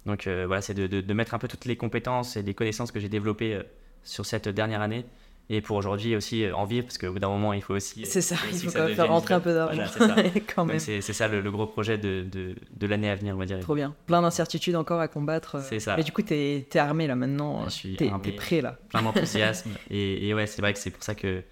Donc 0.06 0.28
euh, 0.28 0.46
voilà, 0.48 0.62
c'est 0.62 0.74
de, 0.74 0.88
de, 0.88 1.14
mettre 1.14 1.34
un 1.34 1.38
peu 1.38 1.48
toutes 1.48 1.66
les 1.66 1.76
compétences 1.76 2.36
et 2.36 2.42
les 2.42 2.54
connaissances 2.54 2.92
que 2.92 3.00
j'ai 3.00 3.10
développées 3.10 3.54
euh, 3.54 3.64
sur 4.04 4.26
cette 4.26 4.50
dernière 4.50 4.82
année. 4.82 5.06
Et 5.50 5.60
pour 5.60 5.76
aujourd'hui 5.76 6.16
aussi 6.16 6.46
euh, 6.46 6.56
en 6.56 6.66
vivre, 6.66 6.86
parce 6.86 6.98
qu'au 6.98 7.12
bout 7.12 7.20
d'un 7.20 7.30
moment, 7.30 7.52
il 7.54 7.62
faut 7.62 7.74
aussi. 7.74 8.06
C'est 8.06 8.22
ça, 8.22 8.36
il 8.52 8.58
faut 8.58 8.72
quand 8.72 8.86
même 8.86 8.96
faire 8.96 9.10
rentrer 9.10 9.34
un 9.34 9.40
peu 9.40 9.54
d'argent. 9.54 9.84
c'est 10.78 11.02
ça, 11.02 11.28
le, 11.28 11.52
gros 11.52 11.68
projet 11.68 11.98
de, 11.98 12.26
de, 12.32 12.88
l'année 12.88 13.10
à 13.10 13.16
venir, 13.16 13.36
on 13.36 13.40
va 13.40 13.46
dire. 13.46 13.60
Trop 13.60 13.76
bien. 13.76 13.94
Plein 14.06 14.22
d'incertitudes 14.22 14.76
encore 14.76 15.02
à 15.02 15.08
combattre. 15.08 15.62
C'est 15.62 15.80
ça. 15.80 15.98
Mais 15.98 16.04
du 16.04 16.12
coup, 16.12 16.22
tu 16.22 16.34
es, 16.34 16.78
armé 16.78 17.06
là 17.06 17.16
maintenant. 17.16 17.66
Je 17.66 17.70
suis 17.72 17.98
es, 18.00 18.32
prêt 18.32 18.62
là. 18.62 18.78
Plein 18.90 19.02
d'enthousiasme. 19.02 19.72
et, 19.92 20.28
et, 20.28 20.34
ouais, 20.34 20.48
c'est 20.48 20.62
vrai 20.62 20.74
que 20.74 20.80
c'est 20.80 20.92
pour 20.92 21.04
ça 21.04 21.16
que 21.16 21.44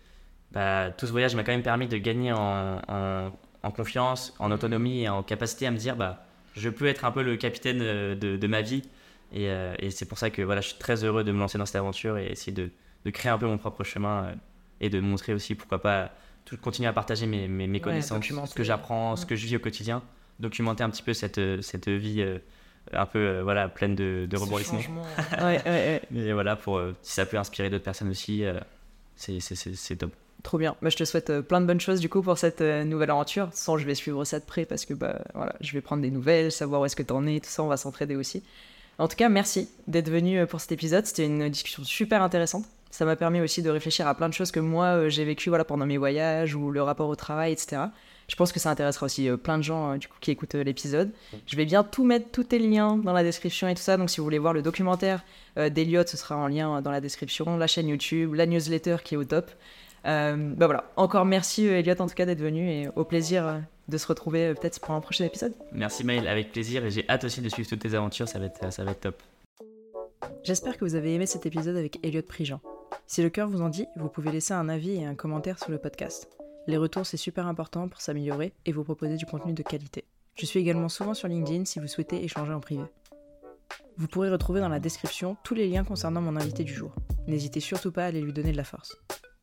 bah, 0.52 0.92
tout 0.92 1.06
ce 1.06 1.12
voyage 1.12 1.36
m'a 1.36 1.44
quand 1.44 1.52
même 1.52 1.62
permis 1.62 1.88
de 1.88 1.98
gagner 1.98 2.32
en, 2.32 2.82
en, 2.88 3.32
en, 3.64 3.72
confiance, 3.72 4.34
en 4.40 4.50
autonomie 4.52 5.04
et 5.04 5.10
en 5.10 5.24
capacité 5.24 5.68
à 5.68 5.72
me 5.72 5.78
dire 5.78 5.96
bah, 5.96 6.26
je 6.60 6.70
peux 6.70 6.88
être 6.88 7.06
un 7.06 7.12
peu 7.12 7.24
le 7.24 7.38
capitaine 7.38 7.80
euh, 7.82 8.16
de, 8.16 8.48
ma 8.48 8.62
vie. 8.62 8.84
Euh, 9.36 9.76
et, 9.80 9.92
c'est 9.92 10.06
pour 10.06 10.18
ça 10.18 10.30
que 10.30 10.42
voilà, 10.42 10.62
je 10.62 10.70
suis 10.70 10.78
très 10.78 11.04
heureux 11.04 11.24
de 11.24 11.32
me 11.32 11.40
lancer 11.40 11.58
dans 11.58 11.66
cette 11.66 11.78
aventure 11.78 12.18
et 12.18 12.28
essayer 12.28 12.52
de, 12.52 12.70
créer 13.12 13.32
un 13.32 13.38
peu 13.38 13.48
mon 13.48 13.58
propre 13.58 13.84
chemin 13.84 14.26
euh, 14.26 14.34
et 14.82 14.90
de 14.90 15.00
montrer 15.00 15.34
aussi, 15.34 15.56
pourquoi 15.56 15.82
pas, 15.82 16.12
tout, 16.46 16.58
continuer 16.58 16.88
à 16.88 16.94
partager 16.94 17.26
mes, 17.26 17.48
mes, 17.48 17.80
connaissances, 17.80 18.26
ce 18.46 18.56
que 18.56 18.64
j'apprends, 18.64 19.16
ce 19.16 19.26
que 19.26 19.36
je 19.36 19.46
vis 19.46 19.56
au 19.56 19.60
quotidien, 19.60 20.04
documenter 20.40 20.84
un 20.84 20.90
petit 20.90 21.04
peu 21.04 21.14
cette, 21.14 21.62
cette 21.62 21.90
vie 21.90 22.26
un 22.94 23.06
peu 23.06 23.42
voilà, 23.42 23.68
pleine 23.68 23.96
de, 23.96 24.26
de 24.30 24.38
rebondissements. 24.38 24.80
ouais, 25.42 25.62
ouais, 25.66 26.02
Et 26.16 26.34
voilà, 26.34 26.56
pour, 26.56 26.82
si 27.02 27.14
ça 27.14 27.26
peut 27.26 27.38
inspirer 27.38 27.70
d'autres 27.70 27.84
personnes 27.84 28.10
aussi, 28.10 28.44
c'est 29.16 29.96
top. 29.98 30.14
Trop 30.44 30.58
bien. 30.58 30.76
Bah, 30.82 30.90
je 30.90 30.96
te 30.96 31.04
souhaite 31.04 31.30
euh, 31.30 31.42
plein 31.42 31.60
de 31.60 31.66
bonnes 31.66 31.82
choses 31.82 32.00
du 32.00 32.08
coup 32.08 32.22
pour 32.22 32.38
cette 32.38 32.62
euh, 32.62 32.84
nouvelle 32.84 33.12
aventure. 33.12 33.50
Sans, 33.54 33.78
je 33.78 33.86
vais 33.86 33.96
suivre 33.96 34.24
ça 34.24 34.40
de 34.40 34.46
près 34.46 34.66
parce 34.66 34.86
que 34.86 34.94
bah, 34.94 35.20
voilà, 35.34 35.54
je 35.60 35.74
vais 35.74 35.82
prendre 35.82 36.02
des 36.02 36.12
nouvelles, 36.12 36.52
savoir 36.52 36.82
où 36.82 36.86
est-ce 36.86 36.96
que 36.96 37.04
tu 37.04 37.14
en 37.14 37.28
es, 37.28 37.40
tout 37.40 37.50
ça, 37.50 37.64
on 37.64 37.68
va 37.68 37.78
s'entraider 37.78 38.16
aussi. 38.16 38.44
En 38.98 39.08
tout 39.08 39.16
cas, 39.16 39.30
merci 39.30 39.70
d'être 39.88 40.10
venu 40.10 40.40
euh, 40.40 40.46
pour 40.46 40.62
cet 40.62 40.72
épisode. 40.72 41.06
C'était 41.06 41.26
une 41.26 41.50
discussion 41.50 41.84
super 41.84 42.22
intéressante. 42.22 42.66
Ça 42.90 43.06
m'a 43.06 43.16
permis 43.16 43.42
aussi 43.42 43.62
de 43.62 43.70
réfléchir 43.70 44.08
à 44.08 44.16
plein 44.16 44.30
de 44.30 44.34
choses 44.34 44.52
que 44.52 44.60
moi 44.60 45.10
j'ai 45.10 45.24
vécu 45.24 45.50
voilà, 45.50 45.64
pendant 45.64 45.86
mes 45.86 45.98
voyages 45.98 46.56
ou 46.56 46.72
le 46.72 46.82
rapport 46.82 47.08
au 47.08 47.16
travail, 47.16 47.52
etc. 47.52 47.84
Je 48.28 48.36
pense 48.36 48.52
que 48.52 48.60
ça 48.60 48.72
intéressera 48.72 49.06
aussi 49.06 49.30
plein 49.44 49.60
de 49.60 49.64
gens 49.64 49.96
du 49.98 50.08
coup, 50.08 50.18
qui 50.20 50.32
écoutent 50.32 50.56
l'épisode. 50.56 51.12
Je 51.46 51.56
vais 51.56 51.66
bien 51.66 51.84
tout 51.84 52.04
mettre, 52.04 52.32
tous 52.32 52.46
tes 52.46 52.58
liens 52.58 52.98
dans 52.98 53.14
la 53.14 53.22
description 53.22 53.68
et 53.68 53.76
tout 53.76 53.82
ça. 53.82 53.98
Donc 53.98 54.10
si 54.10 54.18
vous 54.18 54.24
voulez 54.24 54.40
voir 54.40 54.54
le 54.54 54.64
documentaire 54.64 55.24
d'Eliott, 55.56 56.10
ce 56.10 56.18
sera 56.18 56.36
en 56.36 56.48
lien 56.48 56.82
dans 56.82 56.90
la 56.90 57.00
description. 57.00 57.58
La 57.58 57.68
chaîne 57.68 57.88
YouTube, 57.88 58.34
la 58.34 58.48
newsletter 58.48 58.98
qui 59.04 59.14
est 59.14 59.18
au 59.18 59.24
top. 59.24 59.52
Euh, 60.06 60.54
bah 60.56 60.66
voilà, 60.66 60.86
encore 60.96 61.26
merci 61.26 61.68
euh, 61.68 61.80
Elliot 61.80 61.96
en 62.00 62.08
tout 62.08 62.16
cas 62.16 62.26
d'être 62.26 62.40
venu 62.40 62.70
et 62.70 62.88
au 62.96 63.04
plaisir 63.04 63.46
euh, 63.46 63.60
de 63.88 63.98
se 63.98 64.08
retrouver 64.08 64.54
peut-être 64.54 64.80
pour 64.80 64.92
un 64.92 65.02
prochain 65.02 65.26
épisode. 65.26 65.54
Merci 65.72 66.04
Maël, 66.06 66.28
avec 66.28 66.52
plaisir 66.52 66.86
et 66.86 66.92
j'ai 66.92 67.08
hâte 67.10 67.26
aussi 67.26 67.42
de 67.42 67.50
suivre 67.50 67.68
toutes 67.68 67.82
tes 67.82 67.96
aventures, 67.96 68.28
ça 68.28 68.40
va 68.40 68.46
être, 68.46 68.72
ça 68.72 68.84
va 68.84 68.92
être 68.92 69.02
top. 69.02 69.22
J'espère 70.44 70.78
que 70.78 70.86
vous 70.86 70.96
avez 70.96 71.14
aimé 71.14 71.26
cet 71.26 71.46
épisode 71.46 71.76
avec 71.76 72.00
Elliot 72.04 72.22
Prigent. 72.22 72.62
Si 73.08 73.22
le 73.22 73.30
cœur 73.30 73.50
vous 73.50 73.62
en 73.62 73.70
dit, 73.70 73.88
vous 73.98 74.10
pouvez 74.10 74.32
laisser 74.32 74.54
un 74.54 74.70
avis 74.70 74.96
et 74.96 75.06
un 75.06 75.16
commentaire 75.16 75.60
sur 75.60 75.72
le 75.72 75.78
podcast. 75.78 76.30
Les 76.68 76.78
retours 76.78 77.06
c'est 77.06 77.18
super 77.18 77.48
important 77.48 77.90
pour 77.90 78.00
s'améliorer 78.00 78.54
et 78.66 78.72
vous 78.72 78.84
proposer 78.84 79.18
du 79.18 79.26
contenu 79.26 79.54
de 79.54 79.64
qualité. 79.64 80.06
Je 80.36 80.46
suis 80.46 80.60
également 80.60 80.90
souvent 80.90 81.14
sur 81.14 81.28
LinkedIn 81.28 81.66
si 81.66 81.80
vous 81.80 81.88
souhaitez 81.88 82.24
échanger 82.24 82.54
en 82.54 82.62
privé. 82.62 82.84
Vous 83.98 84.08
pourrez 84.08 84.30
retrouver 84.30 84.62
dans 84.62 84.70
la 84.70 84.80
description 84.80 85.36
tous 85.44 85.56
les 85.56 85.68
liens 85.68 85.84
concernant 85.84 86.22
mon 86.22 86.38
invité 86.38 86.64
du 86.64 86.74
jour. 86.74 86.96
N'hésitez 87.28 87.60
surtout 87.60 87.92
pas 87.92 88.06
à 88.06 88.08
aller 88.08 88.22
lui 88.22 88.32
donner 88.32 88.54
de 88.54 88.58
la 88.58 88.64
force. 88.64 88.98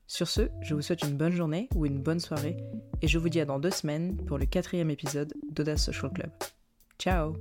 Sur 0.07 0.29
ce, 0.29 0.43
je 0.63 0.75
vous 0.75 0.83
souhaite 0.83 1.03
une 1.03 1.17
bonne 1.17 1.33
journée 1.33 1.69
ou 1.75 1.85
une 1.85 2.01
bonne 2.01 2.21
soirée 2.21 2.57
et 3.03 3.09
je 3.09 3.19
vous 3.19 3.29
dis 3.29 3.41
à 3.41 3.45
dans 3.45 3.59
deux 3.59 3.71
semaines 3.71 4.17
pour 4.25 4.39
le 4.39 4.47
quatrième 4.47 4.91
épisode 4.91 5.35
d'Audace 5.51 5.85
Social 5.85 6.13
Club. 6.13 6.31
Ciao 6.99 7.35